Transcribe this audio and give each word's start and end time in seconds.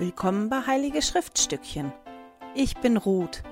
Willkommen 0.00 0.48
bei 0.48 0.64
Heilige 0.64 1.02
Schriftstückchen. 1.02 1.92
Ich 2.54 2.76
bin 2.76 2.96
Ruth. 2.96 3.42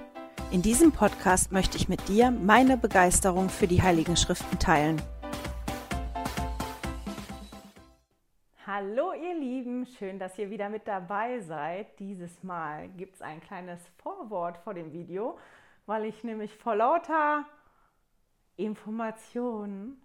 In 0.53 0.63
diesem 0.63 0.93
Podcast 0.93 1.51
möchte 1.51 1.77
ich 1.77 1.89
mit 1.89 2.07
dir 2.07 2.31
meine 2.31 2.77
Begeisterung 2.77 3.49
für 3.49 3.67
die 3.67 3.83
Heiligen 3.83 4.17
Schriften 4.17 4.57
teilen. 4.61 5.03
Hallo 8.65 9.13
ihr 9.13 9.35
Lieben, 9.35 9.87
schön, 9.87 10.21
dass 10.21 10.39
ihr 10.39 10.49
wieder 10.49 10.69
mit 10.69 10.87
dabei 10.87 11.41
seid. 11.41 11.99
Dieses 11.99 12.45
Mal 12.45 12.91
gibt 12.91 13.17
es 13.17 13.23
ein 13.23 13.41
kleines 13.41 13.81
Vorwort 14.01 14.59
vor 14.59 14.75
dem 14.75 14.93
Video, 14.93 15.41
weil 15.87 16.05
ich 16.05 16.23
nämlich 16.23 16.55
vor 16.55 16.77
lauter 16.77 17.45
Informationen 18.55 20.01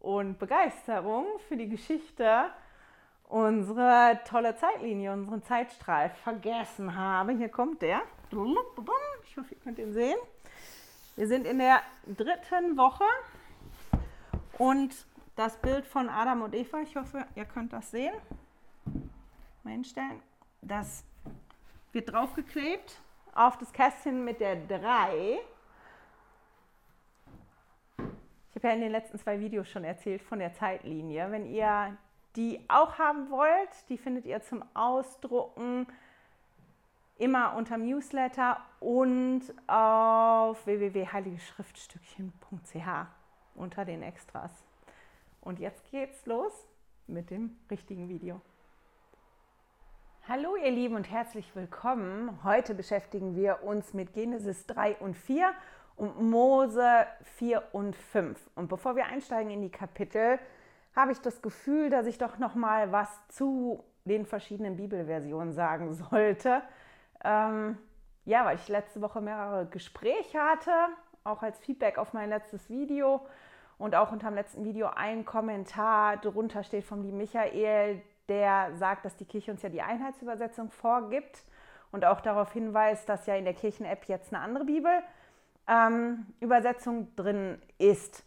und 0.00 0.38
Begeisterung 0.38 1.26
für 1.48 1.58
die 1.58 1.68
Geschichte 1.68 2.46
unsere 3.32 4.20
tolle 4.26 4.54
Zeitlinie, 4.56 5.10
unseren 5.10 5.42
Zeitstrahl 5.42 6.10
vergessen 6.10 6.94
habe. 6.94 7.32
Hier 7.32 7.48
kommt 7.48 7.80
der. 7.80 8.02
Ich 8.30 9.36
hoffe, 9.38 9.54
ihr 9.54 9.60
könnt 9.64 9.78
ihn 9.78 9.94
sehen. 9.94 10.18
Wir 11.16 11.26
sind 11.26 11.46
in 11.46 11.58
der 11.58 11.80
dritten 12.06 12.76
Woche 12.76 13.04
und 14.58 15.06
das 15.34 15.56
Bild 15.56 15.86
von 15.86 16.10
Adam 16.10 16.42
und 16.42 16.54
Eva, 16.54 16.80
ich 16.80 16.94
hoffe, 16.94 17.26
ihr 17.34 17.46
könnt 17.46 17.72
das 17.72 17.90
sehen. 17.90 18.12
Mal 19.62 19.72
hinstellen. 19.72 20.20
Das 20.60 21.02
wird 21.92 22.12
draufgeklebt 22.12 23.00
auf 23.34 23.56
das 23.56 23.72
Kästchen 23.72 24.26
mit 24.26 24.40
der 24.40 24.56
3. 24.56 25.40
Ich 27.96 28.56
habe 28.56 28.68
ja 28.68 28.74
in 28.74 28.80
den 28.82 28.92
letzten 28.92 29.18
zwei 29.18 29.40
Videos 29.40 29.70
schon 29.70 29.84
erzählt 29.84 30.20
von 30.20 30.38
der 30.38 30.52
Zeitlinie. 30.52 31.30
Wenn 31.30 31.46
ihr 31.46 31.96
die 32.36 32.60
auch 32.68 32.98
haben 32.98 33.30
wollt, 33.30 33.88
die 33.88 33.96
findet 33.98 34.26
ihr 34.26 34.40
zum 34.42 34.64
Ausdrucken 34.74 35.86
immer 37.18 37.56
unter 37.56 37.78
Newsletter 37.78 38.60
und 38.80 39.42
auf 39.66 40.64
www.heiligeschriftstückchen.ch 40.66 43.06
unter 43.54 43.84
den 43.84 44.02
Extras. 44.02 44.50
Und 45.40 45.60
jetzt 45.60 45.90
geht's 45.90 46.24
los 46.26 46.52
mit 47.06 47.30
dem 47.30 47.56
richtigen 47.70 48.08
Video. 48.08 48.40
Hallo 50.28 50.56
ihr 50.56 50.70
Lieben 50.70 50.94
und 50.94 51.10
herzlich 51.10 51.54
willkommen. 51.54 52.42
Heute 52.44 52.74
beschäftigen 52.74 53.34
wir 53.34 53.64
uns 53.64 53.92
mit 53.92 54.14
Genesis 54.14 54.66
3 54.66 54.96
und 54.96 55.16
4 55.16 55.52
und 55.96 56.22
Mose 56.22 57.06
4 57.38 57.62
und 57.72 57.96
5. 57.96 58.38
Und 58.54 58.68
bevor 58.68 58.94
wir 58.96 59.06
einsteigen 59.06 59.50
in 59.50 59.62
die 59.62 59.70
Kapitel, 59.70 60.38
habe 60.94 61.12
ich 61.12 61.20
das 61.20 61.42
Gefühl, 61.42 61.90
dass 61.90 62.06
ich 62.06 62.18
doch 62.18 62.38
noch 62.38 62.54
mal 62.54 62.92
was 62.92 63.08
zu 63.28 63.84
den 64.04 64.26
verschiedenen 64.26 64.76
Bibelversionen 64.76 65.52
sagen 65.52 65.94
sollte. 65.94 66.62
Ähm, 67.24 67.78
ja, 68.24 68.44
weil 68.44 68.56
ich 68.56 68.68
letzte 68.68 69.00
Woche 69.00 69.20
mehrere 69.20 69.66
Gespräche 69.66 70.40
hatte, 70.40 70.70
auch 71.24 71.42
als 71.42 71.58
Feedback 71.58 71.98
auf 71.98 72.12
mein 72.12 72.28
letztes 72.28 72.68
Video 72.68 73.26
und 73.78 73.94
auch 73.94 74.12
unter 74.12 74.28
dem 74.28 74.34
letzten 74.34 74.64
Video 74.64 74.88
ein 74.94 75.24
Kommentar 75.24 76.18
drunter 76.18 76.62
steht 76.62 76.84
vom 76.84 77.02
lieben 77.02 77.18
Michael, 77.18 78.02
der 78.28 78.76
sagt, 78.76 79.04
dass 79.04 79.16
die 79.16 79.24
Kirche 79.24 79.50
uns 79.50 79.62
ja 79.62 79.68
die 79.68 79.82
Einheitsübersetzung 79.82 80.70
vorgibt 80.70 81.44
und 81.90 82.04
auch 82.04 82.20
darauf 82.20 82.52
hinweist, 82.52 83.08
dass 83.08 83.26
ja 83.26 83.34
in 83.34 83.44
der 83.44 83.54
Kirchen-App 83.54 84.04
jetzt 84.04 84.32
eine 84.32 84.42
andere 84.42 84.64
Bibel-Übersetzung 84.64 86.98
ähm, 86.98 87.16
drin 87.16 87.60
ist. 87.78 88.24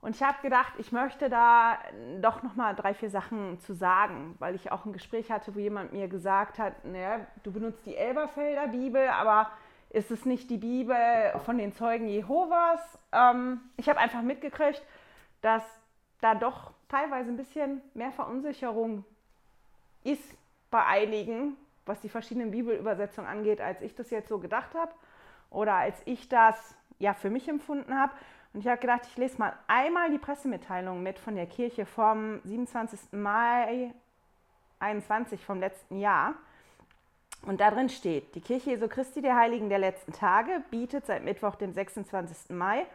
Und 0.00 0.14
ich 0.14 0.22
habe 0.22 0.38
gedacht, 0.42 0.74
ich 0.78 0.92
möchte 0.92 1.28
da 1.28 1.78
doch 2.20 2.42
noch 2.42 2.54
mal 2.54 2.74
drei, 2.74 2.94
vier 2.94 3.10
Sachen 3.10 3.58
zu 3.58 3.74
sagen, 3.74 4.36
weil 4.38 4.54
ich 4.54 4.70
auch 4.70 4.84
ein 4.84 4.92
Gespräch 4.92 5.30
hatte, 5.30 5.54
wo 5.54 5.58
jemand 5.58 5.92
mir 5.92 6.06
gesagt 6.06 6.58
hat, 6.58 6.84
naja, 6.84 7.26
du 7.42 7.50
benutzt 7.50 7.84
die 7.84 7.96
Elberfelder 7.96 8.68
Bibel, 8.68 9.08
aber 9.08 9.50
ist 9.90 10.10
es 10.10 10.24
nicht 10.24 10.50
die 10.50 10.58
Bibel 10.58 10.96
von 11.44 11.58
den 11.58 11.72
Zeugen 11.72 12.06
Jehovas? 12.06 12.98
Ähm, 13.10 13.60
ich 13.76 13.88
habe 13.88 13.98
einfach 13.98 14.22
mitgekriegt, 14.22 14.82
dass 15.40 15.62
da 16.20 16.34
doch 16.34 16.72
teilweise 16.88 17.30
ein 17.30 17.36
bisschen 17.36 17.80
mehr 17.94 18.12
Verunsicherung 18.12 19.04
ist 20.04 20.36
bei 20.70 20.84
einigen, 20.84 21.56
was 21.86 22.00
die 22.00 22.08
verschiedenen 22.08 22.50
Bibelübersetzungen 22.50 23.28
angeht, 23.28 23.60
als 23.60 23.82
ich 23.82 23.94
das 23.94 24.10
jetzt 24.10 24.28
so 24.28 24.38
gedacht 24.38 24.74
habe 24.74 24.92
oder 25.50 25.74
als 25.74 26.00
ich 26.04 26.28
das 26.28 26.76
ja 26.98 27.14
für 27.14 27.30
mich 27.30 27.48
empfunden 27.48 27.98
habe. 27.98 28.12
Und 28.52 28.60
ich 28.60 28.68
habe 28.68 28.80
gedacht, 28.80 29.02
ich 29.06 29.16
lese 29.16 29.38
mal 29.38 29.52
einmal 29.66 30.10
die 30.10 30.18
Pressemitteilung 30.18 31.02
mit 31.02 31.18
von 31.18 31.34
der 31.34 31.46
Kirche 31.46 31.86
vom 31.86 32.40
27. 32.44 33.12
Mai 33.12 33.92
21 34.80 35.44
vom 35.44 35.60
letzten 35.60 35.98
Jahr. 35.98 36.34
Und 37.42 37.60
da 37.60 37.70
drin 37.70 37.88
steht, 37.88 38.34
die 38.34 38.40
Kirche 38.40 38.70
Jesu 38.70 38.88
Christi 38.88 39.22
der 39.22 39.36
Heiligen 39.36 39.68
der 39.68 39.78
letzten 39.78 40.12
Tage 40.12 40.62
bietet 40.70 41.06
seit 41.06 41.24
Mittwoch, 41.24 41.54
dem 41.54 41.72
26. 41.72 42.50
Mai, 42.50 42.86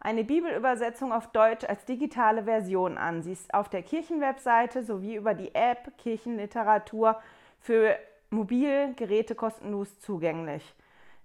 eine 0.00 0.24
Bibelübersetzung 0.24 1.12
auf 1.12 1.28
Deutsch 1.28 1.64
als 1.64 1.84
digitale 1.84 2.44
Version 2.44 2.98
an. 2.98 3.22
Sie 3.22 3.32
ist 3.32 3.52
auf 3.52 3.68
der 3.68 3.82
Kirchenwebseite 3.82 4.84
sowie 4.84 5.16
über 5.16 5.34
die 5.34 5.54
App 5.54 5.96
Kirchenliteratur 5.98 7.20
für 7.60 7.96
Mobilgeräte 8.30 9.34
kostenlos 9.34 9.98
zugänglich. 10.00 10.74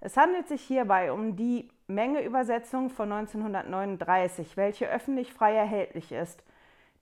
Es 0.06 0.18
handelt 0.18 0.50
sich 0.50 0.62
hierbei 0.62 1.14
um 1.14 1.38
die 1.38 1.69
Mengeübersetzung 1.88 2.90
von 2.90 3.09
1939, 3.09 4.58
welche 4.58 4.90
öffentlich 4.90 5.31
frei 5.31 5.56
erhältlich 5.56 6.12
ist. 6.12 6.44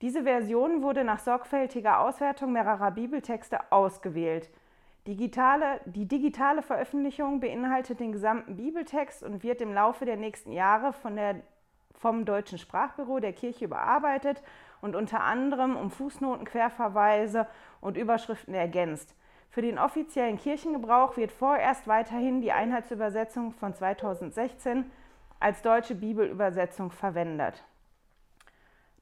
Diese 0.02 0.22
Version 0.22 0.82
wurde 0.82 1.02
nach 1.02 1.18
sorgfältiger 1.18 1.98
Auswertung 1.98 2.52
mehrerer 2.52 2.92
Bibeltexte 2.92 3.72
ausgewählt. 3.72 4.50
Digitale, 5.08 5.80
die 5.84 6.06
digitale 6.06 6.62
Veröffentlichung 6.62 7.40
beinhaltet 7.40 7.98
den 7.98 8.12
gesamten 8.12 8.56
Bibeltext 8.56 9.24
und 9.24 9.42
wird 9.42 9.60
im 9.60 9.74
Laufe 9.74 10.04
der 10.04 10.16
nächsten 10.16 10.52
Jahre 10.52 10.92
von 10.92 11.16
der, 11.16 11.40
vom 11.94 12.24
Deutschen 12.24 12.58
Sprachbüro 12.58 13.18
der 13.18 13.32
Kirche 13.32 13.64
überarbeitet 13.64 14.44
und 14.80 14.94
unter 14.94 15.24
anderem 15.24 15.76
um 15.76 15.90
Fußnoten, 15.90 16.44
Querverweise 16.44 17.48
und 17.80 17.96
Überschriften 17.96 18.54
ergänzt. 18.54 19.16
Für 19.52 19.60
den 19.60 19.78
offiziellen 19.78 20.38
Kirchengebrauch 20.38 21.18
wird 21.18 21.30
vorerst 21.30 21.86
weiterhin 21.86 22.40
die 22.40 22.52
Einheitsübersetzung 22.52 23.52
von 23.52 23.74
2016 23.74 24.90
als 25.40 25.60
deutsche 25.60 25.94
Bibelübersetzung 25.94 26.90
verwendet. 26.90 27.62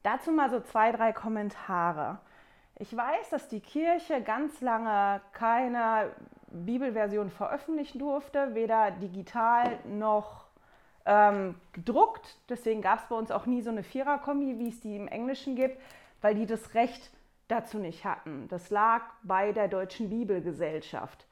Dazu 0.03 0.33
mal 0.33 0.49
so 0.49 0.59
zwei, 0.59 0.91
drei 0.91 1.13
Kommentare. 1.13 2.19
Ich 2.79 2.95
weiß, 2.95 3.29
dass 3.29 3.47
die 3.47 3.61
Kirche 3.61 4.21
ganz 4.21 4.59
lange 4.59 5.21
keine 5.31 6.11
Bibelversion 6.47 7.29
veröffentlichen 7.29 7.99
durfte, 7.99 8.53
weder 8.53 8.91
digital 8.91 9.79
noch 9.85 10.47
ähm, 11.05 11.55
gedruckt. 11.71 12.35
Deswegen 12.49 12.81
gab 12.81 12.99
es 12.99 13.05
bei 13.05 13.15
uns 13.15 13.31
auch 13.31 13.45
nie 13.45 13.61
so 13.61 13.69
eine 13.69 13.83
Viererkombi, 13.83 14.59
wie 14.59 14.67
es 14.67 14.81
die 14.81 14.97
im 14.97 15.07
Englischen 15.07 15.55
gibt, 15.55 15.81
weil 16.19 16.35
die 16.35 16.45
das 16.45 16.73
Recht 16.73 17.09
dazu 17.51 17.77
nicht 17.77 18.05
hatten. 18.05 18.47
Das 18.49 18.69
lag 18.69 19.01
bei 19.23 19.51
der 19.51 19.67
Deutschen 19.67 20.09
Bibelgesellschaft. 20.09 21.27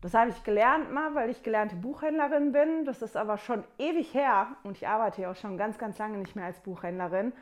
Das 0.00 0.12
habe 0.12 0.30
ich 0.30 0.44
gelernt 0.44 0.92
mal, 0.92 1.14
weil 1.14 1.30
ich 1.30 1.42
gelernte 1.42 1.76
Buchhändlerin 1.76 2.52
bin. 2.52 2.84
Das 2.84 3.00
ist 3.00 3.16
aber 3.16 3.38
schon 3.38 3.64
ewig 3.78 4.12
her 4.12 4.48
und 4.62 4.76
ich 4.76 4.86
arbeite 4.86 5.22
ja 5.22 5.30
auch 5.30 5.36
schon 5.36 5.56
ganz, 5.56 5.78
ganz 5.78 5.96
lange 5.98 6.18
nicht 6.18 6.36
mehr 6.36 6.44
als 6.44 6.60
Buchhändlerin. 6.60 7.32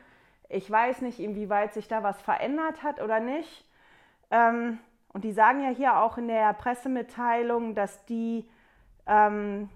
Ich 0.47 0.69
weiß 0.69 1.01
nicht, 1.01 1.19
inwieweit 1.19 1.73
sich 1.73 1.87
da 1.87 2.03
was 2.03 2.21
verändert 2.21 2.83
hat 2.83 3.01
oder 3.01 3.19
nicht. 3.19 3.67
Ähm, 4.31 4.79
und 5.09 5.23
die 5.23 5.33
sagen 5.33 5.61
ja 5.61 5.69
hier 5.69 5.97
auch 5.97 6.17
in 6.17 6.27
der 6.27 6.53
Pressemitteilung, 6.53 7.75
dass 7.75 8.05
die 8.05 8.49
ähm, 9.07 9.69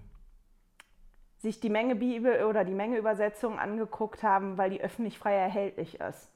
sich 1.38 1.60
die 1.60 1.70
Menge 1.70 1.94
Bibel 1.94 2.44
oder 2.44 2.64
die 2.64 2.74
Menge 2.74 2.96
Übersetzung 2.96 3.58
angeguckt 3.58 4.22
haben, 4.22 4.56
weil 4.56 4.70
die 4.70 4.80
öffentlich 4.80 5.18
frei 5.18 5.34
erhältlich 5.34 6.00
ist. 6.00 6.32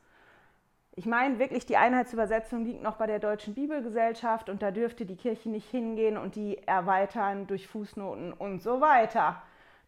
Ich 0.94 1.06
meine 1.06 1.38
wirklich, 1.38 1.64
die 1.64 1.78
Einheitsübersetzung 1.78 2.66
liegt 2.66 2.82
noch 2.82 2.96
bei 2.96 3.06
der 3.06 3.18
Deutschen 3.18 3.54
Bibelgesellschaft 3.54 4.50
und 4.50 4.60
da 4.60 4.70
dürfte 4.70 5.06
die 5.06 5.16
Kirche 5.16 5.48
nicht 5.48 5.70
hingehen 5.70 6.18
und 6.18 6.34
die 6.34 6.58
erweitern 6.68 7.46
durch 7.46 7.66
Fußnoten 7.66 8.34
und 8.34 8.62
so 8.62 8.82
weiter. 8.82 9.40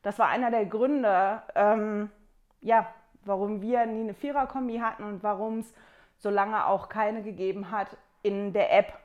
Das 0.02 0.18
war 0.18 0.28
einer 0.28 0.50
der 0.50 0.64
Gründe, 0.64 1.42
ähm, 1.54 2.10
ja, 2.62 2.86
warum 3.24 3.60
wir 3.60 3.84
nie 3.84 4.00
eine 4.00 4.14
Viererkombi 4.14 4.78
hatten 4.78 5.04
und 5.04 5.22
warum 5.22 5.58
es 5.58 5.74
so 6.18 6.30
lange 6.30 6.64
auch 6.66 6.88
keine 6.88 7.22
gegeben 7.22 7.70
hat 7.70 7.88
in 8.22 8.54
der 8.54 8.72
App. 8.72 8.98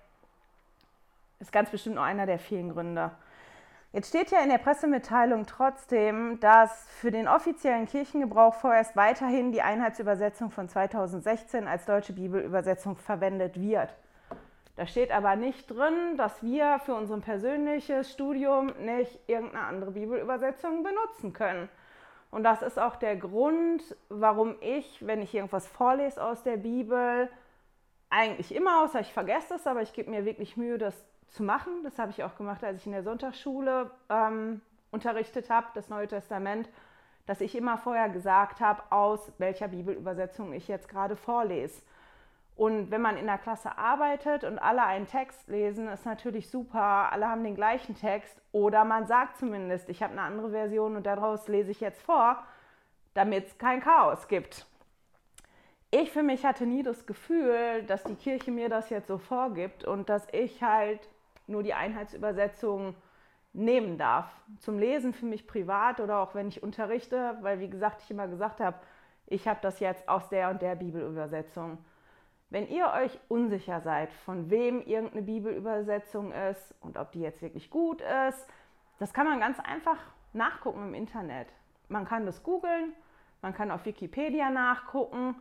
Ist 1.39 1.51
ganz 1.51 1.69
bestimmt 1.69 1.95
nur 1.95 2.03
einer 2.05 2.25
der 2.25 2.39
vielen 2.39 2.71
Gründe. 2.71 3.11
Jetzt 3.91 4.09
steht 4.09 4.29
ja 4.29 4.43
in 4.43 4.49
der 4.49 4.59
Pressemitteilung 4.59 5.47
trotzdem, 5.47 6.39
dass 6.39 6.87
für 6.89 7.09
den 7.09 7.27
offiziellen 7.27 7.87
Kirchengebrauch 7.87 8.53
vorerst 8.53 8.95
weiterhin 8.95 9.51
die 9.51 9.63
Einheitsübersetzung 9.63 10.51
von 10.51 10.69
2016 10.69 11.67
als 11.67 11.85
deutsche 11.85 12.13
Bibelübersetzung 12.13 12.97
verwendet 12.97 13.59
wird. 13.59 13.95
Da 14.75 14.85
steht 14.85 15.11
aber 15.11 15.35
nicht 15.35 15.71
drin, 15.71 16.17
dass 16.17 16.43
wir 16.43 16.79
für 16.85 16.93
unser 16.93 17.19
persönliches 17.19 18.11
Studium 18.11 18.71
nicht 18.79 19.19
irgendeine 19.25 19.65
andere 19.65 19.91
Bibelübersetzung 19.91 20.83
benutzen 20.83 21.33
können. 21.33 21.67
Und 22.29 22.43
das 22.43 22.61
ist 22.61 22.77
auch 22.77 22.95
der 22.95 23.15
Grund, 23.15 23.81
warum 24.09 24.55
ich, 24.61 25.05
wenn 25.05 25.23
ich 25.23 25.33
irgendwas 25.33 25.67
vorlese 25.67 26.23
aus 26.23 26.43
der 26.43 26.57
Bibel, 26.57 27.27
eigentlich 28.11 28.53
immer, 28.53 28.83
außer 28.83 28.99
ich 28.99 29.11
vergesse 29.11 29.55
es, 29.55 29.65
aber 29.65 29.81
ich 29.81 29.93
gebe 29.93 30.11
mir 30.11 30.25
wirklich 30.25 30.57
Mühe, 30.57 30.77
das 30.77 30.93
zu 31.31 31.43
machen. 31.43 31.83
Das 31.83 31.99
habe 31.99 32.11
ich 32.11 32.23
auch 32.23 32.35
gemacht, 32.35 32.63
als 32.63 32.79
ich 32.79 32.85
in 32.85 32.91
der 32.91 33.03
Sonntagsschule 33.03 33.91
ähm, 34.09 34.61
unterrichtet 34.91 35.49
habe, 35.49 35.67
das 35.73 35.89
Neue 35.89 36.07
Testament, 36.07 36.69
dass 37.25 37.41
ich 37.41 37.55
immer 37.55 37.77
vorher 37.77 38.09
gesagt 38.09 38.59
habe, 38.59 38.81
aus 38.89 39.31
welcher 39.37 39.67
Bibelübersetzung 39.67 40.53
ich 40.53 40.67
jetzt 40.67 40.89
gerade 40.89 41.15
vorlese. 41.15 41.81
Und 42.55 42.91
wenn 42.91 43.01
man 43.01 43.15
in 43.15 43.27
der 43.27 43.37
Klasse 43.37 43.77
arbeitet 43.77 44.43
und 44.43 44.59
alle 44.59 44.83
einen 44.83 45.07
Text 45.07 45.47
lesen, 45.47 45.87
ist 45.87 46.05
natürlich 46.05 46.49
super, 46.49 47.09
alle 47.09 47.29
haben 47.29 47.43
den 47.43 47.55
gleichen 47.55 47.95
Text. 47.95 48.41
Oder 48.51 48.83
man 48.83 49.07
sagt 49.07 49.37
zumindest, 49.37 49.87
ich 49.87 50.03
habe 50.03 50.11
eine 50.11 50.23
andere 50.23 50.49
Version 50.49 50.97
und 50.97 51.05
daraus 51.05 51.47
lese 51.47 51.71
ich 51.71 51.79
jetzt 51.79 52.01
vor, 52.01 52.43
damit 53.13 53.47
es 53.47 53.57
kein 53.57 53.79
Chaos 53.79 54.27
gibt. 54.27 54.65
Ich 55.91 56.11
für 56.11 56.21
mich 56.21 56.45
hatte 56.45 56.65
nie 56.65 56.83
das 56.83 57.05
Gefühl, 57.05 57.83
dass 57.87 58.03
die 58.03 58.15
Kirche 58.15 58.51
mir 58.51 58.67
das 58.67 58.89
jetzt 58.89 59.07
so 59.07 59.17
vorgibt 59.17 59.85
und 59.85 60.09
dass 60.09 60.27
ich 60.33 60.61
halt 60.61 60.99
nur 61.49 61.63
die 61.63 61.73
Einheitsübersetzung 61.73 62.95
nehmen 63.53 63.97
darf. 63.97 64.31
Zum 64.59 64.79
Lesen 64.79 65.13
für 65.13 65.25
mich 65.25 65.47
privat 65.47 65.99
oder 65.99 66.19
auch 66.19 66.35
wenn 66.35 66.47
ich 66.47 66.63
unterrichte, 66.63 67.37
weil 67.41 67.59
wie 67.59 67.69
gesagt, 67.69 68.01
ich 68.03 68.11
immer 68.11 68.27
gesagt 68.27 68.59
habe, 68.59 68.77
ich 69.25 69.47
habe 69.47 69.59
das 69.61 69.79
jetzt 69.79 70.07
aus 70.07 70.29
der 70.29 70.49
und 70.49 70.61
der 70.61 70.75
Bibelübersetzung. 70.75 71.77
Wenn 72.49 72.67
ihr 72.67 72.91
euch 72.93 73.19
unsicher 73.27 73.79
seid, 73.81 74.11
von 74.11 74.49
wem 74.49 74.81
irgendeine 74.81 75.21
Bibelübersetzung 75.21 76.31
ist 76.31 76.73
und 76.81 76.97
ob 76.97 77.11
die 77.11 77.21
jetzt 77.21 77.41
wirklich 77.41 77.69
gut 77.69 78.01
ist, 78.27 78.47
das 78.97 79.13
kann 79.13 79.27
man 79.27 79.39
ganz 79.39 79.59
einfach 79.59 79.97
nachgucken 80.33 80.87
im 80.87 80.93
Internet. 80.95 81.47
Man 81.89 82.05
kann 82.05 82.25
das 82.25 82.43
googeln, 82.43 82.93
man 83.41 83.53
kann 83.53 83.71
auf 83.71 83.85
Wikipedia 83.85 84.49
nachgucken. 84.49 85.35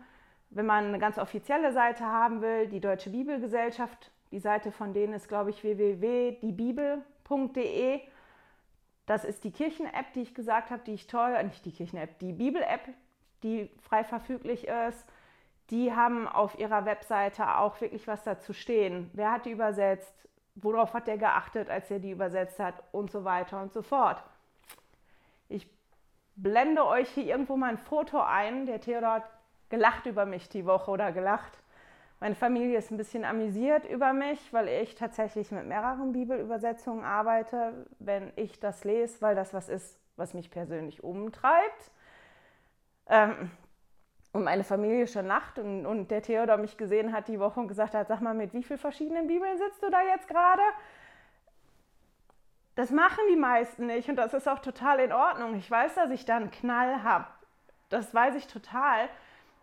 Wenn 0.50 0.66
man 0.66 0.86
eine 0.86 0.98
ganz 0.98 1.18
offizielle 1.18 1.72
Seite 1.72 2.04
haben 2.04 2.40
will, 2.40 2.68
die 2.68 2.80
Deutsche 2.80 3.10
Bibelgesellschaft, 3.10 4.10
die 4.30 4.40
Seite 4.40 4.72
von 4.72 4.92
denen 4.92 5.14
ist, 5.14 5.28
glaube 5.28 5.50
ich, 5.50 5.62
www.diebibel.de. 5.62 8.00
Das 9.06 9.24
ist 9.24 9.44
die 9.44 9.50
Kirchen-App, 9.50 10.12
die 10.12 10.22
ich 10.22 10.34
gesagt 10.34 10.70
habe, 10.70 10.82
die 10.84 10.94
ich 10.94 11.06
toll, 11.06 11.34
äh, 11.34 11.42
nicht 11.42 11.64
die 11.64 11.72
Kirchen-App, 11.72 12.18
die 12.18 12.32
Bibel-App, 12.32 12.88
die 13.42 13.70
frei 13.80 14.04
verfüglich 14.04 14.68
ist. 14.68 15.06
Die 15.70 15.94
haben 15.94 16.28
auf 16.28 16.58
ihrer 16.58 16.84
Webseite 16.84 17.56
auch 17.58 17.80
wirklich 17.80 18.06
was 18.06 18.22
dazu 18.24 18.52
stehen. 18.52 19.10
Wer 19.14 19.32
hat 19.32 19.46
die 19.46 19.50
übersetzt? 19.50 20.12
Worauf 20.54 20.92
hat 20.92 21.06
der 21.06 21.16
geachtet, 21.18 21.70
als 21.70 21.90
er 21.90 22.00
die 22.00 22.10
übersetzt 22.10 22.58
hat? 22.58 22.82
Und 22.92 23.10
so 23.10 23.24
weiter 23.24 23.62
und 23.62 23.72
so 23.72 23.80
fort. 23.82 24.22
Ich 25.48 25.66
blende 26.36 26.86
euch 26.86 27.08
hier 27.10 27.24
irgendwo 27.24 27.56
mal 27.56 27.70
ein 27.70 27.78
Foto 27.78 28.20
ein. 28.20 28.66
Der 28.66 28.80
Theodor 28.80 29.14
hat 29.14 29.30
gelacht 29.68 30.06
über 30.06 30.26
mich 30.26 30.48
die 30.48 30.66
Woche 30.66 30.90
oder 30.90 31.12
gelacht. 31.12 31.57
Meine 32.20 32.34
Familie 32.34 32.78
ist 32.78 32.90
ein 32.90 32.96
bisschen 32.96 33.24
amüsiert 33.24 33.84
über 33.84 34.12
mich, 34.12 34.52
weil 34.52 34.68
ich 34.68 34.96
tatsächlich 34.96 35.52
mit 35.52 35.66
mehreren 35.66 36.12
Bibelübersetzungen 36.12 37.04
arbeite, 37.04 37.86
wenn 38.00 38.32
ich 38.34 38.58
das 38.58 38.82
lese, 38.82 39.20
weil 39.22 39.36
das 39.36 39.54
was 39.54 39.68
ist, 39.68 40.00
was 40.16 40.34
mich 40.34 40.50
persönlich 40.50 41.04
umtreibt. 41.04 41.92
Ähm, 43.06 43.50
und 44.32 44.44
meine 44.44 44.64
Familie 44.64 45.06
schon 45.06 45.26
lacht 45.26 45.58
und, 45.58 45.86
und 45.86 46.10
der 46.10 46.22
Theodor 46.22 46.56
mich 46.56 46.76
gesehen 46.76 47.12
hat 47.12 47.28
die 47.28 47.38
Woche 47.38 47.60
und 47.60 47.68
gesagt 47.68 47.94
hat, 47.94 48.08
sag 48.08 48.20
mal, 48.20 48.34
mit 48.34 48.52
wie 48.52 48.62
vielen 48.62 48.78
verschiedenen 48.78 49.26
Bibeln 49.28 49.56
sitzt 49.56 49.82
du 49.82 49.90
da 49.90 50.02
jetzt 50.02 50.28
gerade? 50.28 50.62
Das 52.74 52.90
machen 52.90 53.24
die 53.30 53.36
meisten 53.36 53.86
nicht 53.86 54.08
und 54.08 54.16
das 54.16 54.34
ist 54.34 54.48
auch 54.48 54.58
total 54.58 55.00
in 55.00 55.12
Ordnung. 55.12 55.54
Ich 55.54 55.70
weiß, 55.70 55.94
dass 55.94 56.10
ich 56.10 56.24
da 56.24 56.36
einen 56.36 56.50
Knall 56.50 57.02
habe. 57.02 57.26
Das 57.88 58.12
weiß 58.12 58.34
ich 58.34 58.46
total. 58.46 59.08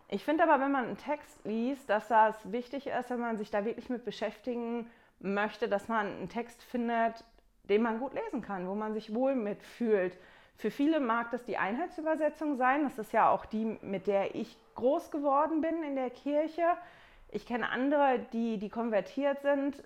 Ich 0.07 0.23
finde 0.23 0.43
aber, 0.43 0.63
wenn 0.63 0.71
man 0.71 0.85
einen 0.85 0.97
Text 0.97 1.43
liest, 1.45 1.89
dass 1.89 2.07
das 2.07 2.51
wichtig 2.51 2.87
ist, 2.87 3.09
wenn 3.09 3.19
man 3.19 3.37
sich 3.37 3.49
da 3.49 3.65
wirklich 3.65 3.89
mit 3.89 4.05
beschäftigen 4.05 4.89
möchte, 5.19 5.67
dass 5.67 5.87
man 5.87 6.07
einen 6.07 6.29
Text 6.29 6.61
findet, 6.63 7.23
den 7.63 7.81
man 7.81 7.99
gut 7.99 8.13
lesen 8.13 8.41
kann, 8.41 8.67
wo 8.67 8.75
man 8.75 8.93
sich 8.93 9.13
wohl 9.15 9.35
mitfühlt. 9.35 10.17
Für 10.57 10.71
viele 10.71 10.99
mag 10.99 11.31
das 11.31 11.43
die 11.43 11.57
Einheitsübersetzung 11.57 12.57
sein. 12.57 12.83
Das 12.83 12.97
ist 12.99 13.11
ja 13.11 13.29
auch 13.29 13.45
die, 13.45 13.77
mit 13.81 14.07
der 14.07 14.35
ich 14.35 14.57
groß 14.75 15.11
geworden 15.11 15.61
bin 15.61 15.83
in 15.83 15.95
der 15.95 16.09
Kirche. 16.09 16.63
Ich 17.29 17.45
kenne 17.45 17.69
andere, 17.69 18.19
die, 18.31 18.57
die 18.57 18.69
konvertiert 18.69 19.41
sind, 19.41 19.83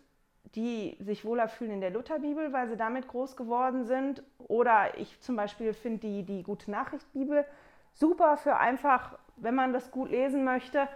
die 0.55 0.97
sich 0.99 1.25
wohler 1.25 1.47
fühlen 1.47 1.71
in 1.71 1.81
der 1.81 1.89
Lutherbibel, 1.91 2.51
weil 2.53 2.67
sie 2.67 2.77
damit 2.77 3.07
groß 3.07 3.35
geworden 3.35 3.85
sind. 3.85 4.21
Oder 4.37 4.97
ich 4.97 5.19
zum 5.21 5.35
Beispiel 5.35 5.73
finde 5.73 5.99
die, 5.99 6.23
die 6.23 6.43
Gute 6.43 6.69
Nachricht 6.69 7.11
Bibel 7.13 7.45
super 7.93 8.37
für 8.37 8.57
einfach 8.57 9.17
wenn 9.41 9.55
man 9.55 9.73
das 9.73 9.91
gut 9.91 10.09
lesen 10.09 10.43
möchte. 10.43 10.87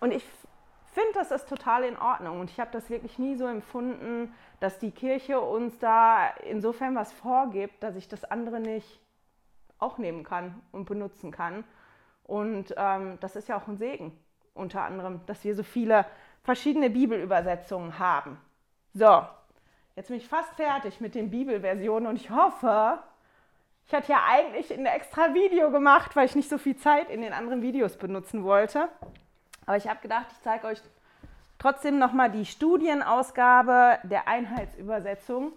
Und 0.00 0.12
ich 0.12 0.24
finde, 0.92 1.12
das 1.14 1.30
ist 1.30 1.48
total 1.48 1.84
in 1.84 1.98
Ordnung. 1.98 2.40
Und 2.40 2.50
ich 2.50 2.60
habe 2.60 2.70
das 2.72 2.88
wirklich 2.88 3.18
nie 3.18 3.36
so 3.36 3.46
empfunden, 3.46 4.32
dass 4.60 4.78
die 4.78 4.92
Kirche 4.92 5.40
uns 5.40 5.78
da 5.78 6.28
insofern 6.48 6.94
was 6.94 7.12
vorgibt, 7.12 7.82
dass 7.82 7.96
ich 7.96 8.08
das 8.08 8.24
andere 8.24 8.60
nicht 8.60 9.00
auch 9.78 9.98
nehmen 9.98 10.24
kann 10.24 10.62
und 10.72 10.86
benutzen 10.86 11.30
kann. 11.30 11.64
Und 12.22 12.74
ähm, 12.76 13.18
das 13.20 13.36
ist 13.36 13.48
ja 13.48 13.56
auch 13.56 13.68
ein 13.68 13.76
Segen, 13.76 14.18
unter 14.54 14.82
anderem, 14.82 15.20
dass 15.26 15.44
wir 15.44 15.54
so 15.54 15.62
viele 15.62 16.06
verschiedene 16.42 16.90
Bibelübersetzungen 16.90 17.98
haben. 17.98 18.38
So, 18.92 19.26
jetzt 19.96 20.08
bin 20.08 20.16
ich 20.16 20.28
fast 20.28 20.54
fertig 20.54 21.00
mit 21.00 21.14
den 21.14 21.30
Bibelversionen 21.30 22.08
und 22.08 22.16
ich 22.16 22.30
hoffe, 22.30 22.98
ich 23.86 23.92
hatte 23.92 24.12
ja 24.12 24.22
eigentlich 24.26 24.72
ein 24.72 24.86
extra 24.86 25.34
Video 25.34 25.70
gemacht, 25.70 26.16
weil 26.16 26.26
ich 26.26 26.34
nicht 26.34 26.48
so 26.48 26.58
viel 26.58 26.76
Zeit 26.76 27.10
in 27.10 27.20
den 27.20 27.32
anderen 27.32 27.62
Videos 27.62 27.96
benutzen 27.96 28.44
wollte. 28.44 28.88
Aber 29.66 29.76
ich 29.76 29.88
habe 29.88 30.00
gedacht, 30.00 30.26
ich 30.32 30.40
zeige 30.42 30.66
euch 30.66 30.80
trotzdem 31.58 31.98
nochmal 31.98 32.30
die 32.30 32.46
Studienausgabe 32.46 33.98
der 34.02 34.26
Einheitsübersetzung. 34.28 35.52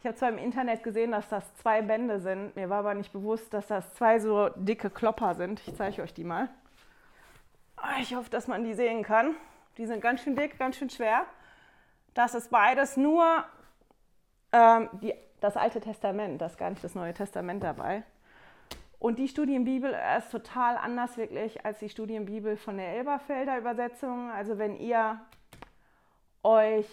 Ich 0.00 0.06
habe 0.06 0.16
zwar 0.16 0.28
im 0.28 0.38
Internet 0.38 0.82
gesehen, 0.82 1.10
dass 1.10 1.28
das 1.28 1.54
zwei 1.56 1.82
Bände 1.82 2.20
sind, 2.20 2.54
mir 2.54 2.70
war 2.70 2.78
aber 2.78 2.94
nicht 2.94 3.12
bewusst, 3.12 3.52
dass 3.52 3.66
das 3.66 3.92
zwei 3.94 4.18
so 4.18 4.48
dicke 4.50 4.90
Klopper 4.90 5.34
sind. 5.34 5.60
Ich 5.66 5.74
zeige 5.74 6.02
euch 6.02 6.14
die 6.14 6.24
mal. 6.24 6.48
Ich 8.00 8.14
hoffe, 8.14 8.30
dass 8.30 8.46
man 8.46 8.64
die 8.64 8.74
sehen 8.74 9.02
kann. 9.02 9.34
Die 9.76 9.86
sind 9.86 10.00
ganz 10.00 10.22
schön 10.22 10.36
dick, 10.36 10.58
ganz 10.58 10.76
schön 10.76 10.90
schwer. 10.90 11.26
Das 12.14 12.34
ist 12.34 12.50
beides 12.50 12.96
nur 12.96 13.44
ähm, 14.52 14.88
die 14.94 15.14
das 15.40 15.56
Alte 15.56 15.80
Testament, 15.80 16.40
das 16.40 16.58
nicht 16.58 16.84
das 16.84 16.94
Neue 16.94 17.14
Testament 17.14 17.62
dabei. 17.62 18.02
Und 18.98 19.18
die 19.18 19.28
Studienbibel 19.28 19.96
ist 20.18 20.30
total 20.30 20.76
anders 20.76 21.16
wirklich 21.16 21.64
als 21.64 21.78
die 21.78 21.88
Studienbibel 21.88 22.56
von 22.56 22.76
der 22.76 22.96
Elberfelder 22.96 23.58
Übersetzung. 23.58 24.30
Also 24.30 24.58
wenn 24.58 24.76
ihr 24.76 25.20
euch 26.42 26.86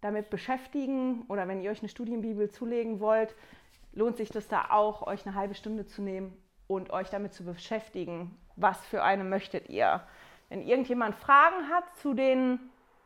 damit 0.00 0.28
beschäftigen 0.28 1.24
oder 1.28 1.46
wenn 1.46 1.60
ihr 1.60 1.70
euch 1.70 1.80
eine 1.80 1.88
Studienbibel 1.88 2.50
zulegen 2.50 2.98
wollt, 2.98 3.34
lohnt 3.92 4.16
sich 4.16 4.30
das 4.30 4.48
da 4.48 4.66
auch, 4.70 5.06
euch 5.06 5.24
eine 5.24 5.36
halbe 5.36 5.54
Stunde 5.54 5.86
zu 5.86 6.02
nehmen 6.02 6.36
und 6.66 6.90
euch 6.90 7.10
damit 7.10 7.32
zu 7.32 7.44
beschäftigen. 7.44 8.36
Was 8.56 8.84
für 8.86 9.04
eine 9.04 9.22
möchtet 9.22 9.68
ihr? 9.68 10.02
Wenn 10.48 10.62
irgendjemand 10.62 11.14
Fragen 11.14 11.68
hat 11.68 11.84
zu 11.96 12.14
den 12.14 12.58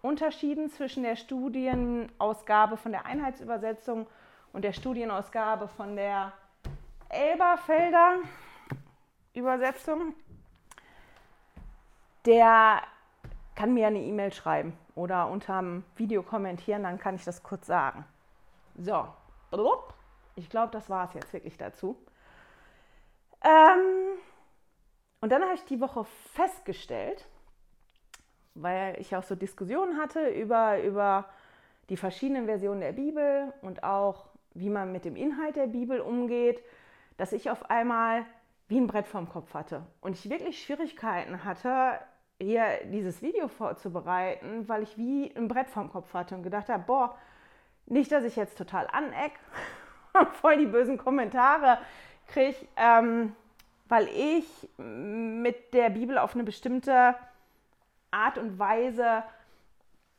Unterschieden 0.02 0.71
zwischen 0.71 1.02
der 1.02 1.16
Studienausgabe 1.16 2.76
von 2.78 2.93
der 2.93 3.04
Einheitsübersetzung 3.04 4.07
und 4.52 4.62
der 4.62 4.73
Studienausgabe 4.73 5.69
von 5.69 5.97
der 5.97 6.33
Elberfelder 7.09 8.19
Übersetzung, 9.35 10.14
der 12.26 12.83
kann 13.54 13.75
mir 13.75 13.87
eine 13.87 14.00
E-Mail 14.00 14.33
schreiben 14.33 14.76
oder 14.95 15.28
unter 15.28 15.59
dem 15.59 15.85
Video 15.97 16.23
kommentieren, 16.23 16.83
dann 16.83 16.99
kann 16.99 17.14
ich 17.14 17.25
das 17.25 17.42
kurz 17.42 17.66
sagen. 17.66 18.04
So, 18.76 19.07
ich 20.37 20.49
glaube, 20.49 20.73
das 20.73 20.88
war 20.88 21.09
es 21.09 21.14
jetzt 21.14 21.33
wirklich 21.33 21.57
dazu. 21.57 21.97
Ähm, 23.42 24.19
und 25.21 25.30
dann 25.30 25.42
habe 25.42 25.54
ich 25.54 25.64
die 25.64 25.80
Woche 25.80 26.04
festgestellt, 26.33 27.26
weil 28.54 28.99
ich 29.00 29.14
auch 29.14 29.23
so 29.23 29.35
Diskussionen 29.35 29.99
hatte 29.99 30.28
über, 30.28 30.83
über 30.83 31.28
die 31.88 31.97
verschiedenen 31.97 32.47
Versionen 32.47 32.80
der 32.80 32.92
Bibel 32.92 33.52
und 33.62 33.85
auch 33.85 34.29
wie 34.54 34.71
man 34.71 34.92
mit 34.92 35.04
dem 35.04 35.16
Inhalt 35.16 35.57
der 35.57 35.66
Bibel 35.66 36.00
umgeht, 36.00 36.62
dass 37.16 37.33
ich 37.33 37.50
auf 37.50 37.71
einmal 37.71 38.25
wie 38.69 38.78
ein 38.78 38.87
Brett 38.87 39.07
vorm 39.07 39.28
Kopf 39.28 39.54
hatte 39.54 39.85
und 40.00 40.12
ich 40.12 40.30
wirklich 40.30 40.62
Schwierigkeiten 40.62 41.45
hatte, 41.45 41.99
hier 42.40 42.64
dieses 42.85 43.21
Video 43.21 43.49
vorzubereiten, 43.49 44.69
weil 44.69 44.83
ich 44.83 44.97
wie 44.97 45.35
ein 45.37 45.49
Brett 45.49 45.69
vorm 45.69 45.90
Kopf 45.90 46.14
hatte 46.14 46.35
und 46.35 46.42
gedacht 46.42 46.69
habe, 46.69 46.85
boah, 46.87 47.19
nicht, 47.87 48.11
dass 48.12 48.25
ich 48.25 48.37
jetzt 48.37 48.57
total 48.57 48.87
aneck 48.92 49.33
und 50.19 50.28
voll 50.37 50.57
die 50.57 50.66
bösen 50.66 50.97
Kommentare 50.97 51.78
kriege, 52.28 52.57
ähm, 52.76 53.35
weil 53.88 54.09
ich 54.09 54.47
mit 54.78 55.75
der 55.75 55.90
Bibel 55.90 56.16
auf 56.16 56.35
eine 56.35 56.45
bestimmte 56.45 57.14
Art 58.11 58.38
und 58.38 58.59
Weise 58.59 59.25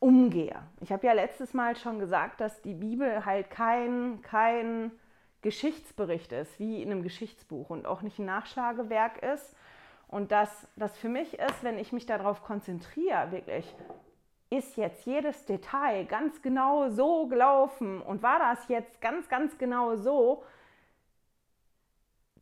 umgehe. 0.02 0.56
Ich 0.80 0.90
habe 0.90 1.06
ja 1.06 1.12
letztes 1.12 1.54
Mal 1.54 1.76
schon 1.76 2.00
gesagt, 2.00 2.40
dass 2.40 2.60
die 2.60 2.74
Bibel 2.74 3.24
halt 3.24 3.50
kein, 3.50 4.20
kein 4.22 4.90
Geschichtsbericht 5.42 6.32
ist, 6.32 6.58
wie 6.58 6.82
in 6.82 6.90
einem 6.90 7.04
Geschichtsbuch 7.04 7.70
und 7.70 7.86
auch 7.86 8.02
nicht 8.02 8.18
ein 8.18 8.24
Nachschlagewerk 8.24 9.22
ist. 9.22 9.54
Und 10.08 10.32
dass 10.32 10.66
das 10.76 10.98
für 10.98 11.08
mich 11.08 11.38
ist, 11.38 11.62
wenn 11.62 11.78
ich 11.78 11.92
mich 11.92 12.04
darauf 12.04 12.42
konzentriere, 12.42 13.30
wirklich 13.30 13.74
ist 14.50 14.76
jetzt 14.76 15.06
jedes 15.06 15.46
Detail 15.46 16.04
ganz 16.04 16.42
genau 16.42 16.88
so 16.90 17.28
gelaufen 17.28 18.02
und 18.02 18.22
war 18.22 18.40
das 18.40 18.68
jetzt 18.68 19.00
ganz, 19.00 19.28
ganz 19.28 19.56
genau 19.56 19.94
so, 19.94 20.42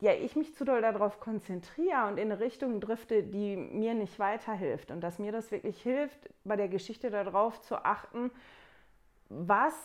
ja, 0.01 0.13
ich 0.13 0.35
mich 0.35 0.55
zu 0.55 0.65
doll 0.65 0.81
darauf 0.81 1.19
konzentriere 1.19 2.07
und 2.07 2.17
in 2.17 2.31
eine 2.31 2.39
Richtung 2.39 2.79
drifte, 2.81 3.23
die 3.23 3.55
mir 3.55 3.93
nicht 3.93 4.17
weiterhilft. 4.17 4.89
Und 4.91 5.01
dass 5.01 5.19
mir 5.19 5.31
das 5.31 5.51
wirklich 5.51 5.81
hilft, 5.81 6.29
bei 6.43 6.55
der 6.55 6.67
Geschichte 6.67 7.11
darauf 7.11 7.61
zu 7.61 7.77
achten, 7.85 8.31
was 9.29 9.75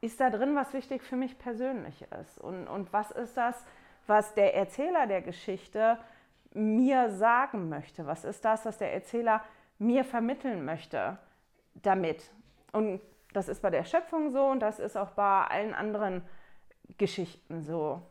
ist 0.00 0.20
da 0.20 0.30
drin, 0.30 0.54
was 0.54 0.72
wichtig 0.72 1.02
für 1.02 1.16
mich 1.16 1.36
persönlich 1.38 2.06
ist. 2.20 2.38
Und, 2.38 2.68
und 2.68 2.92
was 2.92 3.10
ist 3.10 3.36
das, 3.36 3.64
was 4.06 4.34
der 4.34 4.54
Erzähler 4.54 5.06
der 5.06 5.20
Geschichte 5.20 5.98
mir 6.54 7.10
sagen 7.10 7.68
möchte. 7.68 8.06
Was 8.06 8.24
ist 8.24 8.44
das, 8.44 8.64
was 8.64 8.78
der 8.78 8.94
Erzähler 8.94 9.42
mir 9.78 10.04
vermitteln 10.04 10.64
möchte 10.64 11.18
damit. 11.74 12.30
Und 12.72 13.00
das 13.32 13.48
ist 13.48 13.62
bei 13.62 13.70
der 13.70 13.84
Schöpfung 13.84 14.30
so 14.30 14.46
und 14.46 14.60
das 14.60 14.78
ist 14.78 14.96
auch 14.96 15.10
bei 15.10 15.44
allen 15.44 15.74
anderen 15.74 16.22
Geschichten 16.98 17.62
so. 17.62 18.02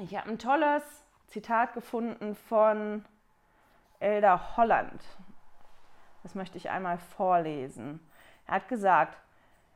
Ich 0.00 0.16
habe 0.16 0.28
ein 0.30 0.38
tolles 0.38 0.84
Zitat 1.26 1.74
gefunden 1.74 2.36
von 2.36 3.04
Elder 3.98 4.56
Holland. 4.56 5.02
Das 6.22 6.36
möchte 6.36 6.56
ich 6.56 6.70
einmal 6.70 6.98
vorlesen. 6.98 7.98
Er 8.46 8.54
hat 8.56 8.68
gesagt, 8.68 9.18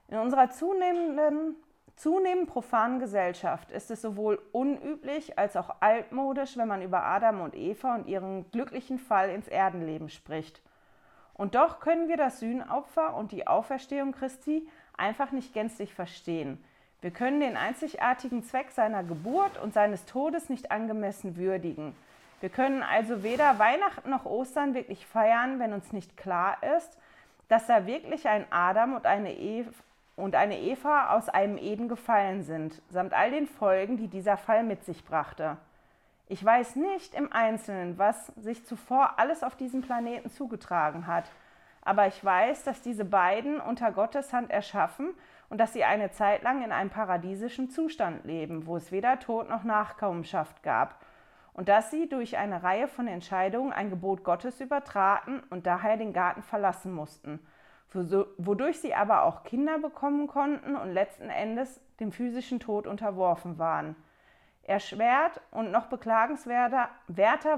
in 0.07 0.19
unserer 0.19 0.49
zunehmenden, 0.51 1.57
zunehmend 1.97 2.49
profanen 2.49 3.01
Gesellschaft 3.01 3.73
ist 3.73 3.91
es 3.91 4.01
sowohl 4.01 4.41
unüblich 4.53 5.41
als 5.41 5.57
auch 5.57 5.75
altmodisch, 5.81 6.57
wenn 6.57 6.69
man 6.69 6.83
über 6.83 7.03
Adam 7.03 7.41
und 7.41 7.57
Eva 7.57 7.97
und 7.97 8.07
ihren 8.07 8.49
glücklichen 8.53 9.01
Fall 9.01 9.29
ins 9.29 9.49
Erdenleben 9.49 10.09
spricht. 10.09 10.63
Und 11.35 11.57
doch 11.57 11.81
können 11.81 12.07
wir 12.07 12.17
das 12.17 12.39
Sühnopfer 12.39 13.17
und 13.17 13.33
die 13.33 13.49
Auferstehung 13.49 14.13
Christi 14.13 14.69
einfach 14.97 15.33
nicht 15.33 15.53
gänzlich 15.53 15.95
verstehen. 15.95 16.63
Wir 17.03 17.11
können 17.11 17.41
den 17.41 17.57
einzigartigen 17.57 18.45
Zweck 18.45 18.71
seiner 18.71 19.03
Geburt 19.03 19.61
und 19.61 19.75
seines 19.75 20.05
Todes 20.05 20.49
nicht 20.49 20.71
angemessen 20.71 21.37
würdigen. 21.37 21.97
Wir 22.41 22.49
können 22.49 22.85
also 22.85 23.25
weder 23.25 23.59
Weihnachten 23.59 24.09
noch 24.09 24.25
Ostern 24.25 24.75
wirklich 24.75 25.05
feiern, 25.05 25.59
wenn 25.59 25.73
uns 25.73 25.93
nicht 25.93 26.17
klar 26.17 26.59
ist, 26.79 26.97
dass 27.49 27.67
da 27.67 27.87
wirklich 27.87 28.29
ein 28.29 28.47
Adam 28.51 28.95
und 28.95 29.05
eine, 29.05 29.35
Eva, 29.35 29.71
und 30.15 30.37
eine 30.37 30.61
Eva 30.61 31.11
aus 31.11 31.29
einem 31.29 31.59
Eden 31.59 31.89
gefallen 31.89 32.45
sind, 32.45 32.81
samt 32.89 33.15
all 33.15 33.33
den 33.33 33.49
Folgen, 33.49 33.97
die 33.97 34.09
dieser 34.09 34.37
Fall 34.37 34.63
mit 34.63 34.85
sich 34.85 35.05
brachte. 35.05 35.57
Ich 36.29 36.45
weiß 36.45 36.77
nicht 36.77 37.15
im 37.15 37.33
Einzelnen, 37.33 37.99
was 37.99 38.29
sich 38.37 38.65
zuvor 38.65 39.19
alles 39.19 39.43
auf 39.43 39.57
diesem 39.57 39.83
Planeten 39.83 40.31
zugetragen 40.31 41.09
hat, 41.09 41.25
aber 41.85 42.07
ich 42.07 42.25
weiß, 42.25 42.63
dass 42.63 42.81
diese 42.81 43.05
beiden 43.05 43.61
unter 43.61 43.91
Gottes 43.91 44.33
Hand 44.33 44.53
erschaffen 44.53 45.15
und 45.53 45.59
dass 45.59 45.75
sie 45.75 45.85
eine 45.85 46.11
Zeit 46.11 46.43
lang 46.43 46.65
in 46.65 46.73
einem 46.73 46.89
paradiesischen 46.89 47.69
Zustand 47.69 48.25
leben, 48.25 48.67
wo 48.67 48.79
es 48.79 48.91
weder 48.91 49.19
Tod 49.19 49.51
noch 49.51 49.65
Nachkommenschaft 49.65 50.63
gab, 50.63 51.05
und 51.53 51.69
dass 51.69 51.91
sie 51.91 52.09
durch 52.09 52.39
eine 52.39 52.63
Reihe 52.63 52.89
von 52.89 53.07
Entscheidungen 53.07 53.71
ein 53.71 53.91
Gebot 53.91 54.25
Gottes 54.25 54.63
übertraten 54.63 55.43
und 55.51 55.67
daher 55.67 55.99
den 55.99 56.15
Garten 56.15 56.41
verlassen 56.41 56.91
mussten, 56.91 57.39
wodurch 57.93 58.81
sie 58.81 58.95
aber 58.95 59.25
auch 59.25 59.45
Kinder 59.45 59.79
bekommen 59.79 60.27
konnten 60.27 60.75
und 60.75 60.91
letzten 60.91 61.29
Endes 61.29 61.83
dem 62.01 62.13
physischen 62.13 62.59
Tod 62.59 62.87
unterworfen 62.87 63.59
waren. 63.59 63.95
Erschwert 64.63 65.43
und 65.51 65.71
noch 65.71 65.89
beklagenswerter 65.89 66.89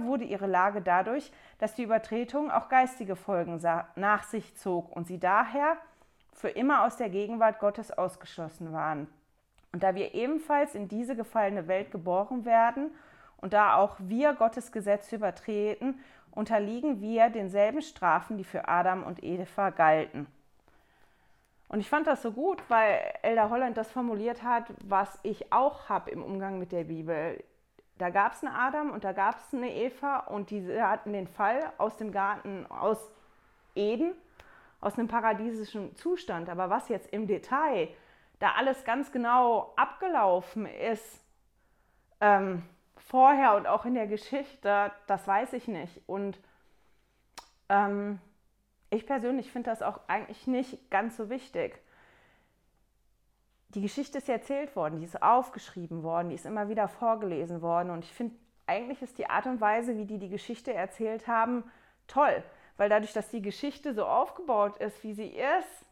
wurde 0.03 0.25
ihre 0.25 0.49
Lage 0.49 0.83
dadurch, 0.83 1.31
dass 1.61 1.77
die 1.77 1.85
Übertretung 1.85 2.51
auch 2.51 2.69
geistige 2.69 3.15
Folgen 3.15 3.63
nach 3.95 4.25
sich 4.25 4.57
zog 4.57 4.91
und 4.91 5.07
sie 5.07 5.21
daher 5.21 5.77
für 6.35 6.49
immer 6.49 6.85
aus 6.85 6.97
der 6.97 7.09
Gegenwart 7.09 7.61
Gottes 7.61 7.91
ausgeschlossen 7.91 8.73
waren. 8.73 9.09
Und 9.73 9.83
da 9.83 9.95
wir 9.95 10.15
ebenfalls 10.15 10.75
in 10.75 10.89
diese 10.89 11.17
gefallene 11.17 11.67
Welt 11.67 11.91
geboren 11.91 12.45
werden 12.45 12.91
und 13.39 13.53
da 13.53 13.77
auch 13.77 13.97
wir 13.99 14.35
Gottes 14.35 14.73
Gesetze 14.73 15.17
übertreten, 15.17 16.01
unterliegen 16.31 17.01
wir 17.01 17.31
denselben 17.31 17.83
Strafen, 17.83 18.37
die 18.37 18.45
für 18.45 18.69
Adam 18.69 19.05
und 19.05 19.23
Eva 19.23 19.71
galten. 19.71 20.27
Und 21.69 21.81
ich 21.81 21.89
fand 21.89 22.07
das 22.07 22.23
so 22.23 22.33
gut, 22.33 22.63
weil 22.69 23.01
Elder 23.23 23.51
Holland 23.51 23.77
das 23.77 23.91
formuliert 23.91 24.43
hat, 24.43 24.67
was 24.85 25.19
ich 25.23 25.53
auch 25.53 25.89
habe 25.89 26.11
im 26.11 26.23
Umgang 26.23 26.59
mit 26.59 26.73
der 26.73 26.85
Bibel. 26.85 27.43
Da 27.99 28.11
gab 28.11 28.33
es 28.33 28.45
einen 28.45 28.55
Adam 28.55 28.91
und 28.91 29.05
da 29.05 29.13
gab 29.13 29.39
es 29.39 29.55
eine 29.55 29.73
Eva 29.73 30.19
und 30.19 30.51
diese 30.51 30.87
hatten 30.87 31.13
den 31.13 31.29
Fall 31.29 31.61
aus 31.79 31.97
dem 31.97 32.13
Garten 32.13 32.67
aus 32.67 32.99
Eden 33.75 34.15
aus 34.85 34.99
einem 34.99 35.09
paradiesischen 35.09 35.97
Zustand. 35.97 36.49
Aber 36.49 36.71
was 36.71 36.89
jetzt 36.89 37.13
im 37.13 37.27
Detail 37.27 37.89
da 38.39 38.53
alles 38.53 38.85
ganz 38.85 39.11
genau 39.13 39.73
abgelaufen 39.77 40.67
ist, 40.67 41.23
ähm, 42.21 42.63
vorher 42.97 43.57
und 43.57 43.67
auch 43.67 43.85
in 43.87 43.95
der 43.95 44.07
Geschichte, 44.07 44.93
das 45.07 45.27
weiß 45.27 45.55
ich 45.55 45.69
nicht. 45.69 46.03
Und 46.07 46.39
ähm, 47.69 48.21
ich 48.91 49.07
persönlich 49.07 49.51
finde 49.51 49.71
das 49.71 49.83
auch 49.83 50.01
eigentlich 50.07 50.47
nicht 50.47 50.91
ganz 50.91 51.17
so 51.17 51.31
wichtig. 51.31 51.81
Die 53.71 53.81
Geschichte 53.81 54.19
ist 54.19 54.29
erzählt 54.29 54.77
worden, 54.77 54.99
die 54.99 55.05
ist 55.05 55.21
aufgeschrieben 55.23 56.03
worden, 56.03 56.29
die 56.29 56.37
ist 56.37 56.47
immer 56.47 56.69
wieder 56.69 56.89
vorgelesen 56.89 57.63
worden. 57.63 57.91
Und 57.91 58.05
ich 58.05 58.13
finde, 58.13 58.37
eigentlich 58.67 59.03
ist 59.03 59.19
die 59.19 59.29
Art 59.29 59.47
und 59.47 59.61
Weise, 59.61 59.97
wie 59.97 60.05
die 60.05 60.19
die 60.19 60.29
Geschichte 60.29 60.73
erzählt 60.73 61.27
haben, 61.27 61.65
toll 62.07 62.45
weil 62.77 62.89
dadurch, 62.89 63.13
dass 63.13 63.31
die 63.31 63.43
Geschichte 63.43 63.95
so 63.95 64.05
aufgebaut 64.05 64.77
ist, 64.79 65.03
wie 65.03 65.15
sie 65.15 65.29
ist, 65.29 65.87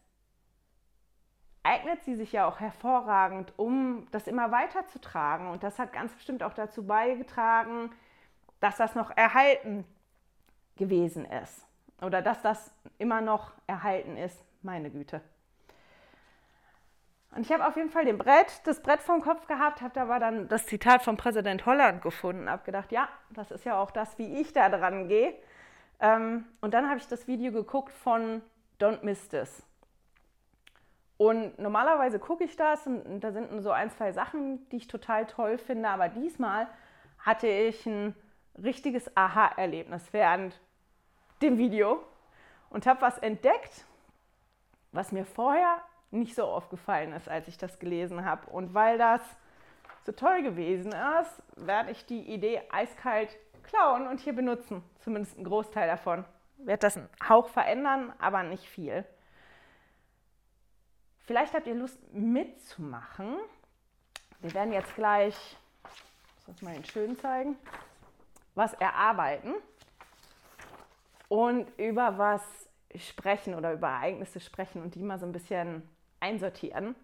eignet 1.62 2.02
sie 2.04 2.16
sich 2.16 2.32
ja 2.32 2.46
auch 2.46 2.60
hervorragend, 2.60 3.52
um 3.56 4.06
das 4.10 4.26
immer 4.26 4.50
weiterzutragen. 4.50 5.50
Und 5.50 5.62
das 5.62 5.78
hat 5.78 5.92
ganz 5.92 6.12
bestimmt 6.12 6.42
auch 6.42 6.54
dazu 6.54 6.86
beigetragen, 6.86 7.90
dass 8.60 8.76
das 8.76 8.94
noch 8.94 9.10
erhalten 9.16 9.84
gewesen 10.76 11.24
ist. 11.24 11.66
Oder 12.00 12.20
dass 12.20 12.42
das 12.42 12.72
immer 12.98 13.20
noch 13.20 13.52
erhalten 13.66 14.16
ist, 14.16 14.44
meine 14.62 14.90
Güte. 14.90 15.20
Und 17.34 17.46
ich 17.46 17.52
habe 17.52 17.66
auf 17.66 17.76
jeden 17.76 17.90
Fall 17.90 18.04
den 18.04 18.18
Brett, 18.18 18.60
das 18.64 18.82
Brett 18.82 19.00
vom 19.00 19.22
Kopf 19.22 19.46
gehabt, 19.46 19.80
habe 19.80 19.94
da 19.94 20.06
war 20.06 20.20
dann 20.20 20.48
das 20.48 20.66
Zitat 20.66 21.02
von 21.02 21.16
Präsident 21.16 21.64
Holland 21.64 22.02
gefunden, 22.02 22.50
habe 22.50 22.62
gedacht, 22.64 22.92
ja, 22.92 23.08
das 23.30 23.50
ist 23.50 23.64
ja 23.64 23.80
auch 23.80 23.90
das, 23.90 24.18
wie 24.18 24.40
ich 24.40 24.52
da 24.52 24.68
dran 24.68 25.08
gehe. 25.08 25.34
Ähm, 26.02 26.44
und 26.60 26.74
dann 26.74 26.88
habe 26.88 26.98
ich 26.98 27.06
das 27.06 27.26
Video 27.28 27.52
geguckt 27.52 27.92
von 27.92 28.42
Don't 28.78 29.02
Miss 29.02 29.28
This. 29.28 29.64
Und 31.16 31.56
normalerweise 31.60 32.18
gucke 32.18 32.42
ich 32.42 32.56
das 32.56 32.84
und, 32.86 33.20
da 33.20 33.30
sind 33.30 33.62
so 33.62 33.70
ein, 33.70 33.90
zwei 33.90 34.12
Sachen, 34.12 34.68
die 34.70 34.78
ich 34.78 34.88
total 34.88 35.26
toll 35.26 35.56
finde. 35.56 35.88
Aber 35.88 36.08
diesmal 36.08 36.66
hatte 37.20 37.46
ich 37.46 37.86
ein 37.86 38.16
richtiges 38.60 39.16
Aha-Erlebnis 39.16 40.12
während 40.12 40.60
dem 41.40 41.58
Video 41.58 42.02
und 42.70 42.86
habe 42.86 43.00
was 43.00 43.18
entdeckt, 43.18 43.84
was 44.90 45.12
mir 45.12 45.24
vorher 45.24 45.78
nicht 46.10 46.34
so 46.34 46.44
aufgefallen 46.44 47.12
ist, 47.12 47.28
als 47.28 47.46
ich 47.46 47.56
das 47.56 47.78
gelesen 47.78 48.24
habe. 48.24 48.50
Und 48.50 48.74
weil 48.74 48.98
das 48.98 49.20
so 50.04 50.10
toll 50.10 50.42
gewesen 50.42 50.92
ist, 51.20 51.42
werde 51.54 51.92
ich 51.92 52.04
die 52.04 52.22
Idee 52.22 52.62
eiskalt 52.72 53.38
klauen 53.62 54.06
und 54.06 54.20
hier 54.20 54.34
benutzen. 54.34 54.82
Zumindest 55.00 55.38
ein 55.38 55.44
Großteil 55.44 55.88
davon. 55.88 56.24
Wird 56.58 56.82
das 56.82 56.96
einen 56.96 57.08
Hauch 57.28 57.48
verändern, 57.48 58.12
aber 58.18 58.42
nicht 58.42 58.64
viel. 58.64 59.04
Vielleicht 61.18 61.54
habt 61.54 61.66
ihr 61.66 61.74
Lust 61.74 61.98
mitzumachen. 62.12 63.38
Wir 64.40 64.54
werden 64.54 64.72
jetzt 64.72 64.94
gleich, 64.96 65.36
ich 66.40 66.48
muss 66.48 66.62
mal 66.62 66.74
den 66.74 66.84
schön 66.84 67.16
zeigen, 67.16 67.56
was 68.54 68.74
erarbeiten 68.74 69.54
und 71.28 71.68
über 71.78 72.18
was 72.18 72.42
sprechen 72.96 73.54
oder 73.54 73.72
über 73.72 73.88
Ereignisse 73.88 74.40
sprechen 74.40 74.82
und 74.82 74.94
die 74.94 75.02
mal 75.02 75.18
so 75.18 75.26
ein 75.26 75.32
bisschen 75.32 75.88
einsortieren. 76.20 76.94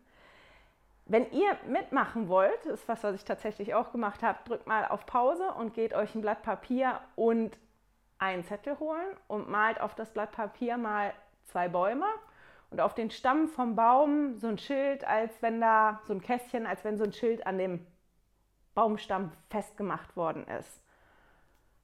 Wenn 1.10 1.30
ihr 1.32 1.56
mitmachen 1.66 2.28
wollt, 2.28 2.66
ist 2.66 2.86
was, 2.86 3.02
was 3.02 3.14
ich 3.14 3.24
tatsächlich 3.24 3.74
auch 3.74 3.92
gemacht 3.92 4.22
habe, 4.22 4.38
drückt 4.44 4.66
mal 4.66 4.86
auf 4.86 5.06
Pause 5.06 5.52
und 5.52 5.72
geht 5.72 5.94
euch 5.94 6.14
ein 6.14 6.20
Blatt 6.20 6.42
Papier 6.42 7.00
und 7.16 7.58
einen 8.18 8.44
Zettel 8.44 8.78
holen 8.78 9.16
und 9.26 9.48
malt 9.48 9.80
auf 9.80 9.94
das 9.94 10.12
Blatt 10.12 10.32
Papier 10.32 10.76
mal 10.76 11.14
zwei 11.44 11.68
Bäume 11.68 12.04
und 12.70 12.82
auf 12.82 12.94
den 12.94 13.10
Stamm 13.10 13.48
vom 13.48 13.74
Baum 13.74 14.36
so 14.36 14.48
ein 14.48 14.58
Schild, 14.58 15.02
als 15.02 15.40
wenn 15.40 15.62
da 15.62 16.00
so 16.04 16.12
ein 16.12 16.20
Kästchen, 16.20 16.66
als 16.66 16.84
wenn 16.84 16.98
so 16.98 17.04
ein 17.04 17.14
Schild 17.14 17.46
an 17.46 17.56
dem 17.56 17.86
Baumstamm 18.74 19.32
festgemacht 19.48 20.14
worden 20.14 20.46
ist. 20.46 20.82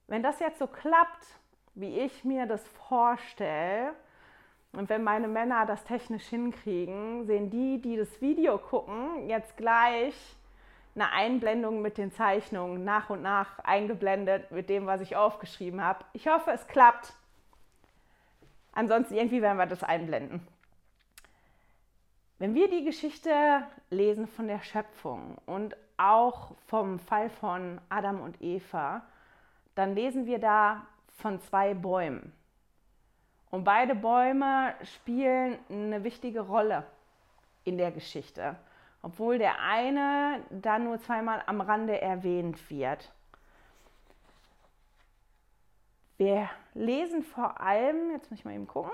Wenn 0.05 0.21
das 0.21 0.39
jetzt 0.39 0.59
so 0.59 0.67
klappt, 0.67 1.25
wie 1.73 1.99
ich 1.99 2.23
mir 2.23 2.45
das 2.45 2.67
vorstelle, 2.67 3.95
und 4.75 4.89
wenn 4.89 5.03
meine 5.03 5.27
Männer 5.27 5.65
das 5.65 5.83
technisch 5.83 6.27
hinkriegen, 6.27 7.25
sehen 7.25 7.49
die, 7.49 7.81
die 7.81 7.97
das 7.97 8.21
Video 8.21 8.57
gucken, 8.57 9.27
jetzt 9.27 9.57
gleich 9.57 10.13
eine 10.95 11.11
Einblendung 11.11 11.81
mit 11.81 11.97
den 11.97 12.11
Zeichnungen 12.11 12.83
nach 12.83 13.09
und 13.09 13.21
nach 13.21 13.59
eingeblendet 13.59 14.51
mit 14.51 14.69
dem, 14.69 14.85
was 14.85 15.01
ich 15.01 15.15
aufgeschrieben 15.15 15.81
habe. 15.81 16.05
Ich 16.13 16.27
hoffe, 16.27 16.51
es 16.51 16.65
klappt. 16.67 17.13
Ansonsten 18.71 19.15
irgendwie 19.15 19.41
werden 19.41 19.57
wir 19.57 19.65
das 19.65 19.83
einblenden. 19.83 20.45
Wenn 22.37 22.53
wir 22.53 22.69
die 22.69 22.83
Geschichte 22.83 23.31
lesen 23.89 24.27
von 24.27 24.47
der 24.47 24.61
Schöpfung 24.61 25.37
und 25.45 25.75
auch 25.97 26.51
vom 26.67 26.99
Fall 26.99 27.29
von 27.29 27.79
Adam 27.89 28.19
und 28.19 28.41
Eva, 28.41 29.01
dann 29.75 29.95
lesen 29.95 30.25
wir 30.25 30.39
da 30.39 30.85
von 31.17 31.39
zwei 31.39 31.73
Bäumen. 31.73 32.33
Und 33.51 33.63
beide 33.63 33.95
Bäume 33.95 34.73
spielen 34.83 35.57
eine 35.69 36.03
wichtige 36.03 36.41
Rolle 36.41 36.85
in 37.63 37.77
der 37.77 37.91
Geschichte, 37.91 38.55
obwohl 39.01 39.37
der 39.37 39.59
eine 39.61 40.41
da 40.49 40.79
nur 40.79 40.99
zweimal 40.99 41.41
am 41.45 41.61
Rande 41.61 42.01
erwähnt 42.01 42.69
wird. 42.69 43.11
Wir 46.17 46.49
lesen 46.73 47.23
vor 47.23 47.59
allem, 47.59 48.11
jetzt 48.11 48.31
muss 48.31 48.39
ich 48.39 48.45
mal 48.45 48.53
eben 48.53 48.67
gucken, 48.67 48.91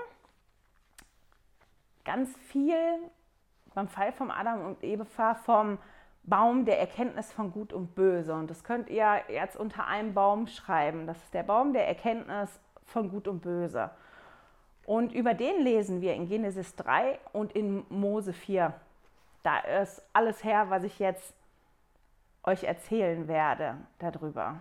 ganz 2.04 2.36
viel 2.48 2.98
beim 3.74 3.88
Fall 3.88 4.12
von 4.12 4.30
Adam 4.30 4.66
und 4.66 4.82
Eva 4.82 5.34
vom 5.34 5.78
Baum 6.24 6.64
der 6.64 6.78
Erkenntnis 6.78 7.32
von 7.32 7.52
Gut 7.52 7.72
und 7.72 7.94
Böse. 7.94 8.34
Und 8.34 8.50
das 8.50 8.64
könnt 8.64 8.90
ihr 8.90 9.22
jetzt 9.28 9.56
unter 9.56 9.86
einem 9.86 10.14
Baum 10.14 10.46
schreiben. 10.46 11.06
Das 11.06 11.16
ist 11.16 11.34
der 11.34 11.42
Baum 11.42 11.72
der 11.72 11.88
Erkenntnis 11.88 12.60
von 12.84 13.10
Gut 13.10 13.26
und 13.26 13.40
Böse. 13.40 13.90
Und 14.84 15.12
über 15.12 15.34
den 15.34 15.62
lesen 15.62 16.00
wir 16.00 16.14
in 16.14 16.28
Genesis 16.28 16.74
3 16.76 17.18
und 17.32 17.52
in 17.52 17.84
Mose 17.88 18.32
4. 18.32 18.74
Da 19.42 19.58
ist 19.58 20.02
alles 20.12 20.42
her, 20.42 20.70
was 20.70 20.84
ich 20.84 20.98
jetzt 20.98 21.34
euch 22.44 22.64
erzählen 22.64 23.28
werde 23.28 23.76
darüber. 23.98 24.60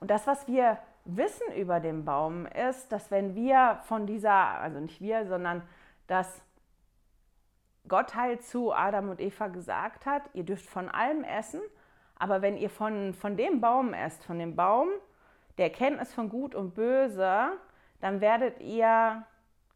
Und 0.00 0.10
das, 0.10 0.26
was 0.26 0.46
wir 0.46 0.78
wissen 1.04 1.52
über 1.56 1.80
den 1.80 2.04
Baum, 2.04 2.46
ist, 2.46 2.90
dass 2.92 3.10
wenn 3.10 3.34
wir 3.34 3.80
von 3.84 4.06
dieser, 4.06 4.32
also 4.32 4.80
nicht 4.80 5.00
wir, 5.00 5.26
sondern 5.26 5.62
dass 6.06 6.42
Gott 7.86 8.14
halt 8.14 8.42
zu 8.42 8.72
Adam 8.72 9.10
und 9.10 9.20
Eva 9.20 9.48
gesagt 9.48 10.06
hat, 10.06 10.22
ihr 10.34 10.44
dürft 10.44 10.66
von 10.66 10.88
allem 10.88 11.24
essen, 11.24 11.60
aber 12.18 12.42
wenn 12.42 12.56
ihr 12.56 12.70
von, 12.70 13.14
von 13.14 13.36
dem 13.36 13.60
Baum 13.60 13.94
esst, 13.94 14.24
von 14.24 14.38
dem 14.38 14.56
Baum 14.56 14.88
der 15.56 15.66
Erkenntnis 15.66 16.12
von 16.12 16.28
Gut 16.28 16.54
und 16.54 16.74
Böse, 16.74 17.52
dann 18.00 18.20
werdet 18.20 18.60
ihr 18.60 19.24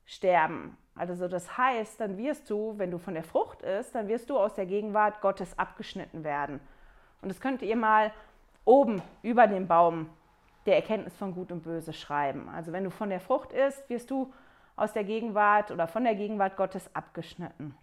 sterben. 0.04 0.76
Also 0.94 1.28
das 1.28 1.56
heißt, 1.56 2.00
dann 2.00 2.18
wirst 2.18 2.50
du, 2.50 2.74
wenn 2.76 2.90
du 2.90 2.98
von 2.98 3.14
der 3.14 3.24
Frucht 3.24 3.62
isst, 3.62 3.94
dann 3.94 4.08
wirst 4.08 4.28
du 4.28 4.38
aus 4.38 4.54
der 4.54 4.66
Gegenwart 4.66 5.20
Gottes 5.20 5.58
abgeschnitten 5.58 6.22
werden. 6.22 6.60
Und 7.22 7.28
das 7.28 7.40
könnt 7.40 7.62
ihr 7.62 7.76
mal 7.76 8.12
oben 8.64 9.00
über 9.22 9.46
dem 9.46 9.66
Baum 9.66 10.10
der 10.66 10.76
Erkenntnis 10.76 11.16
von 11.16 11.34
Gut 11.34 11.50
und 11.50 11.62
Böse 11.62 11.92
schreiben. 11.92 12.48
Also 12.48 12.72
wenn 12.72 12.84
du 12.84 12.90
von 12.90 13.10
der 13.10 13.20
Frucht 13.20 13.52
isst, 13.52 13.88
wirst 13.88 14.10
du 14.10 14.32
aus 14.76 14.92
der 14.92 15.04
Gegenwart 15.04 15.70
oder 15.70 15.86
von 15.86 16.04
der 16.04 16.14
Gegenwart 16.14 16.56
Gottes 16.56 16.94
abgeschnitten. 16.94 17.74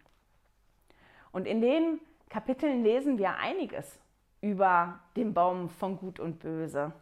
Und 1.32 1.46
in 1.46 1.62
den 1.62 2.00
Kapiteln 2.30 2.84
lesen 2.84 3.18
wir 3.18 3.38
einiges 3.38 4.00
über 4.42 5.00
den 5.16 5.34
Baum 5.34 5.70
von 5.70 5.98
Gut 5.98 6.20
und 6.20 6.40
Böse. 6.40 6.94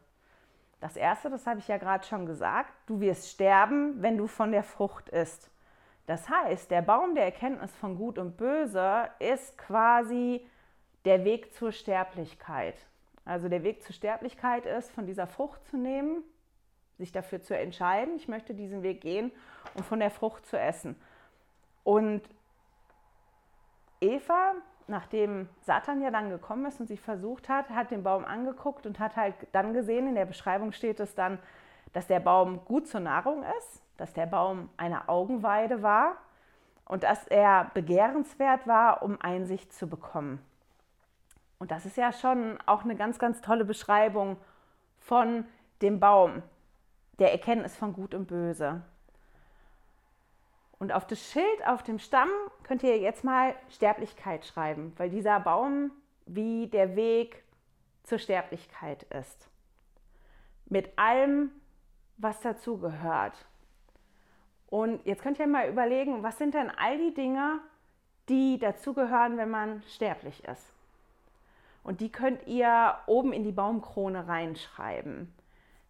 Das 0.80 0.96
erste, 0.96 1.30
das 1.30 1.48
habe 1.48 1.60
ich 1.60 1.68
ja 1.68 1.78
gerade 1.78 2.06
schon 2.06 2.26
gesagt, 2.26 2.72
du 2.86 3.00
wirst 3.00 3.30
sterben, 3.30 4.02
wenn 4.02 4.18
du 4.18 4.28
von 4.28 4.52
der 4.52 4.64
Frucht 4.64 5.10
isst. 5.10 5.50
Das 6.06 6.30
heißt, 6.30 6.72
der 6.72 6.82
Baum 6.82 7.16
der 7.16 7.26
Erkenntnis 7.26 7.76
von 7.76 7.98
Gut 7.98 8.18
und 8.18 8.38
Böse 8.38 9.10
ist 9.20 9.58
quasi 9.58 10.48
der 11.06 11.26
Weg 11.26 11.54
zur 11.54 11.72
Sterblichkeit. 11.72 12.76
Also 13.26 13.50
der 13.50 13.64
Weg 13.64 13.84
zur 13.84 13.94
Sterblichkeit 13.94 14.66
ist, 14.66 14.92
von 14.92 15.06
dieser 15.06 15.28
Frucht 15.28 15.66
zu 15.66 15.78
nehmen, 15.78 16.24
sich 16.98 17.12
dafür 17.12 17.42
zu 17.42 17.58
entscheiden, 17.58 18.16
ich 18.16 18.28
möchte 18.28 18.54
diesen 18.54 18.84
Weg 18.84 19.02
gehen 19.02 19.32
und 19.74 19.86
von 19.86 20.00
der 20.00 20.12
Frucht 20.12 20.46
zu 20.46 20.58
essen. 20.58 20.96
Und 21.84 22.22
Eva, 24.00 24.54
nachdem 24.88 25.50
Satan 25.62 26.02
ja 26.02 26.12
dann 26.12 26.30
gekommen 26.30 26.66
ist 26.66 26.80
und 26.80 26.88
sie 26.88 26.98
versucht 26.98 27.50
hat, 27.50 27.70
hat 27.70 27.92
den 27.92 28.04
Baum 28.04 28.26
angeguckt 28.26 28.86
und 28.86 29.00
hat 29.00 29.16
halt 29.16 29.36
dann 29.52 29.74
gesehen, 29.74 30.08
in 30.08 30.16
der 30.16 30.26
Beschreibung 30.26 30.72
steht 30.72 31.00
es 31.00 31.14
dann, 31.16 31.40
dass 31.94 32.08
der 32.08 32.20
Baum 32.20 32.64
gut 32.66 32.88
zur 32.88 33.02
Nahrung 33.02 33.44
ist, 33.58 33.82
dass 33.98 34.14
der 34.14 34.26
Baum 34.26 34.70
eine 34.78 35.10
Augenweide 35.10 35.82
war 35.82 36.18
und 36.86 37.04
dass 37.04 37.28
er 37.28 37.72
begehrenswert 37.74 38.68
war, 38.68 39.04
um 39.04 39.20
Einsicht 39.22 39.74
zu 39.74 39.88
bekommen. 39.88 40.40
Und 41.60 41.72
das 41.72 41.86
ist 41.86 41.98
ja 41.98 42.14
schon 42.14 42.58
auch 42.66 42.84
eine 42.84 42.96
ganz, 42.96 43.20
ganz 43.20 43.42
tolle 43.42 43.66
Beschreibung 43.66 44.38
von 45.00 45.46
dem 45.82 46.00
Baum, 46.00 46.44
der 47.20 47.32
Erkenntnis 47.32 47.76
von 47.76 47.94
Gut 47.94 48.14
und 48.14 48.28
Böse. 48.28 48.82
Und 50.80 50.92
auf 50.92 51.08
das 51.08 51.32
Schild 51.32 51.66
auf 51.66 51.84
dem 51.84 52.00
Stamm 52.00 52.30
könnt 52.64 52.84
ihr 52.84 52.98
jetzt 52.98 53.24
mal 53.24 53.56
Sterblichkeit 53.70 54.46
schreiben, 54.46 54.94
weil 54.98 55.10
dieser 55.10 55.40
Baum 55.40 55.92
wie 56.26 56.68
der 56.68 56.96
Weg 56.96 57.44
zur 58.04 58.20
Sterblichkeit 58.20 59.04
ist. 59.04 59.50
Mit 60.66 60.98
allem, 60.98 61.52
was 62.18 62.40
dazugehört. 62.42 63.46
Und 64.68 65.06
jetzt 65.06 65.22
könnt 65.22 65.40
ihr 65.40 65.48
mal 65.48 65.70
überlegen, 65.70 66.24
was 66.24 66.38
sind 66.38 66.54
denn 66.54 66.70
all 66.70 66.98
die 66.98 67.14
Dinge, 67.14 67.60
die 68.30 68.60
dazugehören, 68.60 69.38
wenn 69.38 69.50
man 69.50 69.82
sterblich 69.84 70.44
ist. 70.44 70.74
Und 71.84 72.02
die 72.02 72.12
könnt 72.12 72.46
ihr 72.48 72.96
oben 73.06 73.32
in 73.32 73.44
die 73.44 73.54
Baumkrone 73.54 74.28
reinschreiben. 74.28 75.34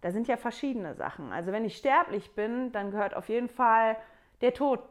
Da 0.01 0.11
sind 0.11 0.27
ja 0.27 0.37
verschiedene 0.37 0.93
Sachen. 0.93 1.33
Also 1.33 1.51
wenn 1.51 1.65
ich 1.65 1.75
sterblich 1.75 2.35
bin, 2.35 2.71
dann 2.71 2.91
gehört 2.91 3.15
auf 3.15 3.29
jeden 3.29 3.49
Fall 3.49 3.97
der 4.41 4.53
Tod 4.53 4.81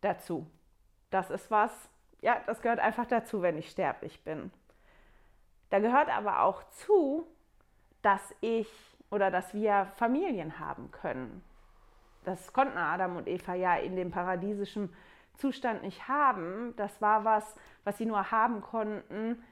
dazu. 0.00 0.46
Das 1.10 1.30
ist 1.30 1.50
was, 1.50 1.72
ja, 2.20 2.40
das 2.46 2.62
gehört 2.62 2.80
einfach 2.80 3.06
dazu, 3.06 3.42
wenn 3.42 3.58
ich 3.58 3.70
sterblich 3.70 4.22
bin. 4.24 4.50
Da 5.70 5.78
gehört 5.78 6.08
aber 6.08 6.42
auch 6.42 6.62
zu, 6.70 7.26
dass 8.02 8.34
ich 8.40 8.68
oder 9.10 9.30
dass 9.30 9.54
wir 9.54 9.86
Familien 9.96 10.58
haben 10.58 10.90
können. 10.90 11.42
Das 12.24 12.52
konnten 12.52 12.76
Adam 12.76 13.16
und 13.16 13.26
Eva 13.26 13.54
ja 13.54 13.76
in 13.76 13.96
dem 13.96 14.10
paradiesischen 14.10 14.94
Zustand 15.36 15.82
nicht 15.82 16.08
haben. 16.08 16.74
Das 16.76 17.00
war 17.00 17.24
was, 17.24 17.54
was 17.84 17.96
sie 17.96 18.06
nur 18.06 18.30
haben 18.30 18.60
konnten, 18.60 19.42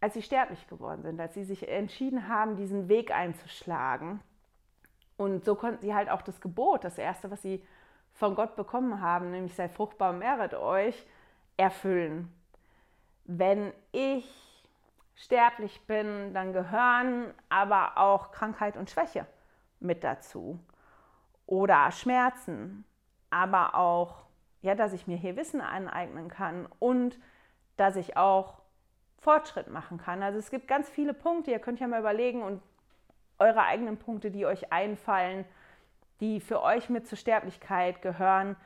als 0.00 0.14
sie 0.14 0.22
sterblich 0.22 0.66
geworden 0.66 1.02
sind, 1.02 1.20
als 1.20 1.34
sie 1.34 1.44
sich 1.44 1.68
entschieden 1.68 2.28
haben, 2.28 2.56
diesen 2.56 2.88
Weg 2.88 3.12
einzuschlagen. 3.12 4.20
Und 5.16 5.44
so 5.44 5.54
konnten 5.54 5.82
sie 5.82 5.94
halt 5.94 6.08
auch 6.08 6.22
das 6.22 6.40
Gebot, 6.40 6.82
das 6.82 6.96
erste, 6.96 7.30
was 7.30 7.42
sie 7.42 7.62
von 8.20 8.34
Gott 8.34 8.54
bekommen 8.54 9.00
haben, 9.00 9.30
nämlich 9.30 9.54
sei 9.54 9.70
fruchtbar 9.70 10.10
und 10.10 10.18
mehret 10.18 10.52
euch, 10.52 11.06
erfüllen. 11.56 12.30
Wenn 13.24 13.72
ich 13.92 14.62
sterblich 15.16 15.86
bin, 15.86 16.34
dann 16.34 16.52
gehören 16.52 17.32
aber 17.48 17.96
auch 17.96 18.30
Krankheit 18.30 18.76
und 18.76 18.90
Schwäche 18.90 19.26
mit 19.80 20.04
dazu. 20.04 20.60
Oder 21.46 21.90
Schmerzen, 21.92 22.84
aber 23.30 23.74
auch, 23.74 24.26
ja, 24.60 24.74
dass 24.74 24.92
ich 24.92 25.06
mir 25.06 25.16
hier 25.16 25.36
Wissen 25.36 25.62
aneignen 25.62 26.28
kann 26.28 26.68
und 26.78 27.18
dass 27.78 27.96
ich 27.96 28.18
auch 28.18 28.60
Fortschritt 29.16 29.68
machen 29.68 29.96
kann. 29.96 30.22
Also 30.22 30.38
es 30.38 30.50
gibt 30.50 30.68
ganz 30.68 30.90
viele 30.90 31.14
Punkte, 31.14 31.52
ihr 31.52 31.58
könnt 31.58 31.80
ja 31.80 31.88
mal 31.88 32.00
überlegen 32.00 32.42
und 32.42 32.62
eure 33.38 33.62
eigenen 33.62 33.96
Punkte, 33.96 34.30
die 34.30 34.44
euch 34.44 34.70
einfallen, 34.72 35.46
die 36.20 36.40
für 36.40 36.62
euch 36.62 36.88
mit 36.88 37.06
zur 37.06 37.18
Sterblichkeit 37.18 38.02
gehören, 38.02 38.56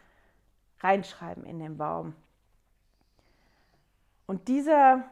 reinschreiben 0.80 1.44
in 1.44 1.58
den 1.58 1.76
Baum. 1.78 2.14
Und 4.26 4.48
diese 4.48 5.04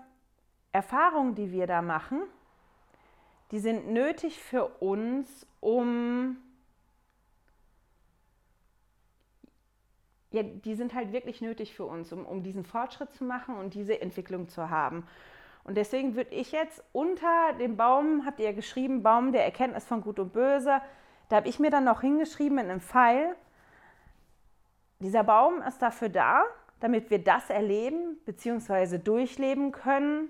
Erfahrungen, 0.72 1.34
die 1.34 1.52
wir 1.52 1.66
da 1.66 1.82
machen, 1.82 2.22
die 3.50 3.58
sind 3.58 3.90
nötig 3.90 4.42
für 4.42 4.66
uns, 4.80 5.46
um 5.60 6.38
ja, 10.30 10.42
die 10.42 10.74
sind 10.74 10.94
halt 10.94 11.12
wirklich 11.12 11.42
nötig 11.42 11.74
für 11.74 11.84
uns, 11.84 12.12
um, 12.12 12.24
um 12.24 12.42
diesen 12.42 12.64
Fortschritt 12.64 13.12
zu 13.12 13.24
machen 13.24 13.56
und 13.56 13.74
diese 13.74 14.00
Entwicklung 14.00 14.48
zu 14.48 14.70
haben. 14.70 15.06
Und 15.64 15.76
deswegen 15.76 16.16
würde 16.16 16.34
ich 16.34 16.50
jetzt 16.52 16.82
unter 16.92 17.52
dem 17.60 17.76
Baum, 17.76 18.24
habt 18.26 18.40
ihr 18.40 18.52
geschrieben, 18.52 19.02
Baum 19.02 19.30
der 19.30 19.44
Erkenntnis 19.44 19.84
von 19.84 20.00
Gut 20.00 20.18
und 20.18 20.32
Böse, 20.32 20.80
da 21.32 21.36
habe 21.36 21.48
ich 21.48 21.58
mir 21.58 21.70
dann 21.70 21.84
noch 21.84 22.02
hingeschrieben 22.02 22.58
in 22.58 22.68
einem 22.68 22.82
Pfeil, 22.82 23.34
dieser 24.98 25.24
Baum 25.24 25.62
ist 25.62 25.80
dafür 25.80 26.10
da, 26.10 26.44
damit 26.78 27.08
wir 27.08 27.24
das 27.24 27.48
erleben 27.48 28.18
bzw. 28.26 28.98
durchleben 28.98 29.72
können, 29.72 30.28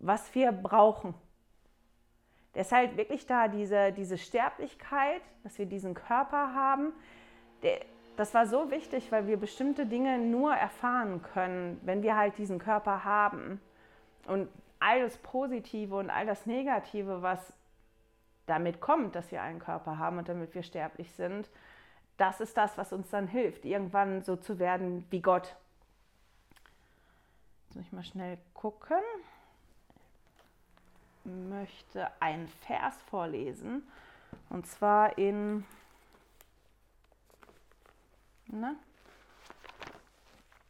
was 0.00 0.34
wir 0.34 0.52
brauchen. 0.52 1.14
Deshalb 2.54 2.98
wirklich 2.98 3.24
da 3.24 3.48
diese, 3.48 3.90
diese 3.92 4.18
Sterblichkeit, 4.18 5.22
dass 5.44 5.56
wir 5.56 5.64
diesen 5.64 5.94
Körper 5.94 6.52
haben, 6.52 6.92
der, 7.62 7.80
das 8.16 8.34
war 8.34 8.46
so 8.46 8.70
wichtig, 8.70 9.10
weil 9.12 9.26
wir 9.26 9.38
bestimmte 9.38 9.86
Dinge 9.86 10.18
nur 10.18 10.52
erfahren 10.52 11.22
können, 11.22 11.80
wenn 11.84 12.02
wir 12.02 12.18
halt 12.18 12.36
diesen 12.36 12.58
Körper 12.58 13.04
haben. 13.04 13.62
Und 14.26 14.50
all 14.78 15.00
das 15.00 15.16
Positive 15.16 15.96
und 15.96 16.10
all 16.10 16.26
das 16.26 16.44
Negative, 16.44 17.22
was 17.22 17.54
damit 18.46 18.80
kommt, 18.80 19.14
dass 19.14 19.30
wir 19.30 19.42
einen 19.42 19.58
Körper 19.58 19.98
haben 19.98 20.18
und 20.18 20.28
damit 20.28 20.54
wir 20.54 20.62
sterblich 20.62 21.12
sind, 21.12 21.48
das 22.16 22.40
ist 22.40 22.56
das, 22.56 22.76
was 22.78 22.92
uns 22.92 23.10
dann 23.10 23.26
hilft, 23.26 23.64
irgendwann 23.64 24.22
so 24.22 24.36
zu 24.36 24.58
werden 24.58 25.06
wie 25.10 25.20
Gott. 25.20 25.56
Jetzt 27.66 27.76
muss 27.76 27.86
ich 27.86 27.92
mal 27.92 28.04
schnell 28.04 28.38
gucken. 28.54 29.02
Ich 31.24 31.30
möchte 31.30 32.10
einen 32.20 32.48
Vers 32.48 33.00
vorlesen. 33.08 33.82
Und 34.50 34.66
zwar 34.66 35.16
in. 35.16 35.64
Na? 38.46 38.74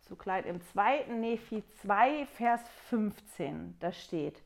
So 0.08 0.14
klein 0.14 0.44
im 0.44 0.60
zweiten 0.60 1.20
Nephi 1.20 1.64
2, 1.80 2.26
Vers 2.26 2.60
15. 2.88 3.76
Da 3.80 3.92
steht. 3.92 4.42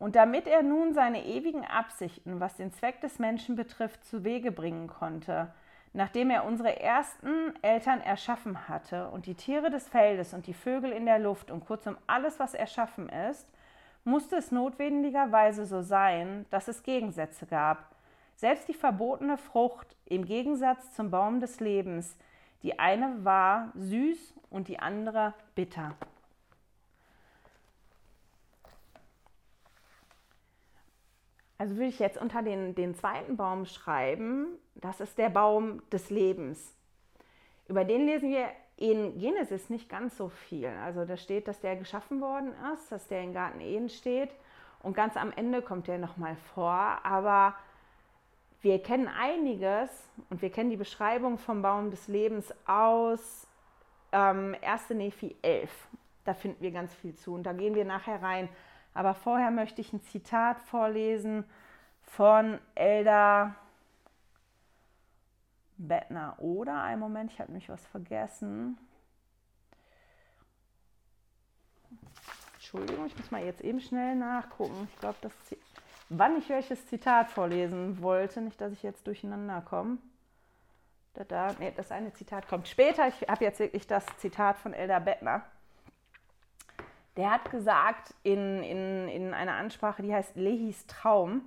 Und 0.00 0.16
damit 0.16 0.46
er 0.46 0.62
nun 0.62 0.94
seine 0.94 1.26
ewigen 1.26 1.62
Absichten, 1.64 2.40
was 2.40 2.56
den 2.56 2.72
Zweck 2.72 3.02
des 3.02 3.18
Menschen 3.18 3.54
betrifft, 3.54 4.02
zu 4.02 4.24
Wege 4.24 4.50
bringen 4.50 4.86
konnte, 4.88 5.52
nachdem 5.92 6.30
er 6.30 6.46
unsere 6.46 6.80
ersten 6.80 7.52
Eltern 7.60 8.00
erschaffen 8.00 8.66
hatte 8.66 9.10
und 9.10 9.26
die 9.26 9.34
Tiere 9.34 9.68
des 9.68 9.90
Feldes 9.90 10.32
und 10.32 10.46
die 10.46 10.54
Vögel 10.54 10.90
in 10.90 11.04
der 11.04 11.18
Luft 11.18 11.50
und 11.50 11.66
kurzum 11.66 11.98
alles, 12.06 12.40
was 12.40 12.54
erschaffen 12.54 13.10
ist, 13.10 13.46
musste 14.04 14.36
es 14.36 14.50
notwendigerweise 14.50 15.66
so 15.66 15.82
sein, 15.82 16.46
dass 16.48 16.68
es 16.68 16.82
Gegensätze 16.82 17.44
gab. 17.44 17.94
Selbst 18.36 18.68
die 18.68 18.74
verbotene 18.74 19.36
Frucht 19.36 19.94
im 20.06 20.24
Gegensatz 20.24 20.94
zum 20.94 21.10
Baum 21.10 21.40
des 21.40 21.60
Lebens, 21.60 22.16
die 22.62 22.78
eine 22.78 23.22
war 23.22 23.70
süß 23.74 24.32
und 24.48 24.68
die 24.68 24.78
andere 24.78 25.34
bitter. 25.54 25.94
Also 31.60 31.76
würde 31.76 31.88
ich 31.88 31.98
jetzt 31.98 32.16
unter 32.16 32.40
den, 32.40 32.74
den 32.74 32.94
zweiten 32.94 33.36
Baum 33.36 33.66
schreiben, 33.66 34.46
das 34.76 34.98
ist 34.98 35.18
der 35.18 35.28
Baum 35.28 35.82
des 35.90 36.08
Lebens. 36.08 36.74
Über 37.68 37.84
den 37.84 38.06
lesen 38.06 38.30
wir 38.30 38.48
in 38.78 39.18
Genesis 39.18 39.68
nicht 39.68 39.90
ganz 39.90 40.16
so 40.16 40.30
viel. 40.30 40.68
Also 40.82 41.04
da 41.04 41.18
steht, 41.18 41.48
dass 41.48 41.60
der 41.60 41.76
geschaffen 41.76 42.22
worden 42.22 42.54
ist, 42.72 42.90
dass 42.90 43.08
der 43.08 43.20
in 43.20 43.34
Garten 43.34 43.60
Eden 43.60 43.90
steht 43.90 44.30
und 44.82 44.94
ganz 44.94 45.18
am 45.18 45.32
Ende 45.32 45.60
kommt 45.60 45.86
der 45.86 45.98
nochmal 45.98 46.34
vor. 46.54 46.72
Aber 46.72 47.54
wir 48.62 48.82
kennen 48.82 49.06
einiges 49.06 49.90
und 50.30 50.40
wir 50.40 50.48
kennen 50.48 50.70
die 50.70 50.78
Beschreibung 50.78 51.36
vom 51.36 51.60
Baum 51.60 51.90
des 51.90 52.08
Lebens 52.08 52.54
aus 52.64 53.46
ähm, 54.12 54.56
1. 54.62 54.88
Nephi 54.94 55.36
11. 55.42 55.70
Da 56.24 56.32
finden 56.32 56.62
wir 56.62 56.70
ganz 56.70 56.94
viel 56.94 57.14
zu 57.16 57.34
und 57.34 57.42
da 57.42 57.52
gehen 57.52 57.74
wir 57.74 57.84
nachher 57.84 58.22
rein. 58.22 58.48
Aber 58.94 59.14
vorher 59.14 59.50
möchte 59.50 59.80
ich 59.80 59.92
ein 59.92 60.02
Zitat 60.02 60.60
vorlesen 60.62 61.44
von 62.02 62.58
Elda 62.74 63.54
Bettner. 65.76 66.34
Oder, 66.38 66.82
einen 66.82 67.00
Moment, 67.00 67.32
ich 67.32 67.40
habe 67.40 67.52
nämlich 67.52 67.68
was 67.68 67.86
vergessen. 67.86 68.78
Entschuldigung, 72.54 73.06
ich 73.06 73.16
muss 73.16 73.30
mal 73.30 73.44
jetzt 73.44 73.62
eben 73.62 73.80
schnell 73.80 74.14
nachgucken. 74.14 74.88
Ich 74.92 75.00
glaube, 75.00 75.16
wann 76.08 76.36
ich 76.36 76.48
welches 76.48 76.86
Zitat 76.86 77.30
vorlesen 77.30 78.02
wollte, 78.02 78.40
nicht, 78.42 78.60
dass 78.60 78.72
ich 78.72 78.82
jetzt 78.82 79.06
durcheinander 79.06 79.60
komme. 79.62 79.98
Da, 81.14 81.24
da, 81.24 81.56
nee, 81.58 81.72
das 81.74 81.90
eine 81.90 82.12
Zitat 82.12 82.46
kommt 82.46 82.68
später. 82.68 83.08
Ich 83.08 83.28
habe 83.28 83.44
jetzt 83.44 83.58
wirklich 83.58 83.86
das 83.86 84.04
Zitat 84.18 84.58
von 84.58 84.72
Elda 84.72 84.98
Bettner 84.98 85.44
der 87.16 87.30
hat 87.30 87.50
gesagt 87.50 88.14
in, 88.22 88.62
in, 88.62 89.08
in 89.08 89.34
einer 89.34 89.54
Ansprache, 89.54 90.02
die 90.02 90.14
heißt 90.14 90.36
Lehis 90.36 90.86
Traum, 90.86 91.42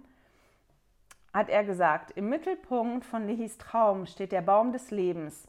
hat 1.34 1.50
er 1.50 1.64
gesagt, 1.64 2.12
im 2.12 2.30
Mittelpunkt 2.30 3.06
von 3.06 3.26
Lehis 3.26 3.58
Traum 3.58 4.06
steht 4.06 4.32
der 4.32 4.42
Baum 4.42 4.72
des 4.72 4.92
Lebens. 4.92 5.48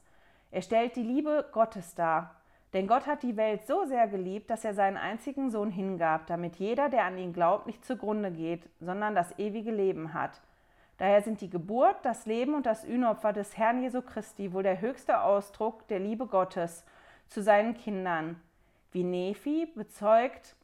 Er 0.50 0.62
stellt 0.62 0.96
die 0.96 1.02
Liebe 1.02 1.46
Gottes 1.52 1.94
dar. 1.94 2.36
Denn 2.72 2.88
Gott 2.88 3.06
hat 3.06 3.22
die 3.22 3.36
Welt 3.36 3.66
so 3.66 3.84
sehr 3.84 4.08
geliebt, 4.08 4.50
dass 4.50 4.64
er 4.64 4.74
seinen 4.74 4.96
einzigen 4.96 5.50
Sohn 5.50 5.70
hingab, 5.70 6.26
damit 6.26 6.56
jeder, 6.56 6.88
der 6.88 7.04
an 7.04 7.18
ihn 7.18 7.32
glaubt, 7.32 7.66
nicht 7.66 7.84
zugrunde 7.84 8.32
geht, 8.32 8.68
sondern 8.80 9.14
das 9.14 9.38
ewige 9.38 9.70
Leben 9.70 10.12
hat. 10.12 10.40
Daher 10.98 11.22
sind 11.22 11.40
die 11.40 11.50
Geburt, 11.50 11.96
das 12.02 12.26
Leben 12.26 12.54
und 12.54 12.66
das 12.66 12.82
Sühnopfer 12.82 13.32
des 13.32 13.56
Herrn 13.56 13.82
Jesu 13.82 14.02
Christi 14.02 14.52
wohl 14.52 14.64
der 14.64 14.80
höchste 14.80 15.22
Ausdruck 15.22 15.86
der 15.88 16.00
Liebe 16.00 16.26
Gottes 16.26 16.84
zu 17.28 17.42
seinen 17.42 17.74
Kindern. 17.74 18.40
Wie 18.94 19.02
Nephi 19.02 19.66
bezeugt, 19.74 20.54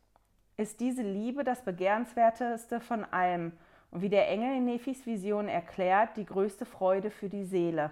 ist 0.57 0.79
diese 0.79 1.03
Liebe 1.03 1.43
das 1.43 1.63
begehrenswerteste 1.63 2.79
von 2.79 3.05
allem 3.05 3.51
und 3.91 4.03
wie 4.03 4.09
der 4.09 4.29
Engel 4.29 4.59
in 4.59 4.67
Nephis 4.67 5.05
Vision 5.05 5.49
erklärt, 5.49 6.17
die 6.17 6.27
größte 6.27 6.65
Freude 6.65 7.11
für 7.11 7.29
die 7.29 7.43
Seele. 7.43 7.91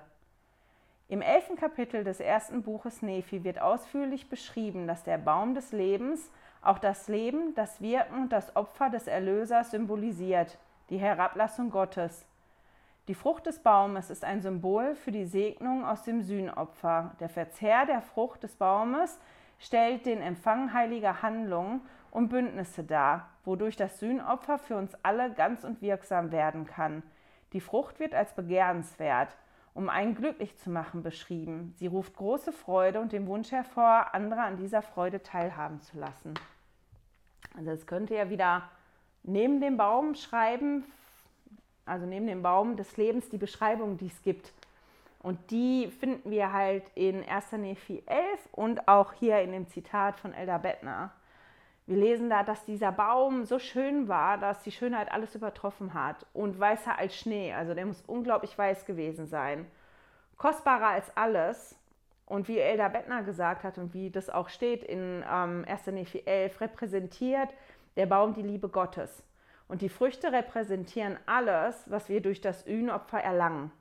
Im 1.08 1.22
elften 1.22 1.56
Kapitel 1.56 2.04
des 2.04 2.20
ersten 2.20 2.62
Buches 2.62 3.02
Nephi 3.02 3.42
wird 3.42 3.60
ausführlich 3.60 4.28
beschrieben, 4.28 4.86
dass 4.86 5.02
der 5.02 5.18
Baum 5.18 5.54
des 5.54 5.72
Lebens 5.72 6.30
auch 6.62 6.78
das 6.78 7.08
Leben, 7.08 7.56
das 7.56 7.80
Wirken 7.80 8.22
und 8.22 8.32
das 8.32 8.54
Opfer 8.54 8.90
des 8.90 9.08
Erlösers 9.08 9.72
symbolisiert, 9.72 10.56
die 10.88 10.98
Herablassung 10.98 11.72
Gottes. 11.72 12.24
Die 13.08 13.14
Frucht 13.14 13.46
des 13.46 13.58
Baumes 13.58 14.08
ist 14.08 14.22
ein 14.22 14.40
Symbol 14.40 14.94
für 14.94 15.10
die 15.10 15.24
Segnung 15.24 15.84
aus 15.84 16.04
dem 16.04 16.22
Sühnopfer. 16.22 17.16
Der 17.18 17.28
Verzehr 17.28 17.86
der 17.86 18.02
Frucht 18.02 18.44
des 18.44 18.54
Baumes 18.54 19.18
stellt 19.58 20.06
den 20.06 20.20
Empfang 20.20 20.72
heiliger 20.72 21.22
Handlungen 21.22 21.80
und 22.10 22.28
Bündnisse 22.28 22.84
dar, 22.84 23.28
wodurch 23.44 23.76
das 23.76 23.98
Sühnopfer 24.00 24.58
für 24.58 24.76
uns 24.76 24.92
alle 25.02 25.32
ganz 25.32 25.64
und 25.64 25.82
wirksam 25.82 26.32
werden 26.32 26.66
kann. 26.66 27.02
Die 27.52 27.60
Frucht 27.60 28.00
wird 28.00 28.14
als 28.14 28.34
begehrenswert, 28.34 29.36
um 29.74 29.88
einen 29.88 30.14
glücklich 30.14 30.56
zu 30.58 30.70
machen, 30.70 31.02
beschrieben. 31.02 31.72
Sie 31.76 31.86
ruft 31.86 32.16
große 32.16 32.52
Freude 32.52 33.00
und 33.00 33.12
den 33.12 33.26
Wunsch 33.26 33.52
hervor, 33.52 34.14
andere 34.14 34.42
an 34.42 34.56
dieser 34.56 34.82
Freude 34.82 35.22
teilhaben 35.22 35.80
zu 35.80 35.98
lassen. 35.98 36.34
Also 37.56 37.70
es 37.70 37.86
könnte 37.86 38.14
ja 38.14 38.30
wieder 38.30 38.68
neben 39.22 39.60
dem 39.60 39.76
Baum 39.76 40.14
schreiben, 40.14 40.84
also 41.84 42.06
neben 42.06 42.26
dem 42.26 42.42
Baum 42.42 42.76
des 42.76 42.96
Lebens 42.96 43.28
die 43.28 43.38
Beschreibung, 43.38 43.96
die 43.96 44.06
es 44.06 44.22
gibt. 44.22 44.52
Und 45.20 45.50
die 45.50 45.88
finden 45.88 46.30
wir 46.30 46.52
halt 46.52 46.84
in 46.94 47.28
1. 47.28 47.52
Nephi 47.52 48.02
11 48.06 48.48
und 48.52 48.88
auch 48.88 49.12
hier 49.14 49.40
in 49.40 49.52
dem 49.52 49.66
Zitat 49.66 50.18
von 50.20 50.32
Elda 50.32 50.58
Bettner. 50.58 51.12
Wir 51.86 51.96
lesen 51.96 52.28
da, 52.30 52.42
dass 52.42 52.64
dieser 52.66 52.92
Baum 52.92 53.44
so 53.44 53.58
schön 53.58 54.08
war, 54.08 54.38
dass 54.38 54.62
die 54.62 54.70
Schönheit 54.70 55.10
alles 55.10 55.34
übertroffen 55.34 55.94
hat 55.94 56.26
und 56.34 56.60
weißer 56.60 56.98
als 56.98 57.16
Schnee. 57.16 57.52
Also 57.54 57.74
der 57.74 57.86
muss 57.86 58.02
unglaublich 58.06 58.56
weiß 58.56 58.84
gewesen 58.84 59.26
sein. 59.26 59.66
Kostbarer 60.36 60.88
als 60.88 61.16
alles. 61.16 61.74
Und 62.26 62.46
wie 62.46 62.58
Elda 62.58 62.88
Bettner 62.88 63.22
gesagt 63.22 63.64
hat 63.64 63.78
und 63.78 63.94
wie 63.94 64.10
das 64.10 64.28
auch 64.28 64.50
steht 64.50 64.84
in 64.84 65.24
ähm, 65.26 65.64
1. 65.66 65.86
Nephi 65.86 66.22
11, 66.26 66.60
repräsentiert 66.60 67.48
der 67.96 68.04
Baum 68.04 68.34
die 68.34 68.42
Liebe 68.42 68.68
Gottes. 68.68 69.24
Und 69.66 69.80
die 69.80 69.88
Früchte 69.88 70.30
repräsentieren 70.30 71.18
alles, 71.24 71.90
was 71.90 72.10
wir 72.10 72.20
durch 72.20 72.42
das 72.42 72.66
Ühnopfer 72.66 73.20
erlangen. 73.20 73.72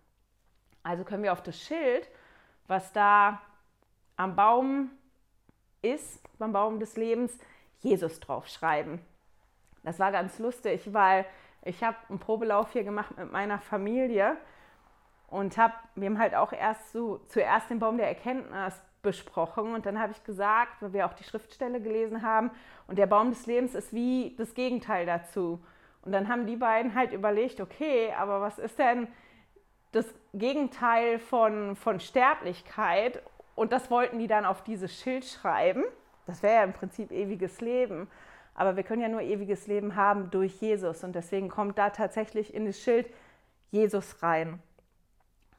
Also 0.87 1.03
können 1.03 1.23
wir 1.23 1.33
auf 1.33 1.43
das 1.43 1.59
Schild, 1.59 2.07
was 2.67 2.93
da 2.93 3.41
am 4.15 4.37
Baum 4.37 4.89
ist, 5.81 6.23
beim 6.39 6.53
Baum 6.53 6.79
des 6.79 6.95
Lebens, 6.95 7.37
Jesus 7.81 8.21
draufschreiben. 8.21 9.01
Das 9.83 9.99
war 9.99 10.13
ganz 10.13 10.39
lustig, 10.39 10.93
weil 10.93 11.25
ich 11.63 11.83
habe 11.83 11.97
einen 12.07 12.19
Probelauf 12.19 12.71
hier 12.71 12.85
gemacht 12.85 13.17
mit 13.17 13.33
meiner 13.33 13.59
Familie 13.59 14.37
und 15.27 15.57
hab, 15.57 15.73
wir 15.95 16.07
haben 16.07 16.19
halt 16.19 16.35
auch 16.35 16.53
erst 16.53 16.93
so 16.93 17.17
zuerst 17.27 17.69
den 17.69 17.79
Baum 17.79 17.97
der 17.97 18.07
Erkenntnis 18.07 18.81
besprochen 19.01 19.73
und 19.73 19.85
dann 19.85 19.99
habe 19.99 20.13
ich 20.13 20.23
gesagt, 20.23 20.81
weil 20.81 20.93
wir 20.93 21.05
auch 21.05 21.13
die 21.13 21.25
Schriftstelle 21.25 21.81
gelesen 21.81 22.21
haben 22.21 22.49
und 22.87 22.97
der 22.97 23.07
Baum 23.07 23.31
des 23.31 23.45
Lebens 23.45 23.75
ist 23.75 23.91
wie 23.91 24.35
das 24.37 24.53
Gegenteil 24.53 25.05
dazu. 25.05 25.61
Und 26.03 26.13
dann 26.13 26.29
haben 26.29 26.45
die 26.45 26.55
beiden 26.55 26.95
halt 26.95 27.11
überlegt, 27.11 27.59
okay, 27.59 28.13
aber 28.17 28.39
was 28.39 28.57
ist 28.57 28.79
denn 28.79 29.09
das 29.91 30.05
Gegenteil 30.33 31.19
von, 31.19 31.75
von 31.75 31.99
Sterblichkeit 31.99 33.21
und 33.55 33.71
das 33.71 33.89
wollten 33.89 34.19
die 34.19 34.27
dann 34.27 34.45
auf 34.45 34.63
dieses 34.63 34.93
Schild 34.99 35.25
schreiben. 35.25 35.83
Das 36.25 36.43
wäre 36.43 36.55
ja 36.55 36.63
im 36.63 36.73
Prinzip 36.73 37.11
ewiges 37.11 37.61
Leben. 37.61 38.07
Aber 38.53 38.75
wir 38.75 38.83
können 38.83 39.01
ja 39.01 39.07
nur 39.07 39.21
ewiges 39.21 39.67
Leben 39.67 39.95
haben 39.95 40.29
durch 40.31 40.61
Jesus 40.61 41.03
und 41.03 41.13
deswegen 41.13 41.47
kommt 41.47 41.77
da 41.77 41.91
tatsächlich 41.91 42.53
in 42.53 42.65
das 42.65 42.79
Schild 42.79 43.07
Jesus 43.71 44.21
rein. 44.23 44.59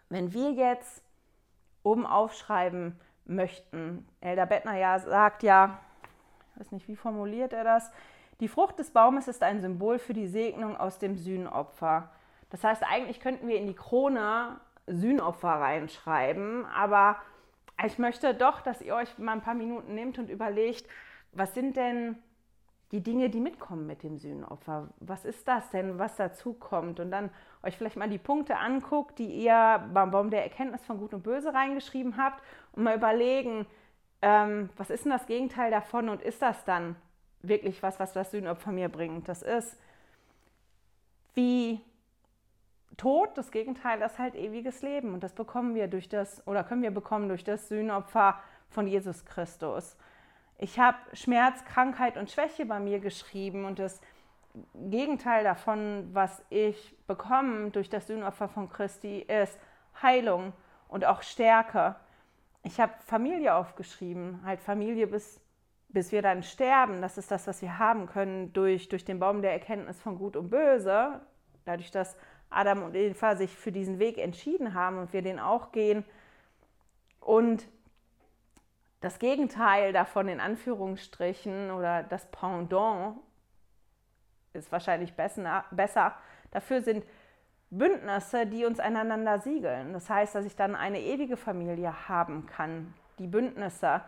Wenn 0.09 0.33
wir 0.33 0.53
jetzt 0.53 1.03
oben 1.83 2.07
aufschreiben 2.07 2.99
möchten, 3.25 4.07
Elder 4.21 4.47
Bettner 4.47 4.77
ja 4.77 4.99
sagt 4.99 5.43
ja, 5.43 5.79
ich 6.55 6.61
weiß 6.61 6.73
nicht, 6.73 6.89
wie 6.89 6.97
formuliert 6.97 7.53
er 7.53 7.65
das, 7.65 7.91
die 8.41 8.49
Frucht 8.49 8.79
des 8.79 8.91
Baumes 8.91 9.27
ist 9.27 9.43
ein 9.43 9.61
Symbol 9.61 9.99
für 9.99 10.15
die 10.15 10.29
Segnung 10.29 10.77
aus 10.77 10.99
dem 10.99 11.17
Sühnopfer. 11.17 12.11
Das 12.51 12.65
heißt, 12.65 12.83
eigentlich 12.83 13.21
könnten 13.21 13.49
wir 13.49 13.57
in 13.57 13.67
die 13.67 13.75
Krone 13.75 14.61
Sühnopfer 14.87 15.49
reinschreiben, 15.49 16.65
aber 16.67 17.17
ich 17.85 17.99
möchte 17.99 18.35
doch, 18.35 18.61
dass 18.61 18.81
ihr 18.81 18.95
euch 18.95 19.19
mal 19.19 19.33
ein 19.33 19.43
paar 19.43 19.55
Minuten 19.55 19.95
nehmt 19.95 20.19
und 20.19 20.31
überlegt, 20.31 20.89
was 21.33 21.55
sind 21.55 21.77
denn 21.77 22.17
die 22.93 23.03
Dinge, 23.03 23.29
die 23.29 23.41
mitkommen 23.41 23.87
mit 23.87 24.03
dem 24.03 24.17
Sühnopfer. 24.17 24.89
Was 25.01 25.25
ist 25.25 25.47
das 25.47 25.69
denn, 25.71 25.99
was 25.99 26.17
dazu 26.17 26.55
kommt? 26.55 27.01
Und 27.01 27.11
dann 27.11 27.31
euch 27.63 27.77
vielleicht 27.77 27.97
mal 27.97 28.09
die 28.09 28.19
Punkte 28.19 28.57
anguckt, 28.57 29.19
die 29.19 29.27
ihr 29.27 29.87
beim 29.93 30.11
Baum 30.11 30.31
der 30.31 30.43
Erkenntnis 30.43 30.85
von 30.87 30.99
Gut 30.99 31.13
und 31.13 31.23
Böse 31.23 31.53
reingeschrieben 31.53 32.17
habt 32.17 32.43
und 32.73 32.85
mal 32.85 32.97
überlegen, 32.97 33.67
ähm, 34.23 34.71
was 34.77 34.91
ist 34.91 35.05
denn 35.05 35.13
das 35.13 35.27
Gegenteil 35.27 35.71
davon 35.71 36.09
und 36.09 36.23
ist 36.23 36.41
das 36.41 36.65
dann 36.65 36.97
wirklich 37.43 37.83
was, 37.83 38.01
was 38.01 38.15
das 38.15 38.31
Sühnopfer 38.31 38.73
mir 38.73 38.89
bringt? 38.89 39.29
Das 39.29 39.43
ist 39.43 39.79
wie 41.35 41.81
Tod, 42.99 43.39
das 43.39 43.51
Gegenteil 43.53 44.03
ist 44.03 44.19
halt 44.19 44.35
ewiges 44.35 44.83
Leben 44.83 45.15
und 45.15 45.23
das 45.23 45.33
bekommen 45.33 45.75
wir 45.75 45.89
durch 45.89 46.09
das 46.09 46.47
oder 46.47 46.65
können 46.65 46.83
wir 46.83 46.91
bekommen 46.91 47.29
durch 47.29 47.45
das 47.45 47.69
Sühnopfer 47.69 48.39
von 48.69 48.87
Jesus 48.87 49.25
Christus. 49.25 49.97
Ich 50.59 50.79
habe 50.81 50.99
Schmerz, 51.13 51.65
Krankheit 51.65 52.17
und 52.17 52.31
Schwäche 52.31 52.67
bei 52.67 52.81
mir 52.81 52.99
geschrieben 52.99 53.65
und 53.65 53.79
das 53.79 54.01
Gegenteil 54.75 55.45
davon, 55.45 56.11
was 56.13 56.43
ich 56.51 56.97
bekomme 57.07 57.71
durch 57.71 57.89
das 57.89 58.09
Sühnopfer 58.09 58.49
von 58.49 58.69
Christi, 58.69 59.21
ist 59.21 59.59
Heilung 60.03 60.53
und 60.89 61.05
auch 61.05 61.23
Stärke. 61.23 61.95
Ich 62.65 62.81
habe 62.81 62.93
Familie 63.07 63.55
aufgeschrieben, 63.55 64.41
halt 64.45 64.61
Familie 64.61 65.07
bis, 65.07 65.41
bis 65.89 66.11
wir 66.11 66.23
dann 66.23 66.43
sterben. 66.43 67.01
Das 67.01 67.17
ist 67.17 67.31
das, 67.31 67.47
was 67.47 67.63
wir 67.63 67.79
haben 67.79 68.07
können 68.07 68.53
durch, 68.53 68.89
durch 68.89 69.05
den 69.05 69.21
Baum 69.21 69.43
der 69.43 69.53
Erkenntnis 69.53 70.01
von 70.01 70.19
Gut 70.19 70.35
und 70.35 70.51
Böse. 70.51 71.21
Dadurch, 71.65 71.93
dass 71.93 72.17
Adam 72.51 72.83
und 72.83 72.95
Eva 72.95 73.37
sich 73.37 73.57
für 73.57 73.73
diesen 73.73 73.99
Weg 73.99 74.19
entschieden 74.19 74.75
haben 74.75 74.99
und 74.99 75.13
wir 75.13 75.23
den 75.23 75.39
auch 75.39 75.73
gehen. 75.73 76.05
Und 77.21 77.69
das 79.01 79.19
Gegenteil 79.19 79.93
davon 79.93 80.29
in 80.29 80.41
Anführungsstrichen 80.41 81.71
oder 81.71 82.03
das 82.03 82.27
Pendant 82.31 83.19
ist 84.53 84.73
wahrscheinlich 84.73 85.15
besser. 85.15 86.17
Dafür 86.51 86.81
sind 86.83 87.05
Bündnisse, 87.71 88.47
die 88.47 88.65
uns 88.65 88.81
einander 88.81 89.39
siegeln. 89.41 89.93
Das 89.93 90.09
heißt, 90.09 90.35
dass 90.35 90.47
ich 90.47 90.57
dann 90.57 90.75
eine 90.75 91.01
ewige 91.01 91.37
Familie 91.37 92.09
haben 92.09 92.47
kann. 92.47 92.95
Die 93.19 93.27
Bündnisse. 93.27 94.01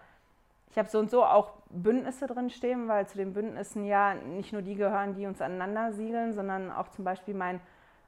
Ich 0.70 0.78
habe 0.78 0.88
so 0.88 0.98
und 0.98 1.10
so 1.10 1.24
auch 1.24 1.52
Bündnisse 1.68 2.26
drin 2.26 2.48
stehen, 2.48 2.88
weil 2.88 3.06
zu 3.06 3.18
den 3.18 3.34
Bündnissen 3.34 3.84
ja 3.84 4.14
nicht 4.14 4.52
nur 4.52 4.62
die 4.62 4.76
gehören, 4.76 5.14
die 5.14 5.26
uns 5.26 5.42
aneinander 5.42 5.92
siegeln, 5.92 6.32
sondern 6.32 6.70
auch 6.70 6.88
zum 6.88 7.04
Beispiel 7.04 7.34
mein 7.34 7.60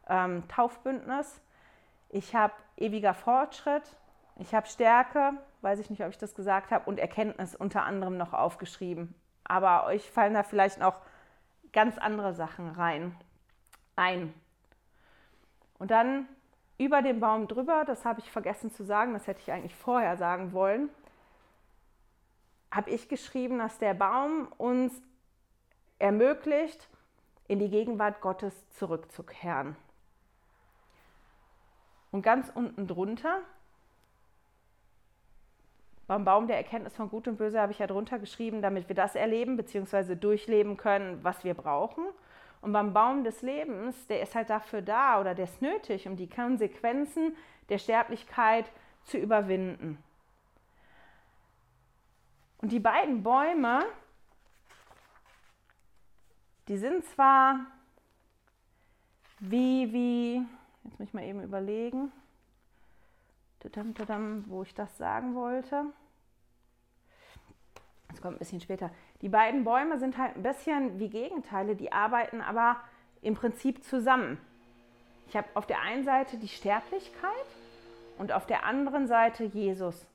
ähm, 0.08 0.46
Taufbündnis. 0.48 1.40
Ich 2.08 2.34
habe 2.34 2.54
ewiger 2.76 3.14
Fortschritt. 3.14 3.96
Ich 4.36 4.54
habe 4.54 4.66
Stärke, 4.66 5.32
weiß 5.60 5.78
ich 5.78 5.90
nicht, 5.90 6.02
ob 6.02 6.10
ich 6.10 6.18
das 6.18 6.34
gesagt 6.34 6.70
habe, 6.70 6.88
und 6.88 6.98
Erkenntnis 6.98 7.54
unter 7.54 7.84
anderem 7.84 8.16
noch 8.16 8.32
aufgeschrieben. 8.32 9.14
Aber 9.44 9.86
euch 9.86 10.10
fallen 10.10 10.34
da 10.34 10.42
vielleicht 10.42 10.78
noch 10.78 11.00
ganz 11.72 11.98
andere 11.98 12.34
Sachen 12.34 12.70
rein 12.70 13.16
ein. 13.96 14.34
Und 15.78 15.90
dann 15.90 16.28
über 16.78 17.02
den 17.02 17.20
Baum 17.20 17.48
drüber, 17.48 17.84
das 17.84 18.04
habe 18.04 18.20
ich 18.20 18.30
vergessen 18.30 18.72
zu 18.72 18.84
sagen, 18.84 19.12
das 19.12 19.26
hätte 19.26 19.40
ich 19.40 19.52
eigentlich 19.52 19.74
vorher 19.74 20.16
sagen 20.16 20.52
wollen, 20.52 20.90
habe 22.70 22.90
ich 22.90 23.08
geschrieben, 23.08 23.58
dass 23.58 23.78
der 23.78 23.94
Baum 23.94 24.48
uns 24.56 24.92
ermöglicht, 25.98 26.88
in 27.48 27.58
die 27.58 27.68
Gegenwart 27.68 28.20
Gottes 28.20 28.68
zurückzukehren. 28.70 29.76
Und 32.12 32.22
ganz 32.22 32.52
unten 32.54 32.86
drunter, 32.86 33.40
beim 36.06 36.24
Baum 36.24 36.46
der 36.46 36.58
Erkenntnis 36.58 36.94
von 36.94 37.08
Gut 37.08 37.26
und 37.26 37.38
Böse, 37.38 37.60
habe 37.60 37.72
ich 37.72 37.78
ja 37.78 37.86
drunter 37.86 38.18
geschrieben, 38.18 38.62
damit 38.62 38.88
wir 38.88 38.94
das 38.94 39.14
erleben 39.14 39.56
bzw. 39.56 40.14
durchleben 40.14 40.76
können, 40.76 41.24
was 41.24 41.42
wir 41.42 41.54
brauchen. 41.54 42.04
Und 42.60 42.72
beim 42.72 42.92
Baum 42.92 43.24
des 43.24 43.42
Lebens, 43.42 44.06
der 44.06 44.22
ist 44.22 44.34
halt 44.34 44.50
dafür 44.50 44.82
da 44.82 45.20
oder 45.20 45.34
der 45.34 45.46
ist 45.46 45.62
nötig, 45.62 46.06
um 46.06 46.16
die 46.16 46.28
Konsequenzen 46.28 47.34
der 47.70 47.78
Sterblichkeit 47.78 48.70
zu 49.04 49.18
überwinden. 49.18 49.98
Und 52.58 52.70
die 52.70 52.78
beiden 52.78 53.22
Bäume, 53.24 53.84
die 56.68 56.76
sind 56.76 57.04
zwar 57.06 57.58
wie, 59.40 59.92
wie, 59.92 60.46
jetzt 60.84 60.98
muss 60.98 61.08
ich 61.08 61.14
mal 61.14 61.24
eben 61.24 61.42
überlegen, 61.42 62.12
wo 64.48 64.62
ich 64.62 64.74
das 64.74 64.98
sagen 64.98 65.34
wollte. 65.34 65.84
Das 68.08 68.20
kommt 68.20 68.36
ein 68.36 68.38
bisschen 68.38 68.60
später. 68.60 68.90
Die 69.22 69.28
beiden 69.28 69.64
Bäume 69.64 69.98
sind 69.98 70.18
halt 70.18 70.36
ein 70.36 70.42
bisschen 70.42 70.98
wie 70.98 71.08
Gegenteile, 71.08 71.76
die 71.76 71.92
arbeiten 71.92 72.40
aber 72.40 72.76
im 73.22 73.34
Prinzip 73.34 73.84
zusammen. 73.84 74.38
Ich 75.28 75.36
habe 75.36 75.48
auf 75.54 75.66
der 75.66 75.80
einen 75.80 76.04
Seite 76.04 76.36
die 76.36 76.48
Sterblichkeit 76.48 77.46
und 78.18 78.32
auf 78.32 78.46
der 78.46 78.66
anderen 78.66 79.06
Seite 79.06 79.44
Jesus 79.44 80.06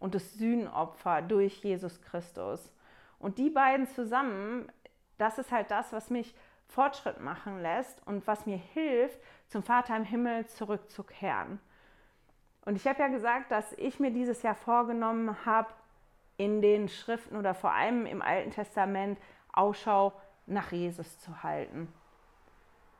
und 0.00 0.14
das 0.14 0.34
Sühnopfer 0.34 1.22
durch 1.22 1.62
Jesus 1.64 2.02
Christus. 2.02 2.72
Und 3.18 3.38
die 3.38 3.50
beiden 3.50 3.86
zusammen, 3.86 4.70
das 5.16 5.38
ist 5.38 5.50
halt 5.50 5.70
das, 5.70 5.92
was 5.92 6.10
mich 6.10 6.34
Fortschritt 6.68 7.20
machen 7.20 7.60
lässt 7.60 8.06
und 8.06 8.26
was 8.26 8.46
mir 8.46 8.58
hilft, 8.58 9.18
zum 9.48 9.62
Vater 9.62 9.96
im 9.96 10.04
Himmel 10.04 10.46
zurückzukehren. 10.46 11.60
Und 12.64 12.76
ich 12.76 12.86
habe 12.86 13.00
ja 13.00 13.08
gesagt, 13.08 13.50
dass 13.50 13.72
ich 13.72 13.98
mir 13.98 14.10
dieses 14.10 14.42
Jahr 14.42 14.54
vorgenommen 14.54 15.44
habe, 15.46 15.68
in 16.36 16.62
den 16.62 16.88
Schriften 16.88 17.36
oder 17.36 17.52
vor 17.52 17.72
allem 17.72 18.06
im 18.06 18.22
Alten 18.22 18.52
Testament 18.52 19.18
Ausschau 19.52 20.12
nach 20.46 20.70
Jesus 20.72 21.18
zu 21.18 21.42
halten. 21.42 21.92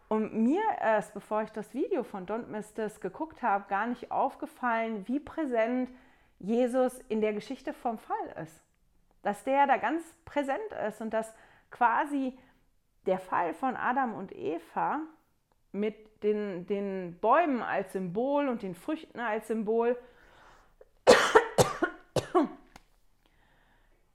Und 0.09 0.35
mir 0.35 0.62
ist, 0.98 1.14
bevor 1.14 1.42
ich 1.42 1.50
das 1.50 1.72
Video 1.74 2.02
von 2.02 2.26
Don't 2.26 2.46
Miss 2.46 2.74
This 2.74 3.00
geguckt 3.00 3.42
habe, 3.42 3.66
gar 3.68 3.87
nicht 3.87 4.11
aufgefallen, 4.11 5.07
wie 5.07 5.20
präsent 5.20 5.90
Jesus 6.38 6.98
in 7.09 7.20
der 7.20 7.33
Geschichte 7.33 7.72
vom 7.72 7.98
Fall 7.98 8.42
ist. 8.42 8.62
Dass 9.22 9.44
der 9.44 9.66
da 9.66 9.76
ganz 9.76 10.02
präsent 10.24 10.72
ist 10.88 11.00
und 11.00 11.11
dass 11.11 11.35
quasi 11.70 12.37
der 13.09 13.18
Fall 13.18 13.55
von 13.55 13.75
Adam 13.75 14.14
und 14.14 14.33
Eva 14.37 15.01
mit 15.73 16.23
den, 16.23 16.66
den 16.66 17.18
Bäumen 17.21 17.62
als 17.62 17.92
Symbol 17.92 18.49
und 18.49 18.62
den 18.62 18.75
Früchten 18.75 19.18
als 19.18 19.49
Symbol 19.49 19.99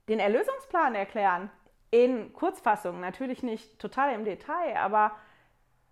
den 0.08 0.20
Erlösungsplan 0.20 0.94
erklären. 0.94 1.50
In 1.90 2.32
Kurzfassung, 2.32 3.00
natürlich 3.00 3.42
nicht 3.42 3.78
total 3.78 4.14
im 4.14 4.24
Detail, 4.24 4.76
aber 4.76 5.12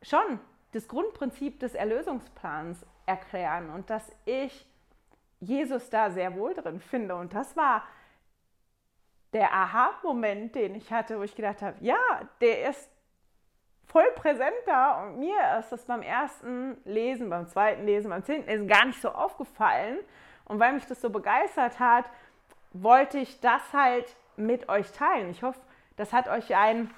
schon 0.03 0.39
das 0.73 0.87
Grundprinzip 0.87 1.61
des 1.61 1.75
Erlösungsplans 1.75 2.87
erklären 3.07 3.71
und 3.71 3.91
dass 3.91 4.15
ich 4.25 4.69
Jesus 5.41 5.91
da 5.91 6.11
sehr 6.11 6.37
wohl 6.37 6.55
drin 6.55 6.81
finde. 6.81 7.17
Und 7.17 7.35
das 7.35 7.57
war 7.57 7.83
der 9.33 9.53
Aha-Moment, 9.53 10.55
den 10.55 10.75
ich 10.75 10.93
hatte, 10.93 11.19
wo 11.19 11.23
ich 11.23 11.35
gedacht 11.35 11.63
habe, 11.63 11.77
ja, 11.81 11.99
der 12.41 12.71
ist 12.71 12.92
voll 13.87 14.11
präsent 14.15 14.55
da 14.67 15.03
und 15.03 15.19
mir 15.19 15.59
ist 15.59 15.71
das 15.71 15.85
beim 15.85 16.03
ersten 16.03 16.77
Lesen, 16.85 17.31
beim 17.31 17.47
zweiten 17.47 17.85
Lesen, 17.85 18.11
beim 18.11 18.25
zehnten 18.25 18.49
Lesen 18.49 18.69
gar 18.69 18.87
nicht 18.87 19.01
so 19.01 19.11
aufgefallen. 19.11 19.99
Und 20.45 20.61
weil 20.61 20.73
mich 20.73 20.87
das 20.87 21.01
so 21.01 21.11
begeistert 21.11 21.79
hat, 21.79 22.05
wollte 22.73 23.19
ich 23.19 23.41
das 23.41 23.63
halt 23.73 24.07
mit 24.37 24.69
euch 24.69 24.91
teilen. 24.93 25.31
Ich 25.31 25.43
hoffe, 25.43 25.61
das 25.97 26.13
hat 26.13 26.29
euch 26.29 26.55
ein 26.55 26.91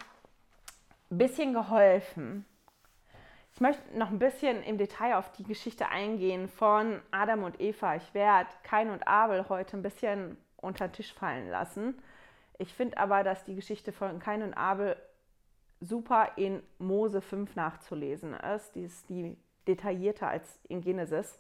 bisschen 1.11 1.53
geholfen. 1.53 2.47
Ich 3.55 3.61
möchte 3.61 3.97
noch 3.97 4.11
ein 4.11 4.19
bisschen 4.19 4.63
im 4.65 4.79
Detail 4.79 5.15
auf 5.15 5.31
die 5.33 5.45
Geschichte 5.45 5.89
eingehen 5.89 6.49
von 6.49 7.01
Adam 7.13 7.45
und 7.45 7.61
Eva. 7.61 7.95
Ich 7.95 8.15
werde 8.15 8.49
Kain 8.65 8.91
und 8.91 9.07
Abel 9.07 9.49
heute 9.49 9.77
ein 9.77 9.83
bisschen 9.83 10.37
unter 10.57 10.89
den 10.89 10.95
Tisch 10.95 11.15
fallen 11.15 11.49
lassen. 11.49 12.03
Ich 12.59 12.75
finde 12.75 12.99
aber, 12.99 13.23
dass 13.23 13.45
die 13.45 13.55
Geschichte 13.55 13.93
von 13.93 14.19
Kain 14.19 14.43
und 14.43 14.55
Abel 14.55 14.97
super 15.85 16.33
in 16.37 16.63
Mose 16.79 17.21
5 17.21 17.55
nachzulesen 17.57 18.35
ist. 18.35 18.75
Die 18.75 18.85
ist 18.85 19.09
die 19.09 19.37
detaillierter 19.67 20.29
als 20.29 20.59
in 20.69 20.81
Genesis. 20.81 21.39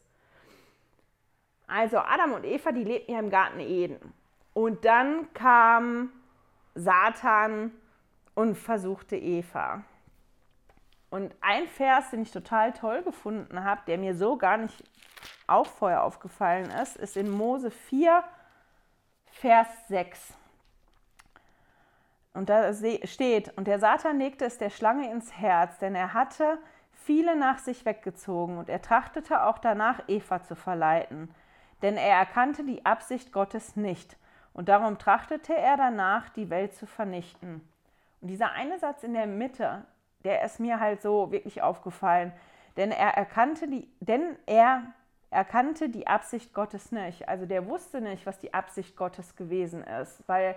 Also 1.67 1.99
Adam 1.99 2.33
und 2.33 2.45
Eva, 2.45 2.73
die 2.73 2.85
lebten 2.85 3.13
ja 3.13 3.19
im 3.19 3.31
Garten 3.31 3.61
Eden. 3.61 4.13
Und 4.53 4.85
dann 4.85 5.33
kam 5.33 6.13
Satan 6.75 7.73
und 8.35 8.57
versuchte 8.57 9.17
Eva. 9.17 9.85
Und 11.11 11.35
ein 11.41 11.69
Vers, 11.69 12.11
den 12.11 12.23
ich 12.23 12.33
total 12.33 12.73
toll 12.73 13.03
gefunden 13.03 13.65
habe, 13.65 13.83
der 13.87 13.99
mir 13.99 14.17
so 14.17 14.37
gar 14.37 14.57
nicht 14.57 14.83
auch 15.47 15.67
vorher 15.67 16.03
aufgefallen 16.03 16.71
ist, 16.71 16.97
ist 16.97 17.17
in 17.17 17.31
Mose 17.31 17.71
4, 17.71 18.25
Vers 19.27 19.69
6. 19.89 20.35
Und 22.35 22.49
da 22.49 22.73
steht, 23.05 23.57
und 23.57 23.69
der 23.69 23.79
Satan 23.79 24.19
legte 24.19 24.45
es 24.45 24.59
der 24.59 24.71
Schlange 24.71 25.11
ins 25.11 25.39
Herz, 25.39 25.79
denn 25.79 25.95
er 25.95 26.13
hatte 26.15 26.59
viele 26.93 27.37
nach 27.37 27.59
sich 27.59 27.85
weggezogen 27.85 28.59
und 28.59 28.69
er 28.69 28.83
trachtete 28.83 29.45
auch 29.45 29.59
danach, 29.59 30.03
Eva 30.09 30.43
zu 30.43 30.57
verleiten. 30.57 31.33
Denn 31.83 31.97
er 31.97 32.19
erkannte 32.19 32.65
die 32.65 32.85
Absicht 32.85 33.33
Gottes 33.33 33.77
nicht 33.77 34.17
und 34.53 34.69
darum 34.69 34.99
trachtete 34.99 35.55
er 35.57 35.77
danach, 35.77 36.29
die 36.29 36.51
Welt 36.51 36.75
zu 36.75 36.87
vernichten. 36.87 37.67
Und 38.21 38.29
dieser 38.29 38.53
eine 38.53 38.79
Satz 38.79 39.05
in 39.05 39.15
der 39.15 39.27
Mitte, 39.27 39.85
der 40.25 40.43
ist 40.45 40.59
mir 40.59 40.81
halt 40.81 41.03
so 41.03 41.31
wirklich 41.31 41.63
aufgefallen. 41.63 42.33
Denn 42.77 42.91
er 42.91 43.11
erkannte 43.17 43.69
die, 43.69 43.89
denn 44.01 44.37
er 44.47 44.83
erkannte 45.31 45.89
die 45.89 46.07
Absicht 46.07 46.55
Gottes 46.55 46.91
nicht. 46.91 47.29
Also 47.29 47.47
der 47.47 47.67
wusste 47.67 48.01
nicht, 48.01 48.27
was 48.27 48.39
die 48.39 48.55
Absicht 48.55 48.97
Gottes 48.97 49.37
gewesen 49.37 49.85
ist, 49.85 50.27
weil 50.27 50.57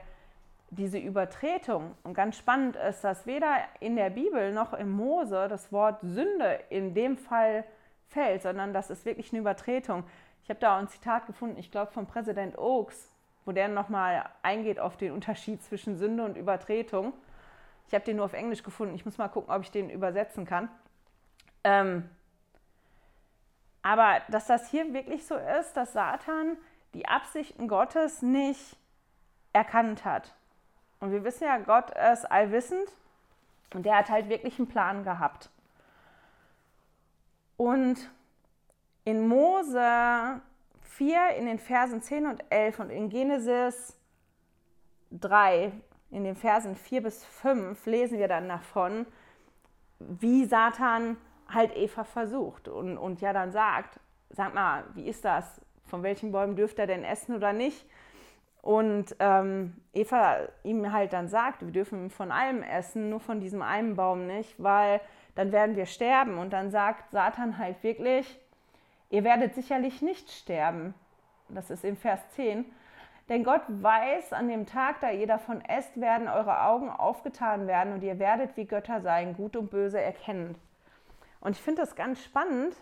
diese 0.70 0.98
Übertretung, 0.98 1.96
und 2.04 2.14
ganz 2.14 2.38
spannend 2.38 2.76
ist, 2.76 3.04
dass 3.04 3.26
weder 3.26 3.58
in 3.80 3.96
der 3.96 4.10
Bibel 4.10 4.52
noch 4.52 4.74
im 4.74 4.92
Mose 4.92 5.48
das 5.48 5.72
Wort 5.72 6.02
Sünde 6.02 6.60
in 6.70 6.94
dem 6.94 7.18
Fall 7.18 7.64
fällt, 8.10 8.42
sondern 8.42 8.74
das 8.74 8.90
ist 8.90 9.06
wirklich 9.06 9.32
eine 9.32 9.40
Übertretung. 9.40 10.04
Ich 10.44 10.50
habe 10.50 10.60
da 10.60 10.76
auch 10.76 10.80
ein 10.80 10.90
Zitat 10.90 11.26
gefunden, 11.26 11.58
ich 11.58 11.72
glaube 11.72 11.92
von 11.92 12.06
Präsident 12.06 12.58
Oaks, 12.58 13.16
wo 13.46 13.54
der 13.54 13.70
nochmal 13.70 14.26
eingeht 14.44 14.80
auf 14.80 14.98
den 14.98 15.14
Unterschied 15.14 15.64
zwischen 15.64 15.98
Sünde 15.98 16.24
und 16.26 16.38
Übertretung. 16.38 17.14
Ich 17.88 17.94
habe 17.94 18.04
den 18.04 18.18
nur 18.18 18.26
auf 18.26 18.34
Englisch 18.34 18.64
gefunden, 18.64 18.94
ich 18.96 19.06
muss 19.06 19.18
mal 19.18 19.30
gucken, 19.30 19.54
ob 19.54 19.62
ich 19.62 19.72
den 19.72 19.90
übersetzen 19.90 20.46
kann. 20.46 20.70
Ähm, 21.64 22.10
aber 23.82 24.22
dass 24.28 24.48
das 24.48 24.70
hier 24.70 24.94
wirklich 24.94 25.26
so 25.26 25.36
ist, 25.36 25.78
dass 25.78 25.94
Satan 25.94 26.58
die 26.94 27.08
Absichten 27.08 27.70
Gottes 27.70 28.22
nicht 28.22 28.76
erkannt 29.54 30.04
hat. 30.04 30.34
Und 31.00 31.12
wir 31.12 31.24
wissen 31.24 31.46
ja, 31.46 31.58
Gott 31.58 31.92
ist 31.92 32.26
allwissend 32.26 32.92
und 33.74 33.86
der 33.86 33.98
hat 33.98 34.10
halt 34.10 34.30
wirklich 34.30 34.58
einen 34.58 34.68
Plan 34.68 35.04
gehabt. 35.04 35.50
Und 37.58 38.10
in 39.04 39.28
Mose 39.28 40.42
4, 40.82 41.36
in 41.38 41.46
den 41.46 41.60
Versen 41.60 42.02
10 42.02 42.26
und 42.28 42.44
11 42.50 42.80
und 42.80 42.90
in 42.90 43.10
Genesis 43.10 43.98
3, 45.12 45.72
in 46.12 46.24
den 46.24 46.36
Versen 46.36 46.76
4 46.76 47.04
bis 47.04 47.24
5, 47.24 47.86
lesen 47.86 48.20
wir 48.20 48.28
dann 48.28 48.48
davon, 48.48 49.06
wie 50.00 50.46
Satan 50.46 51.18
halt 51.50 51.76
Eva 51.76 52.04
versucht 52.04 52.68
und, 52.68 52.98
und 52.98 53.22
ja 53.22 53.34
dann 53.34 53.52
sagt, 53.52 54.00
sag 54.30 54.54
mal, 54.54 54.84
wie 54.94 55.08
ist 55.08 55.26
das? 55.26 55.62
Von 55.86 56.04
welchen 56.04 56.32
Bäumen 56.32 56.56
dürft 56.56 56.80
er 56.80 56.88
denn 56.88 57.04
essen 57.04 57.36
oder 57.36 57.54
nicht? 57.54 57.86
Und 58.62 59.16
ähm, 59.20 59.76
Eva 59.94 60.40
ihm 60.64 60.92
halt 60.92 61.14
dann 61.14 61.30
sagt, 61.30 61.62
wir 61.62 61.72
dürfen 61.72 62.10
von 62.10 62.32
allem 62.32 62.64
essen, 62.64 63.10
nur 63.10 63.20
von 63.20 63.40
diesem 63.40 63.62
einen 63.62 63.96
Baum 63.96 64.28
nicht, 64.28 64.62
weil 64.62 65.00
dann 65.36 65.52
werden 65.52 65.76
wir 65.76 65.86
sterben. 65.86 66.38
Und 66.38 66.52
dann 66.52 66.72
sagt 66.72 67.12
Satan 67.12 67.58
halt 67.58 67.82
wirklich, 67.84 68.40
ihr 69.10 69.24
werdet 69.24 69.56
sicherlich 69.56 70.02
nicht 70.02 70.30
sterben. 70.32 70.94
Das 71.50 71.70
ist 71.70 71.86
im 71.86 71.96
Vers 71.96 72.20
10. 72.32 72.66
Denn 73.30 73.44
Gott 73.44 73.64
weiß, 73.68 74.34
an 74.34 74.48
dem 74.48 74.66
Tag, 74.66 75.02
da 75.02 75.12
ihr 75.12 75.28
davon 75.28 75.62
esst, 75.62 76.00
werden 76.00 76.28
eure 76.28 76.64
Augen 76.64 76.90
aufgetan 76.90 77.68
werden 77.68 77.94
und 77.94 78.04
ihr 78.04 78.20
werdet 78.20 78.56
wie 78.56 78.66
Götter 78.66 79.02
sein, 79.02 79.36
gut 79.36 79.56
und 79.56 79.70
böse 79.70 80.00
erkennen. 80.00 80.56
Und 81.42 81.52
ich 81.52 81.62
finde 81.62 81.82
das 81.82 81.96
ganz 81.96 82.24
spannend, 82.24 82.76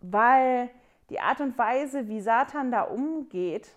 weil 0.00 0.70
die 1.10 1.20
Art 1.20 1.40
und 1.40 1.56
Weise, 1.58 2.08
wie 2.08 2.20
Satan 2.20 2.70
da 2.70 2.82
umgeht, 2.82 3.68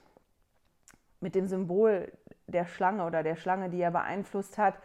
mit 1.21 1.35
dem 1.35 1.47
Symbol 1.47 2.11
der 2.47 2.65
Schlange 2.65 3.05
oder 3.05 3.23
der 3.23 3.35
Schlange, 3.35 3.69
die 3.69 3.81
er 3.81 3.91
beeinflusst 3.91 4.57
hat, 4.57 4.77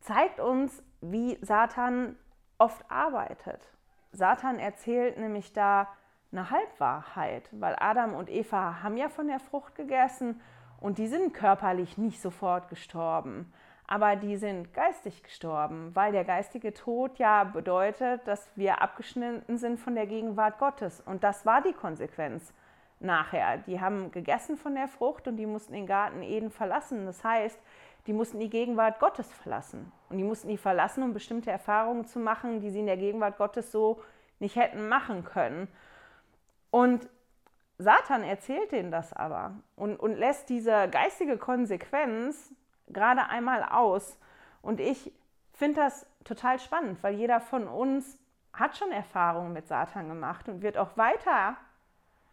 zeigt 0.00 0.40
uns, 0.40 0.82
wie 1.00 1.38
Satan 1.42 2.16
oft 2.58 2.84
arbeitet. 2.90 3.72
Satan 4.12 4.58
erzählt 4.58 5.18
nämlich 5.18 5.52
da 5.52 5.88
eine 6.32 6.50
Halbwahrheit, 6.50 7.48
weil 7.52 7.76
Adam 7.78 8.14
und 8.14 8.30
Eva 8.30 8.82
haben 8.82 8.96
ja 8.96 9.08
von 9.08 9.28
der 9.28 9.40
Frucht 9.40 9.74
gegessen 9.74 10.40
und 10.80 10.98
die 10.98 11.06
sind 11.06 11.32
körperlich 11.32 11.98
nicht 11.98 12.20
sofort 12.20 12.68
gestorben, 12.68 13.52
aber 13.86 14.16
die 14.16 14.36
sind 14.36 14.74
geistig 14.74 15.22
gestorben, 15.22 15.94
weil 15.94 16.12
der 16.12 16.24
geistige 16.24 16.74
Tod 16.74 17.18
ja 17.18 17.44
bedeutet, 17.44 18.26
dass 18.26 18.48
wir 18.56 18.82
abgeschnitten 18.82 19.58
sind 19.58 19.78
von 19.78 19.94
der 19.94 20.06
Gegenwart 20.06 20.58
Gottes 20.58 21.00
und 21.00 21.24
das 21.24 21.46
war 21.46 21.62
die 21.62 21.72
Konsequenz 21.72 22.52
nachher. 23.00 23.58
Die 23.58 23.80
haben 23.80 24.10
gegessen 24.10 24.56
von 24.56 24.74
der 24.74 24.88
Frucht 24.88 25.28
und 25.28 25.36
die 25.36 25.46
mussten 25.46 25.72
den 25.72 25.86
Garten 25.86 26.22
Eden 26.22 26.50
verlassen. 26.50 27.06
Das 27.06 27.22
heißt, 27.22 27.58
die 28.06 28.12
mussten 28.12 28.38
die 28.38 28.50
Gegenwart 28.50 28.98
Gottes 29.00 29.32
verlassen. 29.32 29.92
Und 30.08 30.18
die 30.18 30.24
mussten 30.24 30.48
die 30.48 30.56
verlassen, 30.56 31.02
um 31.02 31.12
bestimmte 31.12 31.50
Erfahrungen 31.50 32.06
zu 32.06 32.18
machen, 32.18 32.60
die 32.60 32.70
sie 32.70 32.80
in 32.80 32.86
der 32.86 32.96
Gegenwart 32.96 33.36
Gottes 33.36 33.72
so 33.72 34.02
nicht 34.38 34.56
hätten 34.56 34.88
machen 34.88 35.24
können. 35.24 35.68
Und 36.70 37.08
Satan 37.78 38.22
erzählt 38.22 38.72
denen 38.72 38.90
das 38.90 39.12
aber 39.12 39.54
und, 39.74 39.96
und 39.96 40.14
lässt 40.14 40.48
diese 40.48 40.88
geistige 40.88 41.36
Konsequenz 41.36 42.54
gerade 42.88 43.28
einmal 43.28 43.64
aus. 43.64 44.18
Und 44.62 44.80
ich 44.80 45.12
finde 45.52 45.80
das 45.80 46.06
total 46.24 46.58
spannend, 46.58 47.02
weil 47.02 47.14
jeder 47.14 47.40
von 47.40 47.66
uns 47.66 48.18
hat 48.52 48.76
schon 48.76 48.92
Erfahrungen 48.92 49.52
mit 49.52 49.68
Satan 49.68 50.08
gemacht 50.08 50.48
und 50.48 50.62
wird 50.62 50.78
auch 50.78 50.96
weiter 50.96 51.56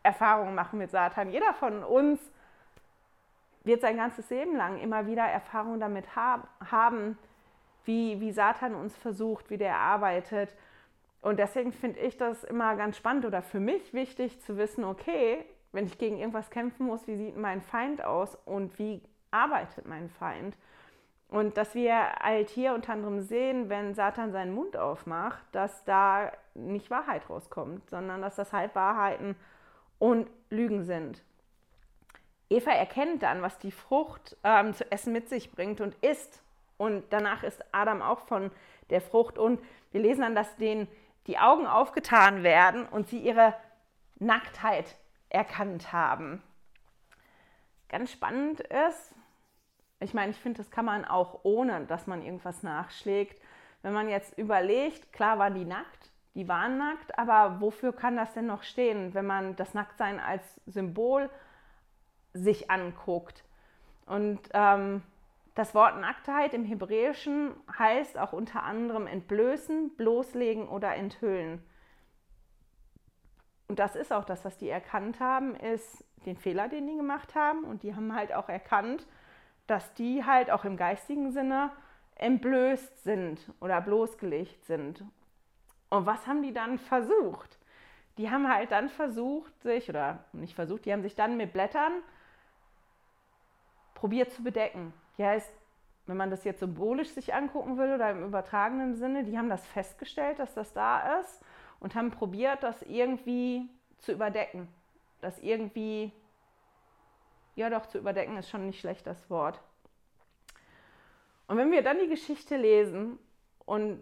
Erfahrungen 0.03 0.53
machen 0.53 0.79
mit 0.79 0.91
Satan. 0.91 1.31
Jeder 1.31 1.53
von 1.53 1.83
uns 1.83 2.19
wird 3.63 3.81
sein 3.81 3.97
ganzes 3.97 4.29
Leben 4.29 4.55
lang 4.55 4.79
immer 4.79 5.07
wieder 5.07 5.23
Erfahrungen 5.23 5.79
damit 5.79 6.15
haben, 6.15 7.17
wie, 7.85 8.19
wie 8.19 8.31
Satan 8.31 8.75
uns 8.75 8.95
versucht, 8.95 9.49
wie 9.49 9.57
der 9.57 9.77
arbeitet. 9.77 10.53
Und 11.21 11.39
deswegen 11.39 11.71
finde 11.71 11.99
ich 12.01 12.17
das 12.17 12.43
immer 12.43 12.75
ganz 12.75 12.97
spannend 12.97 13.25
oder 13.25 13.41
für 13.41 13.61
mich 13.61 13.93
wichtig 13.93 14.41
zu 14.41 14.57
wissen, 14.57 14.83
okay, 14.83 15.45
wenn 15.71 15.85
ich 15.85 15.97
gegen 15.97 16.17
irgendwas 16.17 16.49
kämpfen 16.49 16.85
muss, 16.85 17.07
wie 17.07 17.15
sieht 17.15 17.37
mein 17.37 17.61
Feind 17.61 18.03
aus 18.03 18.37
und 18.45 18.77
wie 18.77 19.01
arbeitet 19.31 19.87
mein 19.87 20.09
Feind? 20.09 20.57
Und 21.29 21.57
dass 21.57 21.73
wir 21.73 21.95
halt 22.21 22.49
hier 22.49 22.75
unter 22.75 22.93
anderem 22.93 23.21
sehen, 23.21 23.69
wenn 23.69 23.95
Satan 23.95 24.31
seinen 24.31 24.53
Mund 24.53 24.77
aufmacht, 24.77 25.43
dass 25.51 25.83
da 25.83 26.31
nicht 26.53 26.91
Wahrheit 26.91 27.27
rauskommt, 27.27 27.89
sondern 27.89 28.21
dass 28.21 28.35
das 28.35 28.53
halt 28.53 28.75
Wahrheiten 28.75 29.35
und 30.03 30.29
Lügen 30.49 30.83
sind. 30.83 31.23
Eva 32.49 32.71
erkennt 32.71 33.23
dann, 33.23 33.41
was 33.41 33.57
die 33.57 33.71
Frucht 33.71 34.35
ähm, 34.43 34.73
zu 34.73 34.91
essen 34.91 35.13
mit 35.13 35.29
sich 35.29 35.49
bringt 35.53 35.79
und 35.79 35.95
isst. 36.03 36.43
Und 36.75 37.05
danach 37.11 37.41
ist 37.43 37.63
Adam 37.71 38.01
auch 38.01 38.19
von 38.19 38.51
der 38.89 38.99
Frucht. 38.99 39.37
Und 39.37 39.61
wir 39.93 40.01
lesen 40.01 40.19
dann, 40.19 40.35
dass 40.35 40.57
denen 40.57 40.89
die 41.27 41.37
Augen 41.37 41.65
aufgetan 41.65 42.43
werden 42.43 42.85
und 42.85 43.07
sie 43.07 43.19
ihre 43.19 43.55
Nacktheit 44.19 44.97
erkannt 45.29 45.93
haben. 45.93 46.43
Ganz 47.87 48.11
spannend 48.11 48.59
ist, 48.59 49.15
ich 50.01 50.13
meine, 50.13 50.31
ich 50.31 50.37
finde, 50.37 50.57
das 50.57 50.69
kann 50.69 50.83
man 50.83 51.05
auch 51.05 51.39
ohne, 51.43 51.85
dass 51.85 52.07
man 52.07 52.21
irgendwas 52.21 52.61
nachschlägt. 52.61 53.41
Wenn 53.83 53.93
man 53.93 54.09
jetzt 54.09 54.37
überlegt, 54.37 55.13
klar 55.13 55.39
waren 55.39 55.55
die 55.55 55.63
nackt, 55.63 56.11
die 56.35 56.47
waren 56.47 56.77
nackt, 56.77 57.17
aber 57.17 57.61
wofür 57.61 57.93
kann 57.93 58.15
das 58.15 58.33
denn 58.33 58.47
noch 58.47 58.63
stehen, 58.63 59.13
wenn 59.13 59.25
man 59.25 59.55
das 59.55 59.73
Nacktsein 59.73 60.19
als 60.19 60.43
Symbol 60.65 61.29
sich 62.33 62.71
anguckt? 62.71 63.43
Und 64.05 64.39
ähm, 64.53 65.03
das 65.55 65.75
Wort 65.75 65.99
Nacktheit 65.99 66.53
im 66.53 66.65
Hebräischen 66.65 67.53
heißt 67.77 68.17
auch 68.17 68.33
unter 68.33 68.63
anderem 68.63 69.05
entblößen, 69.05 69.95
bloßlegen 69.95 70.67
oder 70.67 70.95
enthüllen. 70.95 71.63
Und 73.67 73.79
das 73.79 73.95
ist 73.95 74.11
auch 74.11 74.25
das, 74.25 74.43
was 74.45 74.57
die 74.57 74.69
erkannt 74.69 75.19
haben, 75.19 75.55
ist 75.55 76.03
den 76.25 76.37
Fehler, 76.37 76.67
den 76.69 76.87
die 76.87 76.95
gemacht 76.95 77.35
haben. 77.35 77.63
Und 77.63 77.83
die 77.83 77.95
haben 77.95 78.15
halt 78.15 78.33
auch 78.33 78.49
erkannt, 78.49 79.07
dass 79.67 79.93
die 79.93 80.25
halt 80.25 80.51
auch 80.51 80.65
im 80.65 80.77
geistigen 80.77 81.31
Sinne 81.31 81.71
entblößt 82.15 83.03
sind 83.03 83.51
oder 83.59 83.79
bloßgelegt 83.81 84.65
sind. 84.65 85.03
Und 85.93 86.07
was 86.07 86.25
haben 86.25 86.41
die 86.41 86.53
dann 86.53 86.79
versucht? 86.79 87.59
Die 88.17 88.31
haben 88.31 88.51
halt 88.51 88.71
dann 88.71 88.89
versucht, 88.89 89.61
sich, 89.61 89.89
oder 89.89 90.23
nicht 90.33 90.55
versucht, 90.55 90.85
die 90.85 90.91
haben 90.91 91.03
sich 91.03 91.13
dann 91.13 91.37
mit 91.37 91.53
Blättern 91.53 91.91
probiert 93.93 94.31
zu 94.31 94.41
bedecken. 94.41 94.91
Die 95.19 95.23
heißt, 95.23 95.53
wenn 96.07 96.17
man 96.17 96.31
das 96.31 96.45
jetzt 96.45 96.61
symbolisch 96.61 97.09
sich 97.09 97.35
angucken 97.35 97.77
will 97.77 97.93
oder 97.93 98.09
im 98.09 98.23
übertragenen 98.23 98.95
Sinne, 98.95 99.23
die 99.23 99.37
haben 99.37 99.49
das 99.49 99.67
festgestellt, 99.67 100.39
dass 100.39 100.55
das 100.55 100.73
da 100.73 101.19
ist 101.19 101.43
und 101.79 101.93
haben 101.93 102.09
probiert, 102.09 102.63
das 102.63 102.81
irgendwie 102.81 103.69
zu 103.99 104.13
überdecken. 104.13 104.67
Das 105.21 105.37
irgendwie, 105.43 106.11
ja 107.53 107.69
doch, 107.69 107.85
zu 107.85 107.99
überdecken 107.99 108.35
ist 108.37 108.49
schon 108.49 108.65
nicht 108.65 108.79
schlecht 108.79 109.05
das 109.05 109.29
Wort. 109.29 109.61
Und 111.45 111.57
wenn 111.57 111.71
wir 111.71 111.83
dann 111.83 111.99
die 111.99 112.09
Geschichte 112.09 112.57
lesen 112.57 113.19
und 113.67 114.01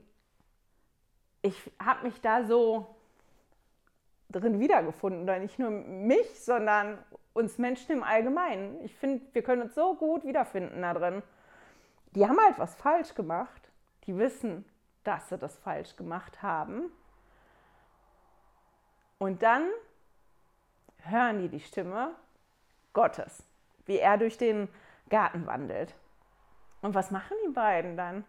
ich 1.41 1.71
habe 1.79 2.03
mich 2.03 2.21
da 2.21 2.43
so 2.43 2.95
drin 4.31 4.59
wiedergefunden. 4.59 5.23
Oder 5.23 5.39
nicht 5.39 5.59
nur 5.59 5.69
mich, 5.69 6.43
sondern 6.43 6.97
uns 7.33 7.57
Menschen 7.57 7.91
im 7.91 8.03
Allgemeinen. 8.03 8.83
Ich 8.83 8.95
finde, 8.95 9.23
wir 9.33 9.43
können 9.43 9.63
uns 9.63 9.75
so 9.75 9.95
gut 9.95 10.23
wiederfinden 10.25 10.81
da 10.81 10.93
drin. 10.93 11.23
Die 12.11 12.27
haben 12.27 12.39
halt 12.39 12.59
was 12.59 12.75
falsch 12.75 13.15
gemacht. 13.15 13.69
Die 14.05 14.17
wissen, 14.17 14.65
dass 15.03 15.29
sie 15.29 15.37
das 15.37 15.57
falsch 15.57 15.95
gemacht 15.95 16.41
haben. 16.41 16.91
Und 19.17 19.43
dann 19.43 19.69
hören 21.03 21.39
die 21.39 21.49
die 21.49 21.59
Stimme 21.59 22.11
Gottes, 22.93 23.43
wie 23.85 23.97
er 23.97 24.17
durch 24.17 24.37
den 24.37 24.67
Garten 25.09 25.45
wandelt. 25.45 25.95
Und 26.81 26.95
was 26.95 27.11
machen 27.11 27.37
die 27.45 27.51
beiden 27.51 27.95
dann? 27.95 28.25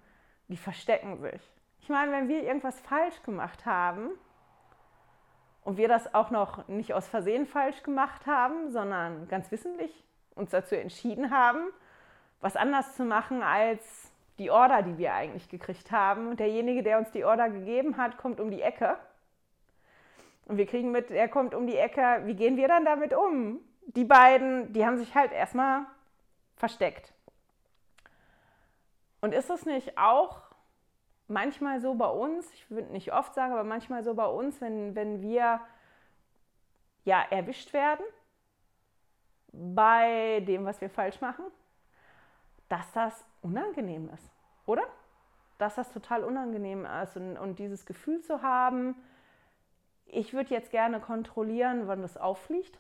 Die 0.49 0.57
verstecken 0.57 1.19
sich. 1.19 1.52
Ich 1.83 1.89
meine, 1.89 2.13
wenn 2.13 2.29
wir 2.29 2.45
irgendwas 2.45 2.79
falsch 2.81 3.21
gemacht 3.25 3.67
haben 3.67 4.11
und 5.65 5.77
wir 5.79 5.89
das 5.89 6.15
auch 6.15 6.31
noch 6.31 6.69
nicht 6.69 6.95
aus 6.95 7.09
Versehen 7.09 7.45
falsch 7.45 7.83
gemacht 7.83 8.25
haben, 8.25 8.71
sondern 8.71 9.27
ganz 9.27 9.51
wissentlich 9.51 10.05
uns 10.37 10.51
dazu 10.51 10.77
entschieden 10.77 11.33
haben, 11.33 11.73
was 12.41 12.55
anders 12.55 12.95
zu 12.95 13.05
machen 13.05 13.43
als 13.43 14.13
die 14.39 14.53
Order, 14.53 14.83
die 14.83 14.97
wir 14.97 15.13
eigentlich 15.13 15.49
gekriegt 15.49 15.91
haben. 15.91 16.29
Und 16.29 16.39
derjenige, 16.39 16.85
der 16.85 16.99
uns 16.99 17.11
die 17.11 17.25
Order 17.25 17.51
gegeben 17.51 17.97
hat, 17.97 18.17
kommt 18.17 18.39
um 18.39 18.53
die 18.53 18.63
Ecke. 18.63 18.97
Und 20.45 20.59
wir 20.59 20.67
kriegen 20.67 20.93
mit, 20.93 21.11
er 21.11 21.29
kommt 21.29 21.53
um 21.53 21.67
die 21.67 21.77
Ecke. 21.77 22.23
Wie 22.27 22.37
gehen 22.37 22.57
wir 22.57 22.69
dann 22.69 22.85
damit 22.85 23.13
um? 23.13 23.59
Die 23.87 24.05
beiden, 24.05 24.73
die 24.73 24.87
haben 24.87 24.99
sich 24.99 25.17
halt 25.17 25.33
erstmal 25.33 25.85
versteckt. 26.55 27.13
Und 29.21 29.35
ist 29.35 29.51
es 29.51 29.67
nicht 29.67 29.99
auch 29.99 30.42
manchmal 31.33 31.81
so 31.81 31.95
bei 31.95 32.09
uns, 32.09 32.53
ich 32.53 32.71
würde 32.71 32.93
nicht 32.93 33.13
oft 33.13 33.35
sagen, 33.35 33.53
aber 33.53 33.65
manchmal 33.65 34.05
so 34.05 34.15
bei 34.15 34.27
uns, 34.27 34.61
wenn, 34.61 34.95
wenn 34.95 35.23
wir 35.23 35.61
ja 37.05 37.23
erwischt 37.31 37.73
werden 37.73 38.05
bei 39.53 40.43
dem, 40.47 40.65
was 40.65 40.81
wir 40.81 40.89
falsch 40.89 41.21
machen, 41.21 41.45
dass 42.69 42.91
das 42.93 43.25
unangenehm 43.43 44.09
ist, 44.15 44.31
oder? 44.67 44.85
Dass 45.59 45.75
das 45.75 45.93
total 45.93 46.25
unangenehm 46.25 46.87
ist 47.03 47.17
und, 47.17 47.37
und 47.37 47.59
dieses 47.59 47.85
Gefühl 47.85 48.23
zu 48.23 48.43
haben, 48.43 48.95
ich 50.07 50.33
würde 50.33 50.51
jetzt 50.51 50.71
gerne 50.71 51.01
kontrollieren, 51.01 51.87
wann 51.87 52.03
das 52.03 52.17
auffliegt, 52.17 52.79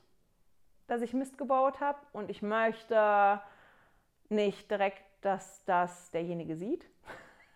dass 0.86 1.02
ich 1.02 1.12
Mist 1.12 1.38
gebaut 1.38 1.80
habe 1.80 1.98
und 2.12 2.30
ich 2.30 2.42
möchte 2.42 3.40
nicht 4.28 4.70
direkt, 4.70 5.02
dass 5.20 5.64
das 5.64 6.10
derjenige 6.10 6.56
sieht, 6.56 6.86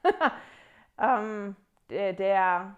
ähm, 0.99 1.57
der, 1.91 2.13
der 2.13 2.77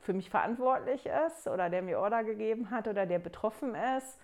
für 0.00 0.12
mich 0.12 0.30
verantwortlich 0.30 1.06
ist 1.26 1.46
oder 1.48 1.70
der 1.70 1.82
mir 1.82 1.98
Order 1.98 2.24
gegeben 2.24 2.70
hat 2.70 2.88
oder 2.88 3.06
der 3.06 3.18
betroffen 3.18 3.74
ist 3.74 4.18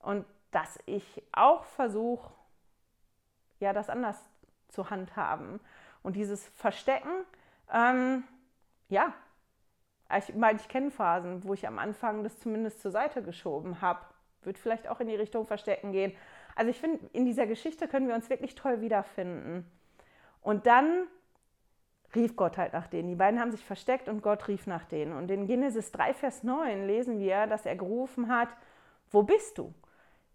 und 0.00 0.24
dass 0.50 0.78
ich 0.86 1.22
auch 1.32 1.64
versuche, 1.64 2.32
ja, 3.60 3.72
das 3.72 3.90
anders 3.90 4.16
zu 4.68 4.90
handhaben. 4.90 5.60
Und 6.02 6.16
dieses 6.16 6.46
Verstecken, 6.50 7.10
ähm, 7.72 8.24
ja, 8.88 9.12
ich 10.16 10.34
meine, 10.34 10.58
ich 10.58 10.68
kenne 10.68 10.90
Phasen, 10.90 11.44
wo 11.44 11.52
ich 11.52 11.66
am 11.66 11.78
Anfang 11.78 12.22
das 12.22 12.38
zumindest 12.38 12.80
zur 12.80 12.90
Seite 12.90 13.22
geschoben 13.22 13.80
habe. 13.82 14.00
Wird 14.42 14.58
vielleicht 14.58 14.88
auch 14.88 15.00
in 15.00 15.08
die 15.08 15.16
Richtung 15.16 15.46
Verstecken 15.46 15.92
gehen. 15.92 16.14
Also 16.54 16.70
ich 16.70 16.80
finde, 16.80 17.04
in 17.12 17.26
dieser 17.26 17.46
Geschichte 17.46 17.88
können 17.88 18.08
wir 18.08 18.14
uns 18.14 18.30
wirklich 18.30 18.54
toll 18.54 18.80
wiederfinden. 18.80 19.70
Und 20.40 20.66
dann 20.66 21.06
rief 22.14 22.36
Gott 22.36 22.56
halt 22.56 22.72
nach 22.72 22.86
denen. 22.86 23.08
Die 23.08 23.14
beiden 23.14 23.40
haben 23.40 23.50
sich 23.50 23.64
versteckt 23.64 24.08
und 24.08 24.22
Gott 24.22 24.48
rief 24.48 24.66
nach 24.66 24.84
denen. 24.84 25.12
Und 25.12 25.30
in 25.30 25.46
Genesis 25.46 25.92
3, 25.92 26.14
Vers 26.14 26.42
9 26.42 26.86
lesen 26.86 27.18
wir, 27.18 27.46
dass 27.46 27.66
er 27.66 27.76
gerufen 27.76 28.28
hat, 28.28 28.48
wo 29.10 29.22
bist 29.22 29.58
du? 29.58 29.72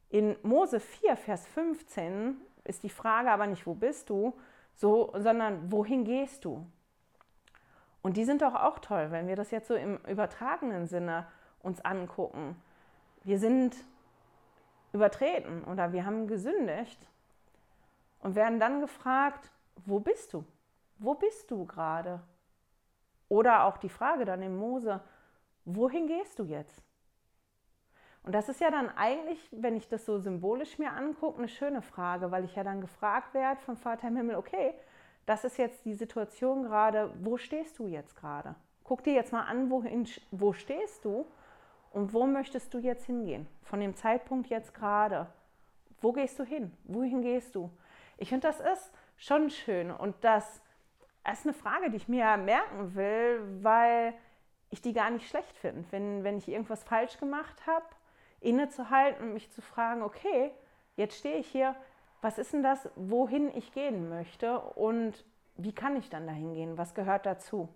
In 0.09 0.35
Mose 0.43 0.79
4, 0.79 1.15
Vers 1.15 1.47
15 1.47 2.37
ist 2.63 2.83
die 2.83 2.89
Frage 2.89 3.31
aber 3.31 3.47
nicht, 3.47 3.65
wo 3.65 3.73
bist 3.73 4.09
du, 4.09 4.33
so, 4.75 5.11
sondern 5.15 5.71
wohin 5.71 6.03
gehst 6.03 6.45
du? 6.45 6.65
Und 8.01 8.17
die 8.17 8.25
sind 8.25 8.41
doch 8.41 8.53
auch 8.53 8.79
toll, 8.79 9.11
wenn 9.11 9.27
wir 9.27 9.35
das 9.35 9.51
jetzt 9.51 9.67
so 9.67 9.75
im 9.75 9.97
übertragenen 10.05 10.87
Sinne 10.87 11.25
uns 11.61 11.83
angucken. 11.83 12.61
Wir 13.23 13.39
sind 13.39 13.75
übertreten 14.91 15.63
oder 15.63 15.93
wir 15.93 16.05
haben 16.05 16.27
gesündigt 16.27 17.07
und 18.19 18.35
werden 18.35 18.59
dann 18.59 18.81
gefragt, 18.81 19.51
wo 19.85 19.99
bist 19.99 20.33
du? 20.33 20.43
Wo 21.03 21.15
bist 21.15 21.51
du 21.51 21.65
gerade? 21.65 22.21
Oder 23.27 23.65
auch 23.65 23.75
die 23.75 23.89
Frage 23.89 24.23
dann 24.23 24.41
im 24.41 24.55
Mose, 24.55 25.01
wohin 25.65 26.07
gehst 26.07 26.39
du 26.39 26.45
jetzt? 26.45 26.81
Und 28.23 28.33
das 28.33 28.47
ist 28.47 28.61
ja 28.61 28.71
dann 28.71 28.89
eigentlich, 28.89 29.49
wenn 29.51 29.75
ich 29.75 29.89
das 29.89 30.05
so 30.05 30.17
symbolisch 30.17 30.79
mir 30.79 30.93
angucke, 30.93 31.39
eine 31.39 31.49
schöne 31.49 31.81
Frage, 31.81 32.31
weil 32.31 32.45
ich 32.45 32.55
ja 32.55 32.63
dann 32.63 32.79
gefragt 32.79 33.33
werde 33.33 33.59
vom 33.59 33.75
Vater 33.75 34.07
im 34.07 34.15
Himmel, 34.15 34.37
okay, 34.37 34.73
das 35.25 35.43
ist 35.43 35.57
jetzt 35.57 35.83
die 35.83 35.93
Situation 35.93 36.63
gerade, 36.63 37.13
wo 37.19 37.35
stehst 37.35 37.77
du 37.79 37.87
jetzt 37.87 38.15
gerade? 38.15 38.55
Guck 38.85 39.03
dir 39.03 39.13
jetzt 39.13 39.33
mal 39.33 39.43
an, 39.43 39.69
wohin, 39.69 40.07
wo 40.31 40.53
stehst 40.53 41.03
du 41.03 41.25
und 41.91 42.13
wo 42.13 42.25
möchtest 42.25 42.73
du 42.73 42.77
jetzt 42.77 43.07
hingehen? 43.07 43.45
Von 43.63 43.81
dem 43.81 43.93
Zeitpunkt 43.97 44.47
jetzt 44.47 44.73
gerade. 44.73 45.27
Wo 45.99 46.13
gehst 46.13 46.39
du 46.39 46.45
hin? 46.45 46.71
Wohin 46.85 47.21
gehst 47.21 47.55
du? 47.55 47.69
Ich 48.15 48.29
finde, 48.29 48.47
das 48.47 48.61
ist 48.61 48.93
schon 49.17 49.49
schön 49.49 49.91
und 49.91 50.15
das 50.21 50.61
ist 51.31 51.45
eine 51.45 51.53
Frage, 51.53 51.89
die 51.89 51.97
ich 51.97 52.07
mir 52.07 52.37
merken 52.37 52.95
will, 52.95 53.41
weil 53.61 54.13
ich 54.69 54.81
die 54.81 54.93
gar 54.93 55.09
nicht 55.09 55.29
schlecht 55.29 55.55
finde. 55.57 55.85
Wenn, 55.91 56.23
wenn 56.23 56.37
ich 56.37 56.49
irgendwas 56.49 56.83
falsch 56.83 57.17
gemacht 57.17 57.65
habe, 57.65 57.85
innezuhalten 58.41 59.27
und 59.27 59.33
mich 59.33 59.51
zu 59.51 59.61
fragen, 59.61 60.01
okay, 60.01 60.51
jetzt 60.95 61.17
stehe 61.17 61.37
ich 61.37 61.47
hier, 61.47 61.75
was 62.21 62.37
ist 62.37 62.53
denn 62.53 62.63
das, 62.63 62.89
wohin 62.95 63.55
ich 63.55 63.71
gehen 63.73 64.09
möchte 64.09 64.59
und 64.59 65.25
wie 65.55 65.73
kann 65.73 65.95
ich 65.95 66.09
dann 66.09 66.25
dahin 66.25 66.53
gehen? 66.53 66.77
Was 66.77 66.93
gehört 66.93 67.25
dazu? 67.25 67.69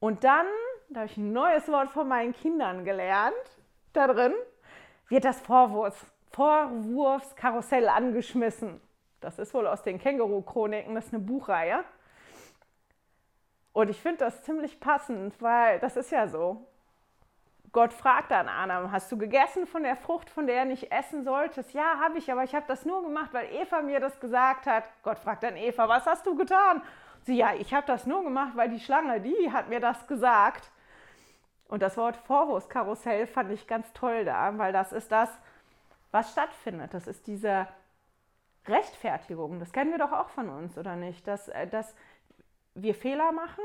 Und 0.00 0.24
dann, 0.24 0.46
da 0.88 1.00
habe 1.00 1.10
ich 1.10 1.16
ein 1.16 1.32
neues 1.32 1.68
Wort 1.68 1.90
von 1.90 2.08
meinen 2.08 2.32
Kindern 2.32 2.84
gelernt, 2.84 3.34
da 3.92 4.08
drin 4.08 4.32
wird 5.08 5.24
das 5.24 5.40
Vorwurfs, 5.40 6.04
Vorwurfskarussell 6.30 7.88
angeschmissen. 7.88 8.80
Das 9.22 9.38
ist 9.38 9.54
wohl 9.54 9.66
aus 9.66 9.82
den 9.82 9.98
Känguru-Chroniken, 9.98 10.94
das 10.94 11.06
ist 11.06 11.14
eine 11.14 11.22
Buchreihe. 11.22 11.84
Und 13.72 13.88
ich 13.88 14.00
finde 14.00 14.18
das 14.18 14.42
ziemlich 14.42 14.80
passend, 14.80 15.40
weil 15.40 15.78
das 15.78 15.96
ist 15.96 16.10
ja 16.10 16.28
so. 16.28 16.66
Gott 17.72 17.94
fragt 17.94 18.30
dann 18.30 18.50
Adam, 18.50 18.92
hast 18.92 19.10
du 19.10 19.16
gegessen 19.16 19.66
von 19.66 19.82
der 19.82 19.96
Frucht, 19.96 20.28
von 20.28 20.46
der 20.46 20.56
er 20.56 20.64
nicht 20.66 20.92
essen 20.92 21.24
solltest? 21.24 21.72
Ja, 21.72 22.00
habe 22.00 22.18
ich, 22.18 22.30
aber 22.30 22.44
ich 22.44 22.54
habe 22.54 22.66
das 22.68 22.84
nur 22.84 23.02
gemacht, 23.02 23.32
weil 23.32 23.46
Eva 23.50 23.80
mir 23.80 23.98
das 23.98 24.20
gesagt 24.20 24.66
hat. 24.66 24.84
Gott 25.02 25.18
fragt 25.18 25.42
dann 25.42 25.56
Eva, 25.56 25.88
was 25.88 26.04
hast 26.04 26.26
du 26.26 26.36
getan? 26.36 26.82
Sie, 27.22 27.36
ja, 27.36 27.54
ich 27.54 27.72
habe 27.72 27.86
das 27.86 28.04
nur 28.04 28.24
gemacht, 28.24 28.52
weil 28.56 28.68
die 28.68 28.80
Schlange, 28.80 29.22
die 29.22 29.50
hat 29.52 29.70
mir 29.70 29.80
das 29.80 30.06
gesagt. 30.06 30.70
Und 31.68 31.80
das 31.80 31.96
Wort 31.96 32.16
Vorwurfskarussell 32.16 33.26
fand 33.26 33.50
ich 33.50 33.66
ganz 33.66 33.90
toll 33.94 34.26
da, 34.26 34.58
weil 34.58 34.74
das 34.74 34.92
ist 34.92 35.10
das, 35.10 35.30
was 36.10 36.30
stattfindet. 36.32 36.92
Das 36.92 37.06
ist 37.06 37.26
diese 37.26 37.66
Rechtfertigung. 38.66 39.58
Das 39.58 39.72
kennen 39.72 39.90
wir 39.90 39.98
doch 39.98 40.12
auch 40.12 40.28
von 40.28 40.48
uns, 40.48 40.78
oder 40.78 40.96
nicht? 40.96 41.26
Dass, 41.26 41.48
äh, 41.48 41.66
dass 41.66 41.94
wir 42.74 42.94
Fehler 42.94 43.32
machen 43.32 43.64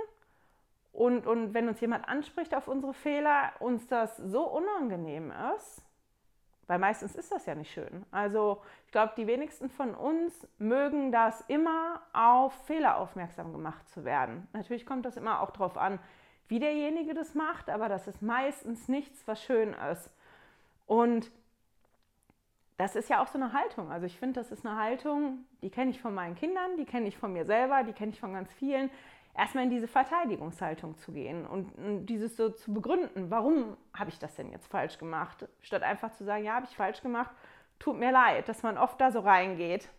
und, 0.91 1.27
und 1.27 1.53
wenn 1.53 1.67
uns 1.67 1.79
jemand 1.79 2.07
anspricht 2.09 2.55
auf 2.55 2.67
unsere 2.67 2.93
Fehler, 2.93 3.51
uns 3.59 3.87
das 3.87 4.17
so 4.17 4.43
unangenehm 4.43 5.31
ist, 5.55 5.83
weil 6.65 6.79
meistens 6.79 7.15
ist 7.15 7.31
das 7.31 7.45
ja 7.45 7.55
nicht 7.55 7.71
schön. 7.71 8.05
Also 8.11 8.61
ich 8.85 8.91
glaube, 8.91 9.13
die 9.15 9.27
wenigsten 9.27 9.69
von 9.69 9.95
uns 9.95 10.47
mögen 10.57 11.11
das 11.11 11.41
immer 11.47 12.01
auf 12.13 12.53
Fehler 12.65 12.97
aufmerksam 12.97 13.53
gemacht 13.53 13.87
zu 13.89 14.03
werden. 14.03 14.47
Natürlich 14.53 14.85
kommt 14.85 15.05
das 15.05 15.17
immer 15.17 15.41
auch 15.41 15.51
darauf 15.51 15.77
an, 15.77 15.99
wie 16.49 16.59
derjenige 16.59 17.13
das 17.13 17.35
macht, 17.35 17.69
aber 17.69 17.89
das 17.89 18.07
ist 18.07 18.21
meistens 18.21 18.87
nichts, 18.87 19.27
was 19.27 19.41
schön 19.41 19.73
ist. 19.91 20.11
Und 20.87 21.31
das 22.77 22.95
ist 22.95 23.09
ja 23.09 23.21
auch 23.21 23.27
so 23.27 23.39
eine 23.39 23.53
Haltung. 23.53 23.91
Also 23.91 24.05
ich 24.05 24.17
finde, 24.17 24.39
das 24.39 24.51
ist 24.51 24.65
eine 24.65 24.77
Haltung, 24.77 25.45
die 25.61 25.69
kenne 25.69 25.91
ich 25.91 26.01
von 26.01 26.13
meinen 26.13 26.35
Kindern, 26.35 26.77
die 26.77 26.85
kenne 26.85 27.07
ich 27.07 27.17
von 27.17 27.33
mir 27.33 27.45
selber, 27.45 27.83
die 27.83 27.93
kenne 27.93 28.11
ich 28.11 28.19
von 28.19 28.33
ganz 28.33 28.51
vielen 28.53 28.89
erstmal 29.37 29.65
in 29.65 29.69
diese 29.69 29.87
Verteidigungshaltung 29.87 30.97
zu 30.97 31.11
gehen 31.11 31.45
und 31.45 31.71
dieses 32.07 32.35
so 32.35 32.49
zu 32.49 32.73
begründen, 32.73 33.29
warum 33.29 33.77
habe 33.93 34.09
ich 34.09 34.19
das 34.19 34.35
denn 34.35 34.51
jetzt 34.51 34.67
falsch 34.67 34.97
gemacht, 34.97 35.47
statt 35.61 35.83
einfach 35.83 36.11
zu 36.11 36.23
sagen, 36.23 36.43
ja, 36.43 36.55
habe 36.55 36.65
ich 36.65 36.75
falsch 36.75 37.01
gemacht, 37.01 37.31
tut 37.79 37.97
mir 37.97 38.11
leid, 38.11 38.49
dass 38.49 38.63
man 38.63 38.77
oft 38.77 38.99
da 38.99 39.11
so 39.11 39.19
reingeht. 39.19 39.89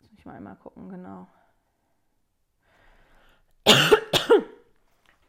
Jetzt 0.00 0.10
muss 0.10 0.18
ich 0.18 0.26
mal 0.26 0.36
einmal 0.36 0.56
gucken, 0.56 0.88
genau. 0.90 1.26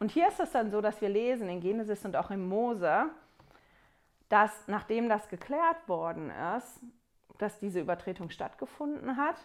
Und 0.00 0.10
hier 0.10 0.28
ist 0.28 0.40
es 0.40 0.50
dann 0.50 0.70
so, 0.70 0.80
dass 0.80 1.00
wir 1.00 1.10
lesen 1.10 1.48
in 1.48 1.60
Genesis 1.60 2.04
und 2.04 2.16
auch 2.16 2.30
in 2.30 2.48
Mose, 2.48 3.04
dass 4.30 4.66
nachdem 4.66 5.08
das 5.08 5.28
geklärt 5.28 5.88
worden 5.88 6.32
ist, 6.56 6.80
dass 7.38 7.58
diese 7.58 7.80
Übertretung 7.80 8.30
stattgefunden 8.30 9.16
hat, 9.16 9.36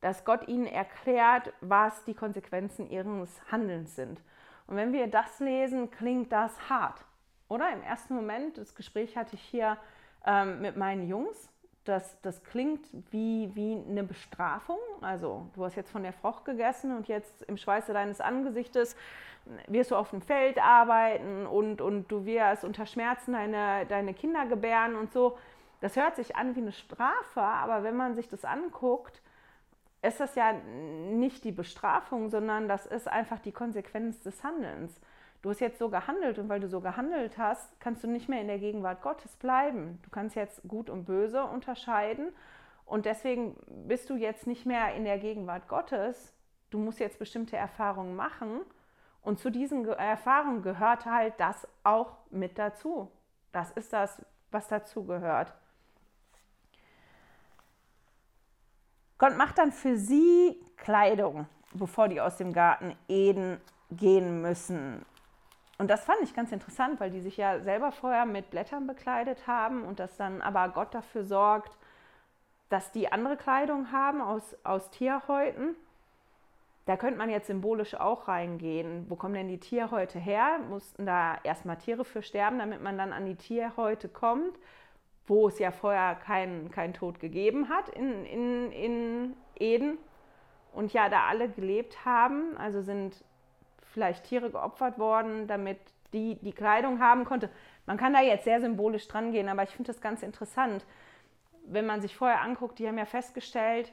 dass 0.00 0.24
Gott 0.24 0.48
ihnen 0.48 0.66
erklärt, 0.66 1.52
was 1.60 2.04
die 2.04 2.14
Konsequenzen 2.14 2.88
ihres 2.88 3.40
Handelns 3.50 3.94
sind. 3.94 4.20
Und 4.66 4.76
wenn 4.76 4.92
wir 4.92 5.08
das 5.08 5.40
lesen, 5.40 5.90
klingt 5.90 6.32
das 6.32 6.70
hart, 6.70 7.04
oder? 7.48 7.70
Im 7.72 7.82
ersten 7.82 8.14
Moment, 8.14 8.56
das 8.56 8.74
Gespräch 8.74 9.16
hatte 9.16 9.34
ich 9.34 9.42
hier 9.42 9.76
ähm, 10.24 10.60
mit 10.60 10.76
meinen 10.76 11.06
Jungs, 11.06 11.50
das, 11.88 12.20
das 12.20 12.42
klingt 12.44 12.86
wie, 13.10 13.50
wie 13.54 13.82
eine 13.88 14.04
Bestrafung. 14.04 14.78
Also 15.00 15.46
du 15.54 15.64
hast 15.64 15.74
jetzt 15.74 15.90
von 15.90 16.02
der 16.02 16.12
Frucht 16.12 16.44
gegessen 16.44 16.96
und 16.96 17.08
jetzt 17.08 17.42
im 17.44 17.56
Schweiße 17.56 17.92
deines 17.92 18.20
Angesichtes 18.20 18.94
wirst 19.66 19.90
du 19.90 19.96
auf 19.96 20.10
dem 20.10 20.20
Feld 20.20 20.58
arbeiten 20.62 21.46
und, 21.46 21.80
und 21.80 22.08
du 22.08 22.26
wirst 22.26 22.64
unter 22.64 22.84
Schmerzen 22.84 23.32
deine, 23.32 23.86
deine 23.86 24.12
Kinder 24.12 24.46
gebären 24.46 24.96
und 24.96 25.12
so. 25.12 25.38
Das 25.80 25.96
hört 25.96 26.16
sich 26.16 26.36
an 26.36 26.54
wie 26.56 26.60
eine 26.60 26.72
Strafe, 26.72 27.40
aber 27.40 27.82
wenn 27.82 27.96
man 27.96 28.14
sich 28.14 28.28
das 28.28 28.44
anguckt, 28.44 29.22
ist 30.02 30.20
das 30.20 30.34
ja 30.34 30.52
nicht 30.52 31.44
die 31.44 31.52
Bestrafung, 31.52 32.28
sondern 32.28 32.68
das 32.68 32.86
ist 32.86 33.08
einfach 33.08 33.38
die 33.38 33.52
Konsequenz 33.52 34.20
des 34.20 34.44
Handelns. 34.44 35.00
Du 35.42 35.50
hast 35.50 35.60
jetzt 35.60 35.78
so 35.78 35.88
gehandelt 35.88 36.38
und 36.38 36.48
weil 36.48 36.60
du 36.60 36.68
so 36.68 36.80
gehandelt 36.80 37.38
hast, 37.38 37.78
kannst 37.80 38.02
du 38.02 38.08
nicht 38.08 38.28
mehr 38.28 38.40
in 38.40 38.48
der 38.48 38.58
Gegenwart 38.58 39.02
Gottes 39.02 39.36
bleiben. 39.36 40.00
Du 40.02 40.10
kannst 40.10 40.34
jetzt 40.34 40.60
gut 40.66 40.90
und 40.90 41.04
böse 41.04 41.44
unterscheiden 41.44 42.32
und 42.84 43.06
deswegen 43.06 43.56
bist 43.86 44.10
du 44.10 44.16
jetzt 44.16 44.46
nicht 44.46 44.66
mehr 44.66 44.94
in 44.94 45.04
der 45.04 45.18
Gegenwart 45.18 45.68
Gottes. 45.68 46.34
Du 46.70 46.78
musst 46.78 46.98
jetzt 46.98 47.18
bestimmte 47.18 47.56
Erfahrungen 47.56 48.16
machen 48.16 48.62
und 49.22 49.38
zu 49.38 49.50
diesen 49.50 49.86
Erfahrungen 49.86 50.62
gehört 50.62 51.04
halt 51.04 51.34
das 51.38 51.68
auch 51.84 52.16
mit 52.30 52.58
dazu. 52.58 53.10
Das 53.52 53.70
ist 53.70 53.92
das, 53.92 54.20
was 54.50 54.66
dazu 54.68 55.04
gehört. 55.04 55.52
Gott 59.18 59.36
macht 59.36 59.58
dann 59.58 59.72
für 59.72 59.96
sie 59.96 60.60
Kleidung, 60.76 61.46
bevor 61.74 62.08
die 62.08 62.20
aus 62.20 62.36
dem 62.36 62.52
Garten 62.52 62.96
Eden 63.08 63.60
gehen 63.90 64.42
müssen. 64.42 65.04
Und 65.78 65.88
das 65.88 66.04
fand 66.04 66.18
ich 66.22 66.34
ganz 66.34 66.50
interessant, 66.50 66.98
weil 66.98 67.10
die 67.10 67.20
sich 67.20 67.36
ja 67.36 67.60
selber 67.60 67.92
vorher 67.92 68.26
mit 68.26 68.50
Blättern 68.50 68.88
bekleidet 68.88 69.46
haben 69.46 69.84
und 69.84 70.00
dass 70.00 70.16
dann 70.16 70.42
aber 70.42 70.68
Gott 70.70 70.92
dafür 70.92 71.24
sorgt, 71.24 71.76
dass 72.68 72.90
die 72.90 73.10
andere 73.12 73.36
Kleidung 73.36 73.92
haben 73.92 74.20
aus, 74.20 74.56
aus 74.64 74.90
Tierhäuten. 74.90 75.76
Da 76.84 76.96
könnte 76.96 77.18
man 77.18 77.30
jetzt 77.30 77.46
symbolisch 77.46 77.94
auch 77.94 78.28
reingehen. 78.28 79.06
Wo 79.08 79.14
kommen 79.14 79.34
denn 79.34 79.48
die 79.48 79.60
Tierhäute 79.60 80.18
her? 80.18 80.58
Mussten 80.68 81.06
da 81.06 81.38
erstmal 81.44 81.76
Tiere 81.76 82.04
für 82.04 82.22
sterben, 82.22 82.58
damit 82.58 82.82
man 82.82 82.98
dann 82.98 83.12
an 83.12 83.26
die 83.26 83.36
Tierhäute 83.36 84.08
kommt, 84.08 84.58
wo 85.26 85.48
es 85.48 85.58
ja 85.58 85.70
vorher 85.70 86.16
keinen 86.16 86.70
kein 86.70 86.92
Tod 86.92 87.20
gegeben 87.20 87.68
hat 87.68 87.88
in, 87.90 88.24
in, 88.24 88.72
in 88.72 89.36
Eden 89.54 89.98
und 90.72 90.92
ja 90.92 91.08
da 91.08 91.26
alle 91.26 91.48
gelebt 91.48 92.04
haben. 92.04 92.56
Also 92.56 92.82
sind 92.82 93.22
vielleicht 93.98 94.26
Tiere 94.26 94.50
geopfert 94.50 94.96
worden, 94.96 95.48
damit 95.48 95.78
die 96.12 96.36
die 96.36 96.52
Kleidung 96.52 97.00
haben 97.00 97.24
konnte. 97.24 97.50
Man 97.84 97.96
kann 97.96 98.12
da 98.12 98.20
jetzt 98.20 98.44
sehr 98.44 98.60
symbolisch 98.60 99.08
dran 99.08 99.32
gehen, 99.32 99.48
aber 99.48 99.64
ich 99.64 99.70
finde 99.70 99.92
das 99.92 100.00
ganz 100.00 100.22
interessant. 100.22 100.86
Wenn 101.66 101.84
man 101.84 102.00
sich 102.00 102.16
vorher 102.16 102.40
anguckt, 102.42 102.78
die 102.78 102.86
haben 102.86 102.96
ja 102.96 103.06
festgestellt, 103.06 103.92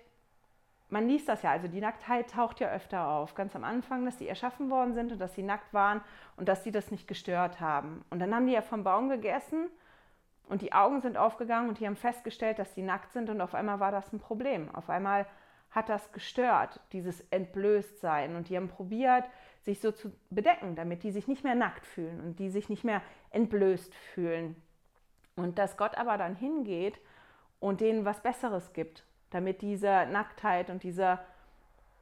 man 0.90 1.08
liest 1.08 1.28
das 1.28 1.42
ja, 1.42 1.50
also 1.50 1.68
die 1.68 1.82
Nacktheit 1.82 2.30
taucht 2.30 2.60
ja 2.60 2.72
öfter 2.72 3.08
auf. 3.08 3.34
Ganz 3.34 3.56
am 3.56 3.64
Anfang, 3.64 4.06
dass 4.06 4.18
die 4.18 4.28
erschaffen 4.28 4.70
worden 4.70 4.94
sind 4.94 5.12
und 5.12 5.18
dass 5.18 5.34
sie 5.34 5.42
nackt 5.42 5.74
waren 5.74 6.02
und 6.38 6.48
dass 6.48 6.64
sie 6.64 6.72
das 6.72 6.92
nicht 6.92 7.08
gestört 7.08 7.60
haben. 7.60 8.06
Und 8.12 8.20
dann 8.20 8.34
haben 8.34 8.46
die 8.46 8.54
ja 8.54 8.62
vom 8.62 8.84
Baum 8.84 9.10
gegessen 9.10 9.66
und 10.48 10.62
die 10.62 10.72
Augen 10.72 11.02
sind 11.02 11.18
aufgegangen 11.18 11.68
und 11.68 11.80
die 11.80 11.88
haben 11.88 11.96
festgestellt, 11.96 12.60
dass 12.60 12.76
sie 12.76 12.84
nackt 12.84 13.12
sind 13.12 13.32
und 13.32 13.42
auf 13.42 13.56
einmal 13.56 13.80
war 13.80 13.92
das 13.92 14.14
ein 14.14 14.20
Problem. 14.20 14.70
Auf 14.76 14.92
einmal 14.92 15.26
hat 15.76 15.90
das 15.90 16.12
gestört, 16.14 16.80
dieses 16.94 17.20
Entblößtsein. 17.32 18.36
Und 18.36 18.50
die 18.50 18.56
haben 18.56 18.70
probiert, 18.70 19.26
sich 19.66 19.82
so 19.82 19.92
zu 19.92 20.12
bedecken, 20.30 20.76
damit 20.76 21.04
die 21.04 21.12
sich 21.12 21.28
nicht 21.28 21.44
mehr 21.44 21.56
nackt 21.56 21.86
fühlen 21.86 22.22
und 22.22 22.40
die 22.40 22.50
sich 22.50 22.70
nicht 22.70 22.84
mehr 22.84 23.02
entblößt 23.32 23.94
fühlen. 23.94 24.56
Und 25.36 25.58
dass 25.58 25.76
Gott 25.76 25.98
aber 25.98 26.18
dann 26.18 26.36
hingeht 26.36 27.00
und 27.60 27.82
denen 27.82 28.06
was 28.06 28.22
Besseres 28.22 28.74
gibt, 28.74 29.04
damit 29.32 29.62
diese 29.62 30.06
Nacktheit 30.06 30.70
und 30.70 30.84
diese, 30.84 31.20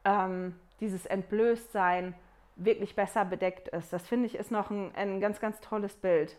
ähm, 0.04 0.60
dieses 0.82 1.06
Entblößtsein 1.06 2.14
wirklich 2.58 2.96
besser 2.96 3.26
bedeckt 3.26 3.70
ist. 3.70 3.92
Das 3.94 4.06
finde 4.06 4.28
ich 4.28 4.36
ist 4.36 4.52
noch 4.52 4.70
ein, 4.70 4.94
ein 4.96 5.20
ganz, 5.20 5.40
ganz 5.40 5.60
tolles 5.62 5.96
Bild. 5.96 6.38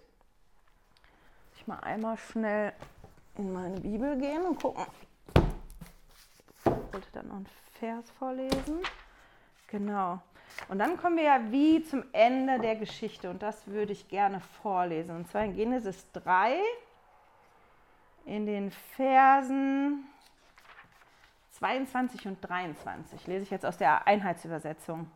Ich 1.56 1.66
mal 1.66 1.80
einmal 1.80 2.18
schnell 2.18 2.72
in 3.36 3.52
meine 3.52 3.80
Bibel 3.80 4.16
gehen 4.18 4.42
und 4.44 4.60
gucken. 4.60 4.84
Ich 6.64 6.66
wollte 6.66 7.08
dann 7.12 7.28
noch 7.28 7.36
einen 7.36 7.48
Vers 7.72 8.10
vorlesen. 8.12 8.80
Genau. 9.68 10.20
Und 10.68 10.78
dann 10.78 10.96
kommen 10.96 11.16
wir 11.16 11.24
ja 11.24 11.40
wie 11.50 11.82
zum 11.82 12.04
Ende 12.12 12.58
der 12.58 12.76
Geschichte 12.76 13.28
und 13.30 13.42
das 13.42 13.66
würde 13.66 13.92
ich 13.92 14.08
gerne 14.08 14.40
vorlesen. 14.62 15.16
Und 15.16 15.28
zwar 15.28 15.44
in 15.44 15.54
Genesis 15.54 16.06
3 16.12 16.58
in 18.24 18.46
den 18.46 18.70
Versen 18.70 20.06
22 21.52 22.26
und 22.26 22.38
23. 22.40 23.26
Lese 23.26 23.42
ich 23.42 23.50
jetzt 23.50 23.66
aus 23.66 23.76
der 23.76 24.06
Einheitsübersetzung. 24.06 25.10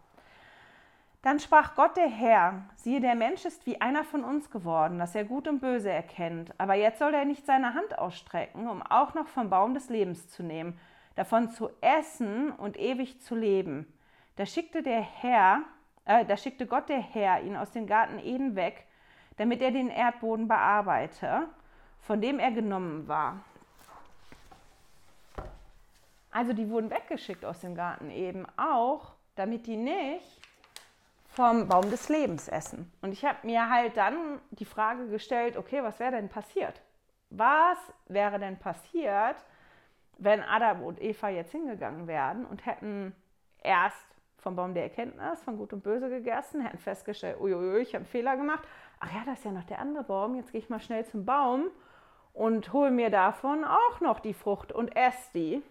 Dann 1.22 1.41
sprach 1.41 1.74
Gott 1.74 1.97
der 1.97 2.09
Herr, 2.09 2.62
siehe, 2.76 3.01
der 3.01 3.16
Mensch 3.16 3.45
ist 3.45 3.66
wie 3.66 3.80
einer 3.80 4.05
von 4.05 4.22
uns 4.22 4.51
geworden, 4.51 4.99
dass 4.99 5.16
er 5.16 5.24
Gut 5.24 5.49
und 5.49 5.61
Böse 5.61 5.91
erkennt. 5.91 6.53
Aber 6.59 6.74
jetzt 6.74 7.01
soll 7.01 7.12
er 7.12 7.24
nicht 7.24 7.45
seine 7.45 7.74
Hand 7.74 7.99
ausstrecken, 7.99 8.68
um 8.68 8.82
auch 8.82 9.14
noch 9.14 9.26
vom 9.26 9.51
Baum 9.51 9.74
des 9.74 9.89
Lebens 9.89 10.28
zu 10.28 10.45
nehmen, 10.45 10.78
davon 11.16 11.51
zu 11.51 11.70
essen 11.80 12.53
und 12.53 12.78
ewig 12.78 13.20
zu 13.20 13.34
leben. 13.34 13.93
Da 14.39 14.47
schickte 14.47 14.84
der 14.84 15.01
Herr, 15.01 15.64
äh, 16.05 16.24
da 16.24 16.36
schickte 16.36 16.64
Gott 16.64 16.89
der 16.89 17.01
Herr 17.01 17.43
ihn 17.43 17.57
aus 17.57 17.72
dem 17.72 17.89
Garten 17.89 18.20
Eden 18.20 18.55
weg, 18.55 18.86
damit 19.36 19.61
er 19.61 19.72
den 19.72 19.89
Erdboden 19.89 20.47
bearbeite, 20.47 21.49
von 22.01 22.20
dem 22.20 22.39
er 22.39 22.53
genommen 22.53 23.09
war. 23.09 23.41
Also 26.30 26.53
die 26.53 26.70
wurden 26.70 26.89
weggeschickt 26.89 27.45
aus 27.45 27.62
dem 27.62 27.74
Garten 27.74 28.12
eben 28.12 28.47
auch, 28.57 29.14
damit 29.34 29.66
die 29.66 29.76
nicht 29.76 30.41
vom 31.30 31.66
Baum 31.66 31.91
des 31.91 32.09
Lebens 32.09 32.47
essen. 32.47 32.93
Und 33.03 33.11
ich 33.11 33.24
habe 33.24 33.45
mir 33.45 33.68
halt 33.68 33.97
dann 33.97 34.41
die 34.51 34.64
Frage 34.64 35.09
gestellt, 35.09 35.57
okay, 35.57 35.82
was 35.82 35.99
wäre 35.99 36.12
denn 36.12 36.28
passiert? 36.28 36.80
Was 37.30 37.78
wäre 38.07 38.39
denn 38.39 38.57
passiert, 38.57 39.36
wenn 40.18 40.45
Adam 40.45 40.84
und 40.84 41.03
Eva 41.03 41.28
jetzt 41.28 41.51
hingegangen 41.51 42.07
wären 42.07 42.47
und 42.47 42.66
hätten 42.66 43.16
erst 43.64 44.18
vom 44.39 44.57
Baum 44.57 44.74
der 44.74 44.84
Erkenntnis 44.84 45.43
von 45.43 45.57
Gut 45.59 45.72
und 45.72 45.82
Böse 45.82 46.09
gegessen, 46.09 46.61
hätten 46.61 46.78
festgestellt, 46.78 47.41
uiuiui, 47.41 47.80
ich 47.80 47.89
habe 47.89 47.99
einen 47.99 48.07
Fehler 48.07 48.36
gemacht. 48.36 48.66
Ach 49.01 49.12
ja, 49.12 49.22
das 49.26 49.39
ist 49.39 49.45
ja 49.45 49.53
noch 49.53 49.64
der 49.64 49.80
andere 49.80 50.05
Baum. 50.05 50.34
Jetzt 50.36 50.53
gehe 50.53 50.61
ich 50.61 50.70
mal 50.70 50.80
schnell 50.80 51.05
zum 51.05 51.24
Baum 51.24 51.70
und 52.32 52.72
hole 52.72 52.91
mir 52.91 53.11
davon 53.11 53.64
auch 53.64 54.01
noch 54.01 54.20
die 54.20 54.34
Frucht 54.34 54.72
und 54.72 54.95
esse 54.97 55.32
die. 55.34 55.62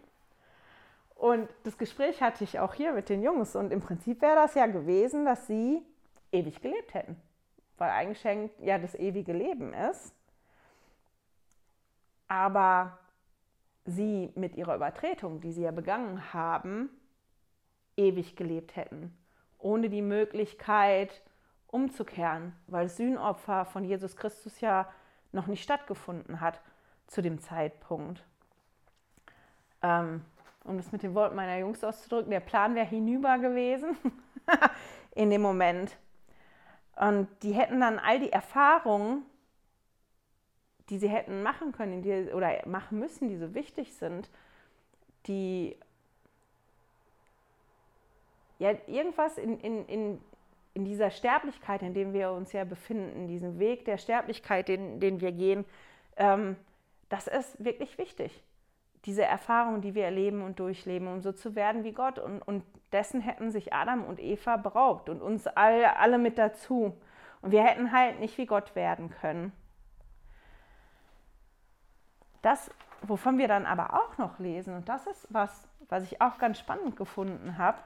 Und 1.15 1.49
das 1.63 1.77
Gespräch 1.77 2.21
hatte 2.21 2.43
ich 2.43 2.59
auch 2.59 2.73
hier 2.73 2.93
mit 2.93 3.09
den 3.09 3.23
Jungs. 3.23 3.55
Und 3.55 3.71
im 3.71 3.79
Prinzip 3.79 4.21
wäre 4.21 4.35
das 4.35 4.53
ja 4.53 4.67
gewesen, 4.67 5.25
dass 5.25 5.47
sie 5.47 5.81
ewig 6.31 6.61
gelebt 6.61 6.93
hätten. 6.93 7.19
Weil 7.77 7.89
eingeschenkt 7.89 8.59
ja 8.59 8.77
das 8.77 8.95
ewige 8.95 9.33
Leben 9.33 9.73
ist. 9.73 10.13
Aber 12.27 12.99
sie 13.85 14.31
mit 14.35 14.55
ihrer 14.55 14.75
Übertretung, 14.75 15.41
die 15.41 15.51
sie 15.51 15.63
ja 15.63 15.71
begangen 15.71 16.33
haben, 16.33 16.89
ewig 17.97 18.35
gelebt 18.35 18.75
hätten, 18.75 19.15
ohne 19.57 19.89
die 19.89 20.01
Möglichkeit 20.01 21.21
umzukehren, 21.67 22.53
weil 22.67 22.87
Sühnopfer 22.87 23.65
von 23.65 23.83
Jesus 23.83 24.15
Christus 24.15 24.61
ja 24.61 24.89
noch 25.31 25.47
nicht 25.47 25.63
stattgefunden 25.63 26.39
hat 26.39 26.61
zu 27.07 27.21
dem 27.21 27.39
Zeitpunkt. 27.39 28.23
Ähm, 29.81 30.23
um 30.63 30.77
das 30.77 30.91
mit 30.91 31.03
den 31.03 31.15
Worten 31.15 31.35
meiner 31.35 31.57
Jungs 31.57 31.83
auszudrücken, 31.83 32.31
der 32.31 32.39
Plan 32.39 32.75
wäre 32.75 32.85
hinüber 32.85 33.37
gewesen 33.39 33.97
in 35.15 35.29
dem 35.29 35.41
Moment. 35.41 35.97
Und 36.95 37.27
die 37.43 37.53
hätten 37.53 37.79
dann 37.79 37.99
all 37.99 38.19
die 38.19 38.31
Erfahrungen, 38.31 39.23
die 40.89 40.97
sie 40.97 41.09
hätten 41.09 41.43
machen 41.43 41.71
können 41.71 42.01
die, 42.01 42.31
oder 42.31 42.65
machen 42.65 42.99
müssen, 42.99 43.29
die 43.29 43.37
so 43.37 43.53
wichtig 43.53 43.93
sind, 43.93 44.29
die 45.27 45.77
ja, 48.59 48.71
irgendwas 48.87 49.37
in, 49.37 49.59
in, 49.59 49.85
in, 49.85 50.21
in 50.73 50.85
dieser 50.85 51.11
Sterblichkeit, 51.11 51.81
in 51.81 51.93
dem 51.93 52.13
wir 52.13 52.31
uns 52.31 52.53
ja 52.53 52.63
befinden, 52.63 53.27
diesem 53.27 53.59
Weg 53.59 53.85
der 53.85 53.97
Sterblichkeit, 53.97 54.67
den, 54.67 54.99
den 54.99 55.21
wir 55.21 55.31
gehen, 55.31 55.65
ähm, 56.17 56.55
das 57.09 57.27
ist 57.27 57.63
wirklich 57.63 57.97
wichtig. 57.97 58.43
Diese 59.05 59.23
Erfahrung, 59.23 59.81
die 59.81 59.95
wir 59.95 60.03
erleben 60.03 60.41
und 60.41 60.59
durchleben, 60.59 61.07
um 61.07 61.21
so 61.21 61.31
zu 61.31 61.55
werden 61.55 61.83
wie 61.83 61.93
Gott. 61.93 62.19
Und, 62.19 62.41
und 62.41 62.63
dessen 62.91 63.21
hätten 63.21 63.51
sich 63.51 63.73
Adam 63.73 64.03
und 64.03 64.19
Eva 64.19 64.57
beraubt 64.57 65.09
und 65.09 65.21
uns 65.21 65.47
alle, 65.47 65.97
alle 65.97 66.17
mit 66.17 66.37
dazu. 66.37 66.97
Und 67.41 67.51
wir 67.51 67.63
hätten 67.63 67.91
halt 67.91 68.19
nicht 68.19 68.37
wie 68.37 68.45
Gott 68.45 68.75
werden 68.75 69.09
können. 69.09 69.53
Das, 72.41 72.69
wovon 73.01 73.37
wir 73.37 73.47
dann 73.47 73.65
aber 73.65 73.93
auch 73.93 74.17
noch 74.17 74.39
lesen, 74.39 74.75
und 74.75 74.89
das 74.89 75.07
ist 75.07 75.27
was, 75.29 75.67
was 75.89 76.03
ich 76.03 76.21
auch 76.21 76.37
ganz 76.37 76.59
spannend 76.59 76.95
gefunden 76.95 77.57
habe, 77.57 77.77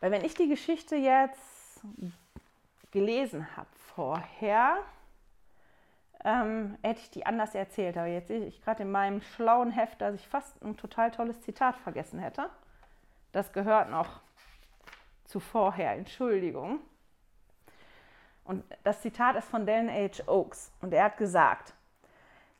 weil 0.00 0.10
wenn 0.10 0.24
ich 0.24 0.34
die 0.34 0.48
Geschichte 0.48 0.96
jetzt 0.96 1.80
gelesen 2.90 3.56
habe 3.56 3.68
vorher, 3.94 4.78
ähm, 6.24 6.76
hätte 6.82 7.00
ich 7.00 7.10
die 7.10 7.26
anders 7.26 7.54
erzählt. 7.54 7.96
Aber 7.96 8.06
jetzt 8.06 8.28
sehe 8.28 8.44
ich 8.44 8.62
gerade 8.62 8.82
in 8.82 8.90
meinem 8.90 9.20
schlauen 9.20 9.70
Heft, 9.70 10.00
dass 10.00 10.14
ich 10.14 10.26
fast 10.26 10.62
ein 10.62 10.76
total 10.76 11.10
tolles 11.10 11.40
Zitat 11.42 11.76
vergessen 11.76 12.18
hätte. 12.18 12.50
Das 13.32 13.52
gehört 13.52 13.90
noch 13.90 14.20
zu 15.24 15.40
vorher, 15.40 15.92
Entschuldigung. 15.92 16.80
Und 18.44 18.64
das 18.82 19.02
Zitat 19.02 19.36
ist 19.36 19.48
von 19.48 19.66
Dallin 19.66 19.90
H. 19.90 20.24
Oaks 20.26 20.72
und 20.80 20.94
er 20.94 21.04
hat 21.04 21.18
gesagt, 21.18 21.74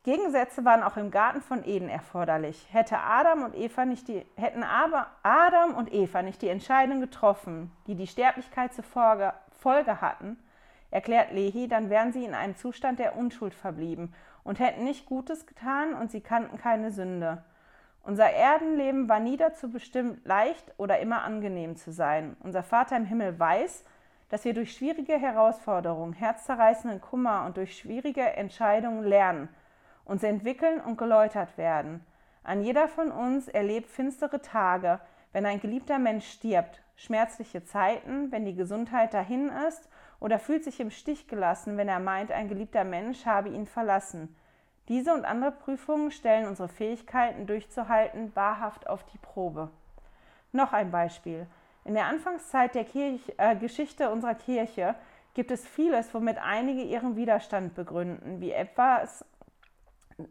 Gegensätze 0.05 0.65
waren 0.65 0.83
auch 0.83 0.97
im 0.97 1.11
Garten 1.11 1.43
von 1.43 1.65
Eden 1.65 1.89
erforderlich. 1.89 2.69
Hätte 2.71 2.99
Adam 2.99 3.43
und 3.43 3.55
Eva 3.55 3.85
nicht 3.85 4.09
die, 4.09 4.25
hätten 4.37 4.63
aber 4.63 5.09
Adam 5.23 5.75
und 5.75 5.93
Eva 5.93 6.23
nicht 6.23 6.41
die 6.41 6.49
Entscheidung 6.49 7.01
getroffen, 7.01 7.73
die 7.87 7.95
die 7.95 8.07
Sterblichkeit 8.07 8.73
zur 8.73 8.85
Folge, 8.85 9.35
Folge 9.59 10.01
hatten, 10.01 10.39
erklärt 10.91 11.33
Lehi, 11.33 11.69
dann 11.69 11.91
wären 11.91 12.13
sie 12.13 12.25
in 12.25 12.35
einem 12.35 12.57
Zustand 12.57 12.99
der 12.99 13.17
Unschuld 13.17 13.55
verblieben 13.55 14.15
und 14.45 14.61
hätten 14.61 14.85
nicht 14.85 15.07
Gutes 15.07 15.47
getan 15.47 15.95
und 15.95 16.11
sie 16.11 16.21
kannten 16.21 16.59
keine 16.59 16.91
Sünde. 16.91 17.43
Unser 18.03 18.31
Erdenleben 18.31 19.09
war 19.09 19.21
nie 19.21 19.37
dazu 19.37 19.71
bestimmt, 19.71 20.25
leicht 20.25 20.73
oder 20.79 21.01
immer 21.01 21.23
angenehm 21.23 21.77
zu 21.77 21.93
sein. 21.93 22.37
Unser 22.41 22.63
Vater 22.63 22.97
im 22.97 23.05
Himmel 23.05 23.39
weiß, 23.39 23.85
dass 24.31 24.45
wir 24.45 24.55
durch 24.55 24.73
schwierige 24.73 25.19
Herausforderungen, 25.19 26.15
herzzerreißenden 26.15 27.01
Kummer 27.01 27.45
und 27.45 27.57
durch 27.57 27.77
schwierige 27.77 28.23
Entscheidungen 28.23 29.05
lernen, 29.05 29.49
uns 30.09 30.25
entwickeln 30.25 30.81
und 30.81 30.99
geläutert 30.99 31.57
werden. 31.57 32.05
An 32.43 32.63
jeder 32.63 32.89
von 32.89 33.13
uns 33.13 33.47
erlebt 33.47 33.89
finstere 33.89 34.43
Tage, 34.43 35.01
wenn 35.33 35.47
ein 35.47 35.61
geliebter 35.61 35.99
Mensch 35.99 36.27
stirbt, 36.27 36.83
schmerzliche 36.97 37.65
Zeiten, 37.65 38.33
wenn 38.33 38.45
die 38.45 38.55
Gesundheit 38.55 39.15
dahin 39.15 39.51
ist 39.69 39.89
oder 40.19 40.39
fühlt 40.39 40.65
sich 40.65 40.81
im 40.81 40.91
Stich 40.91 41.29
gelassen, 41.29 41.77
wenn 41.77 41.89
er 41.89 42.01
meint, 42.01 42.33
ein 42.33 42.49
geliebter 42.49 42.85
Mensch 42.85 43.27
habe 43.27 43.51
ihn 43.51 43.67
verlassen. 43.67 44.35
Diese 44.89 45.13
und 45.13 45.27
andere 45.27 45.53
Prüfungen 45.53 46.11
stellen 46.11 46.49
unsere 46.49 46.69
Fähigkeiten 46.69 47.47
durchzuhalten 47.47 48.35
wahrhaft 48.35 48.89
auf 48.89 49.05
die 49.05 49.19
Probe. 49.19 49.71
Noch 50.53 50.73
ein 50.73 50.91
Beispiel. 50.91 51.47
In 51.85 51.95
der 51.95 52.07
Anfangszeit 52.07 52.75
der 52.75 52.85
Kirche, 52.85 53.33
äh, 53.37 53.55
Geschichte 53.57 54.11
unserer 54.11 54.35
Kirche 54.35 54.95
gibt 55.35 55.51
es 55.51 55.67
vieles, 55.67 56.13
womit 56.15 56.39
einige 56.39 56.83
ihren 56.83 57.17
Widerstand 57.17 57.75
begründen, 57.75 58.41
wie 58.41 58.53
etwas, 58.53 59.25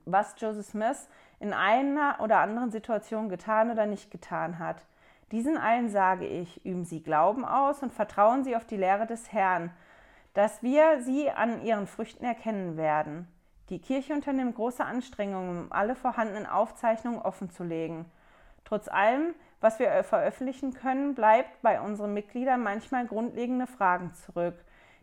was 0.05 0.35
Joseph 0.37 0.67
Smith 0.67 1.07
in 1.39 1.53
einer 1.53 2.17
oder 2.19 2.39
anderen 2.39 2.71
Situation 2.71 3.29
getan 3.29 3.71
oder 3.71 3.85
nicht 3.85 4.11
getan 4.11 4.59
hat. 4.59 4.85
Diesen 5.31 5.57
allen 5.57 5.89
sage 5.89 6.25
ich, 6.25 6.65
üben 6.65 6.85
Sie 6.85 7.01
Glauben 7.01 7.45
aus 7.45 7.83
und 7.83 7.93
vertrauen 7.93 8.43
Sie 8.43 8.55
auf 8.55 8.65
die 8.65 8.77
Lehre 8.77 9.05
des 9.05 9.31
Herrn, 9.33 9.71
dass 10.33 10.61
wir 10.61 11.01
sie 11.01 11.31
an 11.31 11.63
ihren 11.63 11.87
Früchten 11.87 12.23
erkennen 12.23 12.77
werden. 12.77 13.27
Die 13.69 13.79
Kirche 13.79 14.13
unternimmt 14.13 14.55
große 14.55 14.85
Anstrengungen, 14.85 15.65
um 15.65 15.71
alle 15.71 15.95
vorhandenen 15.95 16.45
Aufzeichnungen 16.45 17.21
offenzulegen. 17.21 18.05
Trotz 18.63 18.87
allem, 18.87 19.33
was 19.59 19.79
wir 19.79 20.03
veröffentlichen 20.03 20.73
können, 20.73 21.15
bleibt 21.15 21.61
bei 21.61 21.81
unseren 21.81 22.13
Mitgliedern 22.13 22.61
manchmal 22.61 23.07
grundlegende 23.07 23.67
Fragen 23.67 24.13
zurück, 24.13 24.55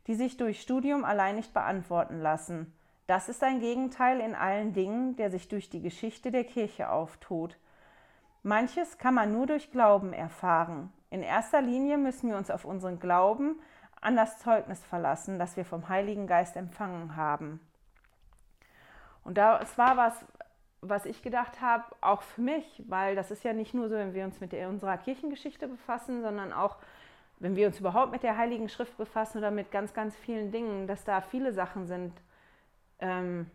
die 0.07 0.14
sich 0.14 0.37
durch 0.37 0.62
Studium 0.62 1.05
allein 1.05 1.37
nicht 1.37 1.53
beantworten 1.53 2.20
lassen. 2.20 2.72
Das 3.07 3.29
ist 3.29 3.43
ein 3.43 3.61
Gegenteil 3.61 4.21
in 4.21 4.35
allen 4.35 4.73
Dingen, 4.73 5.17
der 5.17 5.31
sich 5.31 5.49
durch 5.49 5.69
die 5.69 5.83
Geschichte 5.83 6.31
der 6.31 6.45
Kirche 6.45 6.91
auftut. 6.91 7.59
Manches 8.43 8.99
kann 8.99 9.15
man 9.15 9.33
nur 9.33 9.47
durch 9.47 9.71
Glauben 9.71 10.13
erfahren. 10.13 10.93
In 11.11 11.23
erster 11.23 11.61
Linie 11.61 11.99
müssen 11.99 12.31
wir 12.31 12.37
uns 12.37 12.51
auf 12.51 12.65
unseren 12.65 12.99
Glauben 12.99 13.61
an 14.01 14.17
das 14.17 14.39
Zeugnis 14.39 14.85
verlassen, 14.85 15.39
das 15.39 15.57
wir 15.57 15.65
vom 15.65 15.89
Heiligen 15.89 16.27
Geist 16.27 16.57
empfangen 16.57 17.17
haben. 17.17 17.61
Und 19.23 19.39
das 19.39 19.79
war 19.79 19.97
was, 19.97 20.25
was 20.81 21.07
ich 21.07 21.23
gedacht 21.23 21.61
habe, 21.61 21.85
auch 22.01 22.23
für 22.23 22.43
mich, 22.43 22.83
weil 22.87 23.17
das 23.17 23.31
ist 23.31 23.45
ja 23.45 23.53
nicht 23.53 23.73
nur 23.75 23.89
so, 23.89 23.95
wenn 23.95 24.13
wir 24.15 24.25
uns 24.25 24.41
mit 24.41 24.53
unserer 24.53 24.99
Kirchengeschichte 24.99 25.69
befassen, 25.69 26.23
sondern 26.23 26.53
auch, 26.53 26.77
wenn 27.39 27.57
wir 27.57 27.67
uns 27.67 27.81
überhaupt 27.81 28.13
mit 28.13 28.23
der 28.23 28.37
Heiligen 28.37 28.69
Schrift 28.69 28.97
befassen 28.97 29.39
oder 29.39 29.51
mit 29.51 29.71
ganz, 29.71 29.95
ganz 29.95 30.15
vielen 30.17 30.53
Dingen, 30.53 30.87
dass 30.87 31.05
da 31.05 31.21
viele 31.21 31.53
Sachen 31.53 31.87
sind, 31.87 32.13
ähm, 33.01 33.51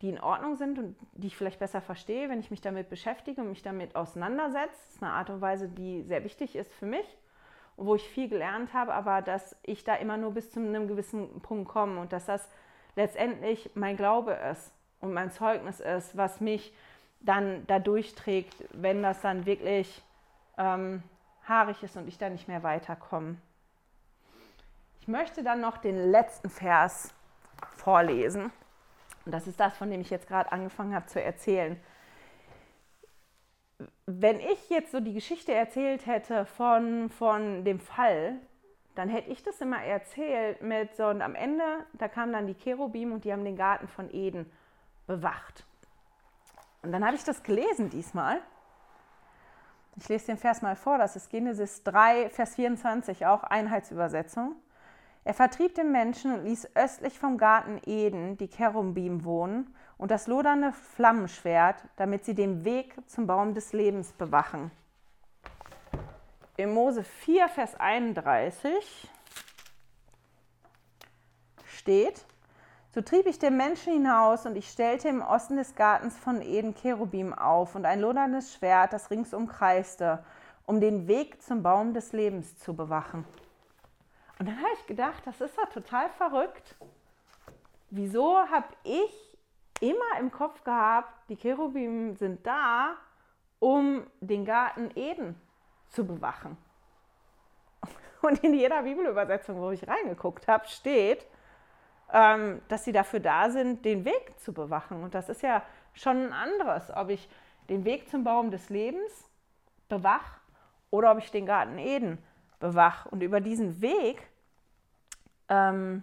die 0.00 0.10
in 0.10 0.20
Ordnung 0.20 0.56
sind 0.56 0.78
und 0.78 0.96
die 1.12 1.28
ich 1.28 1.36
vielleicht 1.36 1.58
besser 1.58 1.80
verstehe, 1.80 2.28
wenn 2.28 2.40
ich 2.40 2.50
mich 2.50 2.60
damit 2.60 2.90
beschäftige 2.90 3.40
und 3.40 3.48
mich 3.48 3.62
damit 3.62 3.96
auseinandersetze. 3.96 4.68
Das 4.68 4.94
ist 4.94 5.02
eine 5.02 5.12
Art 5.12 5.30
und 5.30 5.40
Weise, 5.40 5.68
die 5.68 6.02
sehr 6.02 6.24
wichtig 6.24 6.56
ist 6.56 6.72
für 6.74 6.86
mich 6.86 7.06
und 7.76 7.86
wo 7.86 7.94
ich 7.94 8.08
viel 8.08 8.28
gelernt 8.28 8.72
habe, 8.74 8.92
aber 8.92 9.22
dass 9.22 9.56
ich 9.62 9.84
da 9.84 9.94
immer 9.94 10.16
nur 10.16 10.32
bis 10.32 10.50
zu 10.50 10.60
einem 10.60 10.88
gewissen 10.88 11.40
Punkt 11.40 11.68
komme 11.68 12.00
und 12.00 12.12
dass 12.12 12.26
das 12.26 12.48
letztendlich 12.96 13.70
mein 13.74 13.96
Glaube 13.96 14.32
ist 14.32 14.72
und 15.00 15.12
mein 15.12 15.30
Zeugnis 15.30 15.80
ist, 15.80 16.16
was 16.16 16.40
mich 16.40 16.74
dann 17.20 17.66
da 17.66 17.78
durchträgt, 17.78 18.54
wenn 18.72 19.02
das 19.02 19.20
dann 19.20 19.46
wirklich 19.46 20.02
ähm, 20.58 21.02
haarig 21.48 21.82
ist 21.82 21.96
und 21.96 22.08
ich 22.08 22.18
da 22.18 22.28
nicht 22.28 22.48
mehr 22.48 22.62
weiterkomme. 22.62 23.36
Ich 25.00 25.08
möchte 25.08 25.42
dann 25.42 25.60
noch 25.60 25.78
den 25.78 26.10
letzten 26.10 26.48
Vers 26.48 27.12
vorlesen. 27.76 28.52
Und 29.24 29.32
das 29.32 29.46
ist 29.46 29.58
das, 29.58 29.76
von 29.76 29.90
dem 29.90 30.00
ich 30.00 30.10
jetzt 30.10 30.28
gerade 30.28 30.52
angefangen 30.52 30.94
habe 30.94 31.06
zu 31.06 31.22
erzählen. 31.22 31.80
Wenn 34.06 34.38
ich 34.38 34.68
jetzt 34.68 34.92
so 34.92 35.00
die 35.00 35.14
Geschichte 35.14 35.52
erzählt 35.52 36.06
hätte 36.06 36.44
von, 36.44 37.08
von 37.08 37.64
dem 37.64 37.80
Fall, 37.80 38.36
dann 38.94 39.08
hätte 39.08 39.30
ich 39.30 39.42
das 39.42 39.60
immer 39.60 39.82
erzählt 39.82 40.62
mit 40.62 40.94
so, 40.96 41.06
und 41.06 41.22
am 41.22 41.34
Ende, 41.34 41.64
da 41.94 42.08
kamen 42.08 42.32
dann 42.32 42.46
die 42.46 42.54
Cherubim 42.54 43.12
und 43.12 43.24
die 43.24 43.32
haben 43.32 43.44
den 43.44 43.56
Garten 43.56 43.88
von 43.88 44.12
Eden 44.12 44.50
bewacht. 45.06 45.64
Und 46.82 46.92
dann 46.92 47.04
habe 47.04 47.16
ich 47.16 47.24
das 47.24 47.42
gelesen 47.42 47.90
diesmal. 47.90 48.40
Ich 49.96 50.08
lese 50.08 50.26
den 50.26 50.38
Vers 50.38 50.60
mal 50.60 50.76
vor, 50.76 50.98
das 50.98 51.16
ist 51.16 51.30
Genesis 51.30 51.82
3, 51.84 52.28
Vers 52.30 52.56
24, 52.56 53.26
auch 53.26 53.42
Einheitsübersetzung. 53.42 54.56
Er 55.24 55.32
vertrieb 55.32 55.74
den 55.74 55.90
Menschen 55.90 56.34
und 56.34 56.44
ließ 56.44 56.68
östlich 56.74 57.18
vom 57.18 57.38
Garten 57.38 57.80
Eden 57.86 58.36
die 58.36 58.48
Cherubim 58.48 59.24
wohnen 59.24 59.74
und 59.96 60.10
das 60.10 60.26
lodernde 60.26 60.72
Flammenschwert, 60.72 61.76
damit 61.96 62.26
sie 62.26 62.34
den 62.34 62.64
Weg 62.64 62.94
zum 63.06 63.26
Baum 63.26 63.54
des 63.54 63.72
Lebens 63.72 64.12
bewachen. 64.12 64.70
In 66.58 66.74
Mose 66.74 67.02
4, 67.02 67.48
Vers 67.48 67.74
31 67.80 69.10
steht, 71.66 72.26
so 72.94 73.00
trieb 73.00 73.26
ich 73.26 73.38
den 73.38 73.56
Menschen 73.56 73.94
hinaus 73.94 74.46
und 74.46 74.56
ich 74.56 74.68
stellte 74.68 75.08
im 75.08 75.22
Osten 75.22 75.56
des 75.56 75.74
Gartens 75.74 76.16
von 76.16 76.42
Eden 76.42 76.74
Cherubim 76.74 77.32
auf 77.32 77.74
und 77.74 77.86
ein 77.86 78.00
loderndes 78.00 78.54
Schwert, 78.54 78.92
das 78.92 79.10
ringsum 79.10 79.48
kreiste, 79.48 80.22
um 80.66 80.80
den 80.80 81.08
Weg 81.08 81.42
zum 81.42 81.62
Baum 81.62 81.94
des 81.94 82.12
Lebens 82.12 82.56
zu 82.58 82.76
bewachen. 82.76 83.24
Und 84.38 84.48
dann 84.48 84.56
habe 84.56 84.72
ich 84.74 84.86
gedacht, 84.86 85.26
das 85.26 85.40
ist 85.40 85.56
ja 85.56 85.66
total 85.66 86.10
verrückt. 86.10 86.74
Wieso 87.90 88.38
habe 88.38 88.68
ich 88.82 89.38
immer 89.80 90.18
im 90.18 90.30
Kopf 90.30 90.64
gehabt, 90.64 91.12
die 91.28 91.36
Cherubim 91.36 92.16
sind 92.16 92.46
da, 92.46 92.96
um 93.60 94.06
den 94.20 94.44
Garten 94.44 94.90
Eden 94.96 95.40
zu 95.88 96.06
bewachen? 96.06 96.56
Und 98.22 98.42
in 98.42 98.54
jeder 98.54 98.82
Bibelübersetzung, 98.82 99.60
wo 99.60 99.70
ich 99.70 99.86
reingeguckt 99.86 100.48
habe, 100.48 100.66
steht, 100.66 101.26
ähm, 102.12 102.62
dass 102.68 102.84
sie 102.84 102.92
dafür 102.92 103.20
da 103.20 103.50
sind, 103.50 103.84
den 103.84 104.04
Weg 104.04 104.38
zu 104.40 104.52
bewachen. 104.52 105.02
Und 105.02 105.14
das 105.14 105.28
ist 105.28 105.42
ja 105.42 105.62
schon 105.92 106.26
ein 106.26 106.32
anderes, 106.32 106.90
ob 106.90 107.10
ich 107.10 107.28
den 107.68 107.84
Weg 107.84 108.08
zum 108.08 108.24
Baum 108.24 108.50
des 108.50 108.70
Lebens 108.70 109.30
bewach 109.88 110.38
oder 110.90 111.12
ob 111.12 111.18
ich 111.18 111.30
den 111.30 111.46
Garten 111.46 111.78
Eden 111.78 112.18
bewach. 112.64 113.04
Und 113.06 113.22
über 113.22 113.40
diesen 113.40 113.82
Weg 113.82 114.26
ähm, 115.50 116.02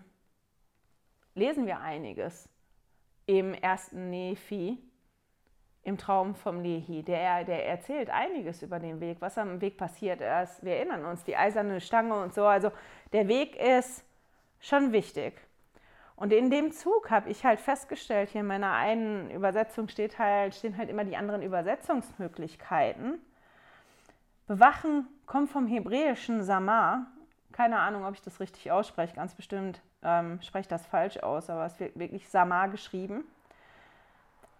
lesen 1.34 1.66
wir 1.66 1.80
einiges 1.80 2.48
im 3.26 3.54
ersten 3.54 4.12
Nephi, 4.12 4.78
im 5.84 5.98
Traum 5.98 6.36
vom 6.36 6.62
Lehi. 6.62 7.02
Der, 7.02 7.44
der 7.44 7.68
erzählt 7.68 8.12
einiges 8.12 8.62
über 8.62 8.80
den 8.80 9.00
Weg, 9.00 9.18
was 9.22 9.40
am 9.40 9.60
Weg 9.62 9.78
passiert 9.78 10.22
ist. 10.22 10.64
Wir 10.64 10.76
erinnern 10.76 11.06
uns, 11.06 11.24
die 11.24 11.36
eiserne 11.36 11.82
Stange 11.82 12.22
und 12.22 12.34
so. 12.34 12.46
Also 12.46 12.72
der 13.12 13.28
Weg 13.28 13.56
ist 13.56 14.06
schon 14.60 14.92
wichtig. 14.92 15.42
Und 16.16 16.32
in 16.32 16.52
dem 16.52 16.72
Zug 16.72 17.10
habe 17.10 17.32
ich 17.32 17.44
halt 17.44 17.60
festgestellt, 17.60 18.30
hier 18.30 18.42
in 18.42 18.48
meiner 18.48 18.74
einen 18.74 19.32
Übersetzung 19.32 19.88
steht 19.88 20.20
halt, 20.20 20.54
stehen 20.54 20.78
halt 20.78 20.90
immer 20.90 21.04
die 21.04 21.18
anderen 21.18 21.42
Übersetzungsmöglichkeiten. 21.42 23.20
Bewachen 24.52 25.08
kommt 25.28 25.50
vom 25.50 25.66
hebräischen 25.66 26.44
Samar. 26.44 27.08
Keine 27.54 27.80
Ahnung, 27.80 28.04
ob 28.04 28.16
ich 28.16 28.22
das 28.22 28.42
richtig 28.42 28.70
ausspreche. 28.70 29.16
Ganz 29.16 29.34
bestimmt 29.34 29.82
ähm, 30.04 30.42
spreche 30.42 30.64
ich 30.64 30.68
das 30.68 30.86
falsch 30.86 31.20
aus, 31.20 31.50
aber 31.50 31.64
es 31.64 31.80
wird 31.80 31.98
wirklich 31.98 32.28
Samar 32.28 32.68
geschrieben. 32.68 33.24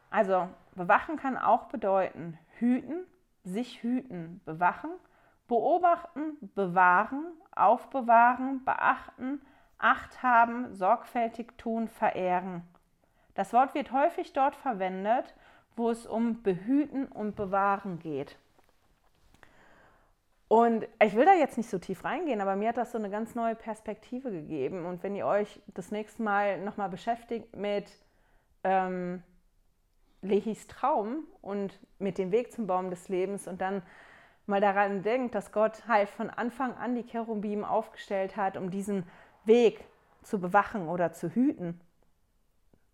Also 0.10 0.48
bewachen 0.76 1.18
kann 1.18 1.38
auch 1.38 1.66
bedeuten 1.66 2.40
hüten, 2.58 3.06
sich 3.44 3.84
hüten, 3.84 4.40
bewachen, 4.46 4.92
beobachten, 5.50 6.38
bewahren, 6.56 7.26
aufbewahren, 7.54 8.64
beachten, 8.64 9.42
Acht 9.78 10.24
haben, 10.24 10.74
sorgfältig 10.74 11.58
tun, 11.58 11.90
verehren. 11.90 12.62
Das 13.36 13.52
Wort 13.52 13.76
wird 13.76 13.92
häufig 13.92 14.32
dort 14.32 14.56
verwendet, 14.56 15.36
wo 15.76 15.90
es 15.90 16.06
um 16.06 16.44
Behüten 16.44 17.08
und 17.08 17.36
Bewahren 17.36 18.00
geht. 18.00 18.38
Und 20.52 20.86
ich 21.02 21.16
will 21.16 21.24
da 21.24 21.34
jetzt 21.34 21.56
nicht 21.56 21.70
so 21.70 21.80
tief 21.80 22.04
reingehen, 22.04 22.42
aber 22.42 22.58
mir 22.58 22.68
hat 22.68 22.76
das 22.76 22.92
so 22.92 22.98
eine 22.98 23.10
ganz 23.10 23.36
neue 23.36 23.56
Perspektive 23.56 24.30
gegeben. 24.32 24.86
Und 24.86 25.02
wenn 25.02 25.16
ihr 25.16 25.26
euch 25.26 25.62
das 25.68 25.92
nächste 25.92 26.22
Mal 26.24 26.60
nochmal 26.60 26.90
beschäftigt 26.90 27.56
mit 27.56 27.90
ähm, 28.66 29.24
Lehis 30.22 30.68
Traum 30.68 31.24
und 31.42 31.80
mit 32.00 32.18
dem 32.18 32.34
Weg 32.34 32.52
zum 32.52 32.68
Baum 32.68 32.90
des 32.90 33.08
Lebens 33.08 33.48
und 33.48 33.62
dann 33.62 33.82
mal 34.46 34.60
daran 34.60 35.04
denkt, 35.04 35.36
dass 35.36 35.54
Gott 35.54 35.88
halt 35.88 36.10
von 36.10 36.30
Anfang 36.30 36.74
an 36.74 36.96
die 36.96 37.06
Cherubim 37.06 37.64
aufgestellt 37.64 38.36
hat, 38.36 38.58
um 38.58 38.72
diesen 38.72 39.06
Weg 39.46 39.86
zu 40.22 40.38
bewachen 40.42 40.90
oder 40.90 41.14
zu 41.14 41.30
hüten, 41.30 41.80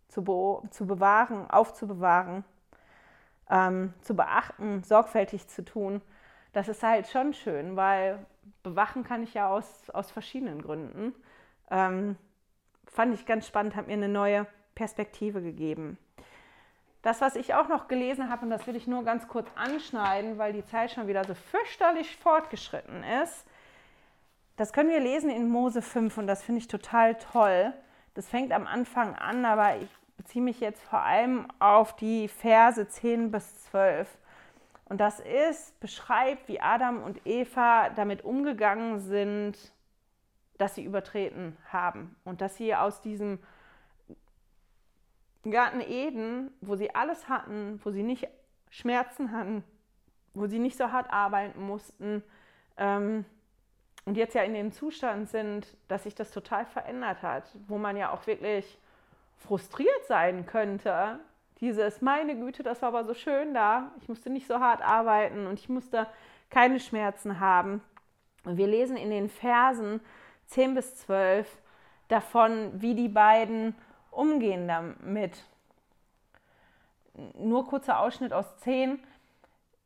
zu, 0.09 0.23
be 0.23 0.61
zu 0.69 0.85
bewahren, 0.85 1.49
aufzubewahren, 1.49 2.43
ähm, 3.49 3.95
zu 4.01 4.15
beachten, 4.15 4.83
sorgfältig 4.83 5.47
zu 5.47 5.65
tun 5.65 6.03
das 6.53 6.67
ist 6.67 6.83
halt 6.83 7.07
schon 7.07 7.33
schön, 7.33 7.75
weil 7.75 8.25
bewachen 8.63 9.03
kann 9.03 9.23
ich 9.23 9.33
ja 9.33 9.49
aus, 9.49 9.89
aus 9.91 10.11
verschiedenen 10.11 10.61
Gründen. 10.61 11.13
Ähm, 11.69 12.17
fand 12.85 13.13
ich 13.13 13.25
ganz 13.25 13.47
spannend, 13.47 13.75
hat 13.75 13.87
mir 13.87 13.93
eine 13.93 14.09
neue 14.09 14.47
Perspektive 14.75 15.41
gegeben. 15.41 15.97
Das, 17.01 17.21
was 17.21 17.35
ich 17.35 17.53
auch 17.53 17.67
noch 17.67 17.87
gelesen 17.87 18.29
habe, 18.29 18.43
und 18.43 18.49
das 18.49 18.67
will 18.67 18.75
ich 18.75 18.87
nur 18.87 19.03
ganz 19.03 19.27
kurz 19.27 19.47
anschneiden, 19.55 20.37
weil 20.37 20.53
die 20.53 20.65
Zeit 20.65 20.91
schon 20.91 21.07
wieder 21.07 21.23
so 21.23 21.35
fürchterlich 21.35 22.17
fortgeschritten 22.17 23.03
ist, 23.23 23.45
das 24.57 24.73
können 24.73 24.89
wir 24.89 24.99
lesen 24.99 25.29
in 25.29 25.47
Mose 25.49 25.81
5 25.81 26.17
und 26.17 26.27
das 26.27 26.43
finde 26.43 26.59
ich 26.59 26.67
total 26.67 27.15
toll. 27.15 27.73
Das 28.15 28.27
fängt 28.27 28.51
am 28.51 28.65
Anfang 28.65 29.15
an, 29.15 29.45
aber 29.45 29.77
ich 29.77 29.89
beziehe 30.17 30.43
mich 30.43 30.59
jetzt 30.59 30.81
vor 30.81 30.99
allem 30.99 31.47
auf 31.59 31.95
die 31.95 32.27
Verse 32.27 32.87
10 32.87 33.29
bis 33.29 33.65
12. 33.65 34.07
Und 34.89 34.99
das 35.01 35.19
ist, 35.19 35.79
beschreibt, 35.79 36.47
wie 36.47 36.61
Adam 36.61 37.03
und 37.03 37.25
Eva 37.25 37.89
damit 37.89 38.23
umgegangen 38.23 38.99
sind, 38.99 39.57
dass 40.57 40.75
sie 40.75 40.83
übertreten 40.83 41.57
haben. 41.71 42.15
Und 42.23 42.41
dass 42.41 42.55
sie 42.55 42.73
aus 42.73 43.01
diesem 43.01 43.39
Garten 45.43 45.81
Eden, 45.81 46.51
wo 46.61 46.75
sie 46.75 46.95
alles 46.95 47.27
hatten, 47.29 47.79
wo 47.83 47.91
sie 47.91 48.03
nicht 48.03 48.27
Schmerzen 48.69 49.31
hatten, 49.31 49.63
wo 50.33 50.47
sie 50.47 50.59
nicht 50.59 50.77
so 50.77 50.91
hart 50.91 51.11
arbeiten 51.11 51.61
mussten 51.65 52.23
ähm, 52.77 53.25
und 54.05 54.15
jetzt 54.15 54.35
ja 54.35 54.43
in 54.43 54.53
dem 54.53 54.71
Zustand 54.71 55.29
sind, 55.29 55.75
dass 55.87 56.03
sich 56.03 56.15
das 56.15 56.31
total 56.31 56.65
verändert 56.65 57.21
hat, 57.23 57.55
wo 57.67 57.77
man 57.77 57.97
ja 57.97 58.11
auch 58.11 58.25
wirklich 58.27 58.77
frustriert 59.35 60.05
sein 60.07 60.45
könnte, 60.45 61.19
dieses, 61.59 62.01
meine 62.01 62.35
Güte, 62.35 62.63
das 62.63 62.81
war 62.81 62.89
aber 62.89 63.03
so 63.05 63.13
schön 63.13 63.53
da. 63.53 63.91
Ich 64.01 64.09
musste 64.09 64.29
nicht 64.29 64.47
so 64.47 64.59
hart 64.59 64.81
arbeiten 64.81 65.47
und 65.47 65.59
ich 65.59 65.69
musste 65.69 66.07
keine 66.49 66.79
Schmerzen 66.79 67.39
haben. 67.39 67.81
Und 68.45 68.57
wir 68.57 68.67
lesen 68.67 68.95
in 68.95 69.09
den 69.09 69.29
Versen 69.29 69.99
10 70.47 70.75
bis 70.75 70.95
12 70.97 71.47
davon, 72.07 72.71
wie 72.81 72.95
die 72.95 73.09
beiden 73.09 73.75
umgehen 74.11 74.67
damit. 74.67 75.43
Nur 77.37 77.67
kurzer 77.67 77.99
Ausschnitt 77.99 78.33
aus 78.33 78.57
10. 78.59 78.99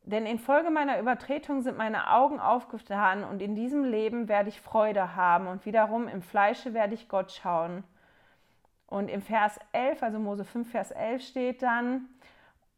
Denn 0.04 0.26
infolge 0.26 0.70
meiner 0.70 0.98
Übertretung 0.98 1.62
sind 1.62 1.78
meine 1.78 2.10
Augen 2.10 2.40
aufgetan 2.40 3.22
und 3.24 3.40
in 3.40 3.54
diesem 3.54 3.84
Leben 3.84 4.28
werde 4.28 4.48
ich 4.48 4.60
Freude 4.60 5.14
haben 5.14 5.46
und 5.46 5.64
wiederum 5.64 6.08
im 6.08 6.22
Fleische 6.22 6.74
werde 6.74 6.94
ich 6.94 7.08
Gott 7.08 7.32
schauen. 7.32 7.84
Und 8.92 9.08
im 9.08 9.22
Vers 9.22 9.58
11, 9.72 10.02
also 10.02 10.18
Mose 10.18 10.44
5, 10.44 10.70
Vers 10.70 10.90
11 10.90 11.22
steht 11.26 11.62
dann, 11.62 12.10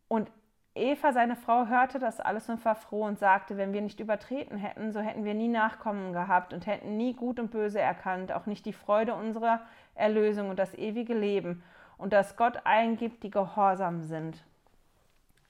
und 0.07 0.31
Eva, 0.77 1.13
seine 1.13 1.35
Frau, 1.35 1.67
hörte 1.67 1.99
das 1.99 2.21
alles 2.21 2.49
und 2.49 2.65
war 2.65 2.77
froh 2.77 3.03
und 3.03 3.19
sagte, 3.19 3.57
wenn 3.57 3.73
wir 3.73 3.83
nicht 3.83 3.99
übertreten 3.99 4.57
hätten, 4.57 4.93
so 4.93 5.01
hätten 5.01 5.25
wir 5.25 5.35
nie 5.35 5.49
Nachkommen 5.49 6.13
gehabt 6.13 6.53
und 6.53 6.69
hätten 6.69 6.97
nie 6.97 7.15
Gut 7.15 7.41
und 7.41 7.51
Böse 7.51 7.81
erkannt, 7.81 8.31
auch 8.31 8.47
nicht 8.47 8.65
die 8.65 8.73
Freude 8.73 9.17
unserer 9.17 9.63
Erlösung 9.97 10.51
und 10.51 10.59
das 10.61 10.73
ewige 10.75 11.15
Leben 11.15 11.65
und 11.99 12.13
dass 12.13 12.37
Gott 12.37 12.65
allen 12.65 12.97
gibt, 12.97 13.25
die 13.25 13.31
gehorsam 13.31 14.05
sind. 14.05 14.45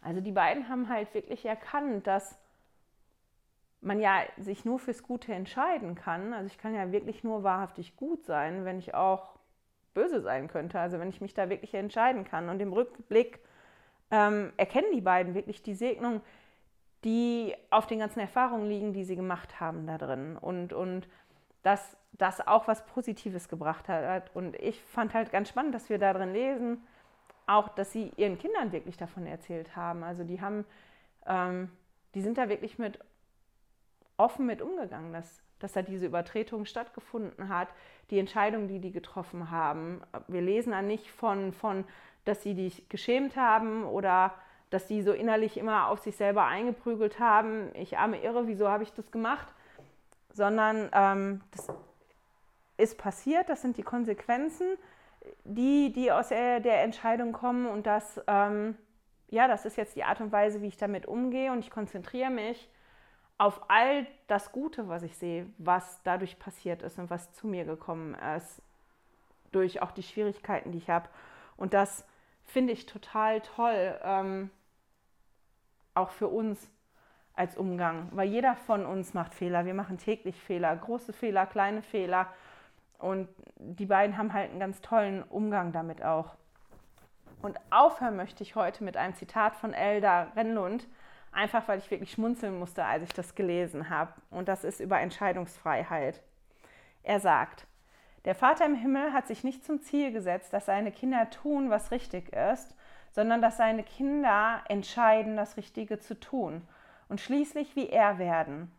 Also 0.01 0.23
die 0.23 0.33
beiden 0.33 0.71
haben 0.71 0.89
halt 0.89 1.13
wirklich 1.13 1.45
erkannt, 1.45 2.07
dass 2.07 2.39
man 3.83 4.01
ja 4.01 4.23
sich 4.39 4.65
nur 4.65 4.79
fürs 4.79 5.03
Gute 5.03 5.35
entscheiden 5.35 5.95
kann. 5.95 6.33
Also 6.33 6.47
ich 6.47 6.57
kann 6.57 6.75
ja 6.75 6.91
wirklich 6.91 7.23
nur 7.23 7.43
wahrhaftig 7.43 7.97
gut 7.97 8.25
sein, 8.25 8.65
wenn 8.65 8.79
ich 8.79 8.95
auch 8.95 9.35
böse 9.95 10.21
sein 10.21 10.49
könnte. 10.49 10.79
Also 10.79 10.99
wenn 10.99 11.09
ich 11.09 11.21
mich 11.21 11.35
da 11.35 11.49
wirklich 11.49 11.75
entscheiden 11.75 12.25
kann. 12.25 12.49
Und 12.49 12.61
im 12.61 12.73
Rückblick 12.73 13.41
ähm, 14.11 14.53
erkennen 14.57 14.93
die 14.93 15.01
beiden 15.01 15.35
wirklich 15.35 15.63
die 15.63 15.75
Segnung, 15.75 16.21
die 17.05 17.55
auf 17.71 17.87
den 17.87 17.99
ganzen 18.01 18.21
Erfahrungen 18.21 18.69
liegen, 18.69 18.93
die 18.93 19.05
sie 19.05 19.17
gemacht 19.17 19.61
haben 19.61 19.87
da 19.87 19.99
drin. 19.99 20.37
Und, 20.37 20.73
und 20.73 21.09
dass 21.63 21.97
das 22.13 22.47
auch 22.47 22.69
was 22.69 22.85
Positives 22.87 23.49
gebracht 23.49 23.89
hat. 23.89 24.35
Und 24.35 24.57
ich 24.57 24.81
fand 24.81 25.15
halt 25.15 25.33
ganz 25.33 25.49
spannend, 25.49 25.75
dass 25.75 25.89
wir 25.89 25.99
da 25.99 26.13
drin 26.13 26.33
lesen, 26.33 26.87
auch, 27.47 27.69
dass 27.69 27.93
sie 27.93 28.13
ihren 28.17 28.39
Kindern 28.39 28.73
wirklich 28.73 28.97
davon 28.97 29.27
erzählt 29.27 29.77
haben. 29.77 30.03
Also 30.03 30.25
die 30.25 30.41
haben, 30.41 30.65
ähm, 31.27 31.71
die 32.15 32.23
sind 32.23 32.39
da 32.39 32.49
wirklich 32.49 32.79
mit 32.79 32.99
offen 34.17 34.47
mit 34.47 34.63
umgegangen, 34.63 35.13
dass 35.13 35.43
dass 35.65 35.73
da 35.73 35.81
diese 35.81 36.05
Übertretung 36.05 36.67
stattgefunden 36.67 37.49
hat, 37.49 37.69
die 38.11 38.19
Entscheidung, 38.19 38.69
die 38.69 38.81
die 38.81 38.93
getroffen 38.93 39.51
haben. 39.51 40.03
Wir 40.29 40.43
lesen 40.43 40.73
da 40.73 40.83
nicht 40.83 41.11
von, 41.11 41.55
von, 41.55 41.85
dass 42.27 42.43
sie 42.43 42.55
dich 42.55 42.87
geschämt 42.91 43.35
haben 43.35 43.85
oder 43.85 44.35
dass 44.69 44.89
sie 44.89 45.01
so 45.01 45.13
innerlich 45.13 45.57
immer 45.57 45.89
auf 45.89 46.01
sich 46.01 46.17
selber 46.17 46.45
eingeprügelt 46.45 47.19
haben, 47.19 47.71
ich 47.75 47.97
arme 47.97 48.23
Irre, 48.23 48.47
wieso 48.47 48.69
habe 48.69 48.83
ich 48.83 48.93
das 48.93 49.11
gemacht, 49.11 49.47
sondern 50.31 50.91
ähm, 50.93 51.41
das 51.51 51.69
ist 52.77 52.99
passiert, 52.99 53.49
das 53.49 53.63
sind 53.63 53.79
die 53.79 53.83
Konsequenzen, 53.83 54.67
die, 55.45 55.93
die 55.93 56.13
aus 56.13 56.29
der, 56.29 56.61
der 56.61 56.83
Entscheidung 56.83 57.33
kommen 57.33 57.67
und 57.67 57.87
das, 57.87 58.21
ähm, 58.27 58.77
ja, 59.31 59.49
das 59.49 59.65
ist 59.65 59.79
jetzt 59.79 59.97
die 59.97 60.05
Art 60.05 60.21
und 60.21 60.31
Weise, 60.31 60.61
wie 60.61 60.69
ich 60.69 60.77
damit 60.77 61.07
umgehe 61.07 61.53
und 61.53 61.61
ich 61.61 61.71
konzentriere 61.71 62.31
mich 62.31 62.69
auf 63.39 63.69
all 63.69 64.07
das 64.27 64.53
Gute, 64.53 64.89
was 64.89 65.03
ich 65.03 65.17
sehe, 65.17 65.47
was 65.59 66.03
dadurch 66.03 66.39
passiert 66.39 66.83
ist 66.83 66.99
und 66.99 67.11
was 67.11 67.33
zu 67.33 67.47
mir 67.47 67.65
gekommen 67.65 68.15
ist, 68.37 68.63
durch 69.53 69.83
auch 69.83 69.91
die 69.91 70.03
Schwierigkeiten, 70.03 70.73
die 70.73 70.79
ich 70.79 70.91
habe. 70.91 71.09
Und 71.57 71.75
das 71.75 72.07
finde 72.45 72.73
ich 72.73 72.87
total 72.87 73.41
toll, 73.41 73.99
ähm, 74.03 74.51
auch 75.95 76.11
für 76.11 76.29
uns 76.29 76.69
als 77.35 77.57
Umgang, 77.57 78.09
weil 78.13 78.29
jeder 78.29 78.55
von 78.55 78.87
uns 78.87 79.15
macht 79.15 79.35
Fehler. 79.35 79.65
Wir 79.65 79.75
machen 79.75 79.99
täglich 79.99 80.41
Fehler, 80.41 80.75
große 80.77 81.13
Fehler, 81.13 81.47
kleine 81.47 81.83
Fehler. 81.83 82.29
Und 82.99 83.29
die 83.57 83.87
beiden 83.87 84.17
haben 84.17 84.33
halt 84.33 84.51
einen 84.51 84.61
ganz 84.61 84.81
tollen 84.81 85.23
Umgang 85.25 85.73
damit 85.73 86.03
auch. 86.03 86.37
Und 87.43 87.59
aufhören 87.71 88.17
möchte 88.17 88.43
ich 88.43 88.55
heute 88.55 88.85
mit 88.85 88.97
einem 88.97 89.15
Zitat 89.15 89.57
von 89.57 89.75
Elda 89.75 90.29
Renlund, 90.37 90.87
einfach 91.35 91.69
weil 91.69 91.79
ich 91.79 91.91
wirklich 91.91 92.13
schmunzeln 92.13 92.59
musste, 92.59 92.85
als 92.85 93.03
ich 93.03 93.13
das 93.13 93.35
gelesen 93.35 93.91
habe. 93.91 94.13
Und 94.31 94.49
das 94.49 94.65
ist 94.65 94.81
über 94.81 95.01
Entscheidungsfreiheit. 95.01 96.23
Er 97.03 97.21
sagt, 97.21 97.67
der 98.25 98.35
Vater 98.35 98.65
im 98.65 98.75
Himmel 98.75 99.13
hat 99.13 99.27
sich 99.27 99.45
nicht 99.45 99.65
zum 99.65 99.83
Ziel 99.83 100.11
gesetzt, 100.13 100.53
dass 100.53 100.67
seine 100.67 100.91
Kinder 100.93 101.29
tun, 101.31 101.69
was 101.69 101.91
richtig 101.91 102.33
ist, 102.33 102.75
sondern 103.13 103.43
dass 103.43 103.59
seine 103.59 103.83
Kinder 103.83 104.63
entscheiden, 104.69 105.37
das 105.37 105.57
Richtige 105.57 105.99
zu 105.99 106.19
tun 106.19 106.63
und 107.09 107.21
schließlich 107.21 107.77
wie 107.77 107.89
er 107.89 108.19
werden. 108.19 108.73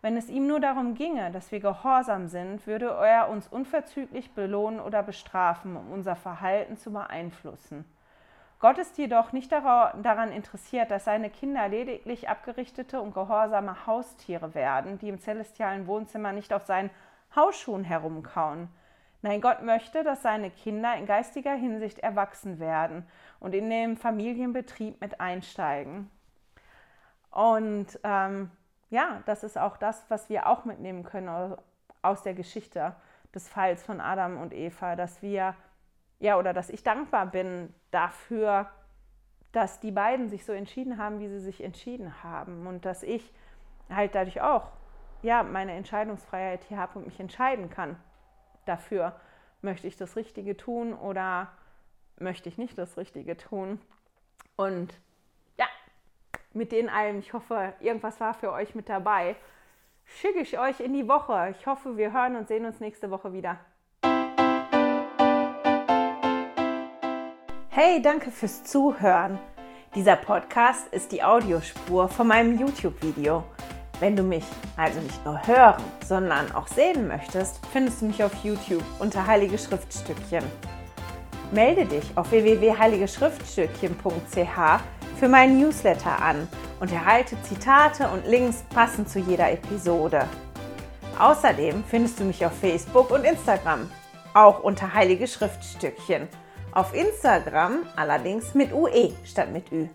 Wenn 0.00 0.16
es 0.16 0.28
ihm 0.28 0.46
nur 0.46 0.60
darum 0.60 0.94
ginge, 0.94 1.30
dass 1.30 1.50
wir 1.50 1.60
gehorsam 1.60 2.28
sind, 2.28 2.66
würde 2.66 2.90
er 2.90 3.30
uns 3.30 3.48
unverzüglich 3.48 4.32
belohnen 4.32 4.78
oder 4.78 5.02
bestrafen, 5.02 5.76
um 5.76 5.90
unser 5.90 6.14
Verhalten 6.14 6.76
zu 6.76 6.92
beeinflussen. 6.92 7.84
Gott 8.64 8.78
ist 8.78 8.96
jedoch 8.96 9.32
nicht 9.32 9.52
daran 9.52 10.32
interessiert, 10.32 10.90
dass 10.90 11.04
seine 11.04 11.28
Kinder 11.28 11.68
lediglich 11.68 12.30
abgerichtete 12.30 12.98
und 12.98 13.12
gehorsame 13.12 13.86
Haustiere 13.86 14.54
werden, 14.54 14.98
die 14.98 15.10
im 15.10 15.18
celestialen 15.18 15.86
Wohnzimmer 15.86 16.32
nicht 16.32 16.50
auf 16.50 16.64
seinen 16.64 16.88
Hausschuhen 17.36 17.84
herumkauen. 17.84 18.70
Nein, 19.20 19.42
Gott 19.42 19.60
möchte, 19.60 20.02
dass 20.02 20.22
seine 20.22 20.50
Kinder 20.50 20.96
in 20.96 21.04
geistiger 21.04 21.52
Hinsicht 21.52 21.98
erwachsen 21.98 22.58
werden 22.58 23.06
und 23.38 23.54
in 23.54 23.68
den 23.68 23.98
Familienbetrieb 23.98 24.98
mit 24.98 25.20
einsteigen. 25.20 26.10
Und 27.30 28.00
ähm, 28.02 28.50
ja, 28.88 29.22
das 29.26 29.44
ist 29.44 29.58
auch 29.58 29.76
das, 29.76 30.06
was 30.08 30.30
wir 30.30 30.46
auch 30.46 30.64
mitnehmen 30.64 31.02
können 31.02 31.54
aus 32.00 32.22
der 32.22 32.32
Geschichte 32.32 32.96
des 33.34 33.46
Falls 33.46 33.82
von 33.82 34.00
Adam 34.00 34.40
und 34.40 34.54
Eva, 34.54 34.96
dass 34.96 35.20
wir 35.20 35.54
ja, 36.18 36.38
oder 36.38 36.54
dass 36.54 36.70
ich 36.70 36.82
dankbar 36.82 37.26
bin 37.26 37.74
dafür, 37.94 38.68
dass 39.52 39.80
die 39.80 39.92
beiden 39.92 40.28
sich 40.28 40.44
so 40.44 40.52
entschieden 40.52 40.98
haben, 40.98 41.20
wie 41.20 41.28
sie 41.28 41.40
sich 41.40 41.62
entschieden 41.62 42.22
haben 42.22 42.66
und 42.66 42.84
dass 42.84 43.02
ich 43.02 43.32
halt 43.88 44.14
dadurch 44.14 44.40
auch 44.40 44.72
ja, 45.22 45.42
meine 45.42 45.72
Entscheidungsfreiheit 45.72 46.64
hier 46.64 46.76
habe 46.76 46.98
und 46.98 47.06
mich 47.06 47.18
entscheiden 47.18 47.70
kann. 47.70 47.96
Dafür 48.66 49.18
möchte 49.62 49.86
ich 49.86 49.96
das 49.96 50.16
Richtige 50.16 50.56
tun 50.56 50.92
oder 50.92 51.50
möchte 52.18 52.48
ich 52.48 52.58
nicht 52.58 52.76
das 52.76 52.96
Richtige 52.96 53.36
tun. 53.36 53.80
Und 54.56 55.00
ja, 55.56 55.66
mit 56.52 56.72
den 56.72 56.88
allem, 56.88 57.18
ich 57.18 57.32
hoffe, 57.32 57.72
irgendwas 57.80 58.20
war 58.20 58.34
für 58.34 58.52
euch 58.52 58.74
mit 58.74 58.88
dabei. 58.88 59.36
Schicke 60.04 60.40
ich 60.40 60.58
euch 60.58 60.80
in 60.80 60.92
die 60.92 61.08
Woche. 61.08 61.54
Ich 61.58 61.66
hoffe, 61.66 61.96
wir 61.96 62.12
hören 62.12 62.36
und 62.36 62.48
sehen 62.48 62.66
uns 62.66 62.80
nächste 62.80 63.10
Woche 63.10 63.32
wieder. 63.32 63.58
Hey, 67.76 68.00
danke 68.00 68.30
fürs 68.30 68.62
Zuhören. 68.62 69.36
Dieser 69.96 70.14
Podcast 70.14 70.86
ist 70.92 71.10
die 71.10 71.24
Audiospur 71.24 72.08
von 72.08 72.28
meinem 72.28 72.56
YouTube-Video. 72.56 73.42
Wenn 73.98 74.14
du 74.14 74.22
mich 74.22 74.44
also 74.76 75.00
nicht 75.00 75.24
nur 75.24 75.44
hören, 75.44 75.82
sondern 76.06 76.52
auch 76.52 76.68
sehen 76.68 77.08
möchtest, 77.08 77.58
findest 77.72 78.00
du 78.00 78.04
mich 78.04 78.22
auf 78.22 78.30
YouTube 78.44 78.84
unter 79.00 79.26
Heilige 79.26 79.58
Schriftstückchen. 79.58 80.44
Melde 81.50 81.84
dich 81.84 82.04
auf 82.14 82.30
www.heiligeschriftstückchen.ch 82.30 85.18
für 85.18 85.28
meinen 85.28 85.58
Newsletter 85.58 86.22
an 86.22 86.46
und 86.78 86.92
erhalte 86.92 87.36
Zitate 87.42 88.06
und 88.06 88.24
Links 88.24 88.62
passend 88.72 89.08
zu 89.08 89.18
jeder 89.18 89.50
Episode. 89.50 90.28
Außerdem 91.18 91.82
findest 91.88 92.20
du 92.20 92.24
mich 92.24 92.46
auf 92.46 92.56
Facebook 92.56 93.10
und 93.10 93.24
Instagram, 93.24 93.90
auch 94.32 94.62
unter 94.62 94.94
Heilige 94.94 95.26
Schriftstückchen. 95.26 96.28
Auf 96.74 96.92
Instagram 96.92 97.86
allerdings 97.94 98.52
mit 98.52 98.72
UE 98.72 99.12
statt 99.24 99.52
mit 99.52 99.70
Ü. 99.70 99.86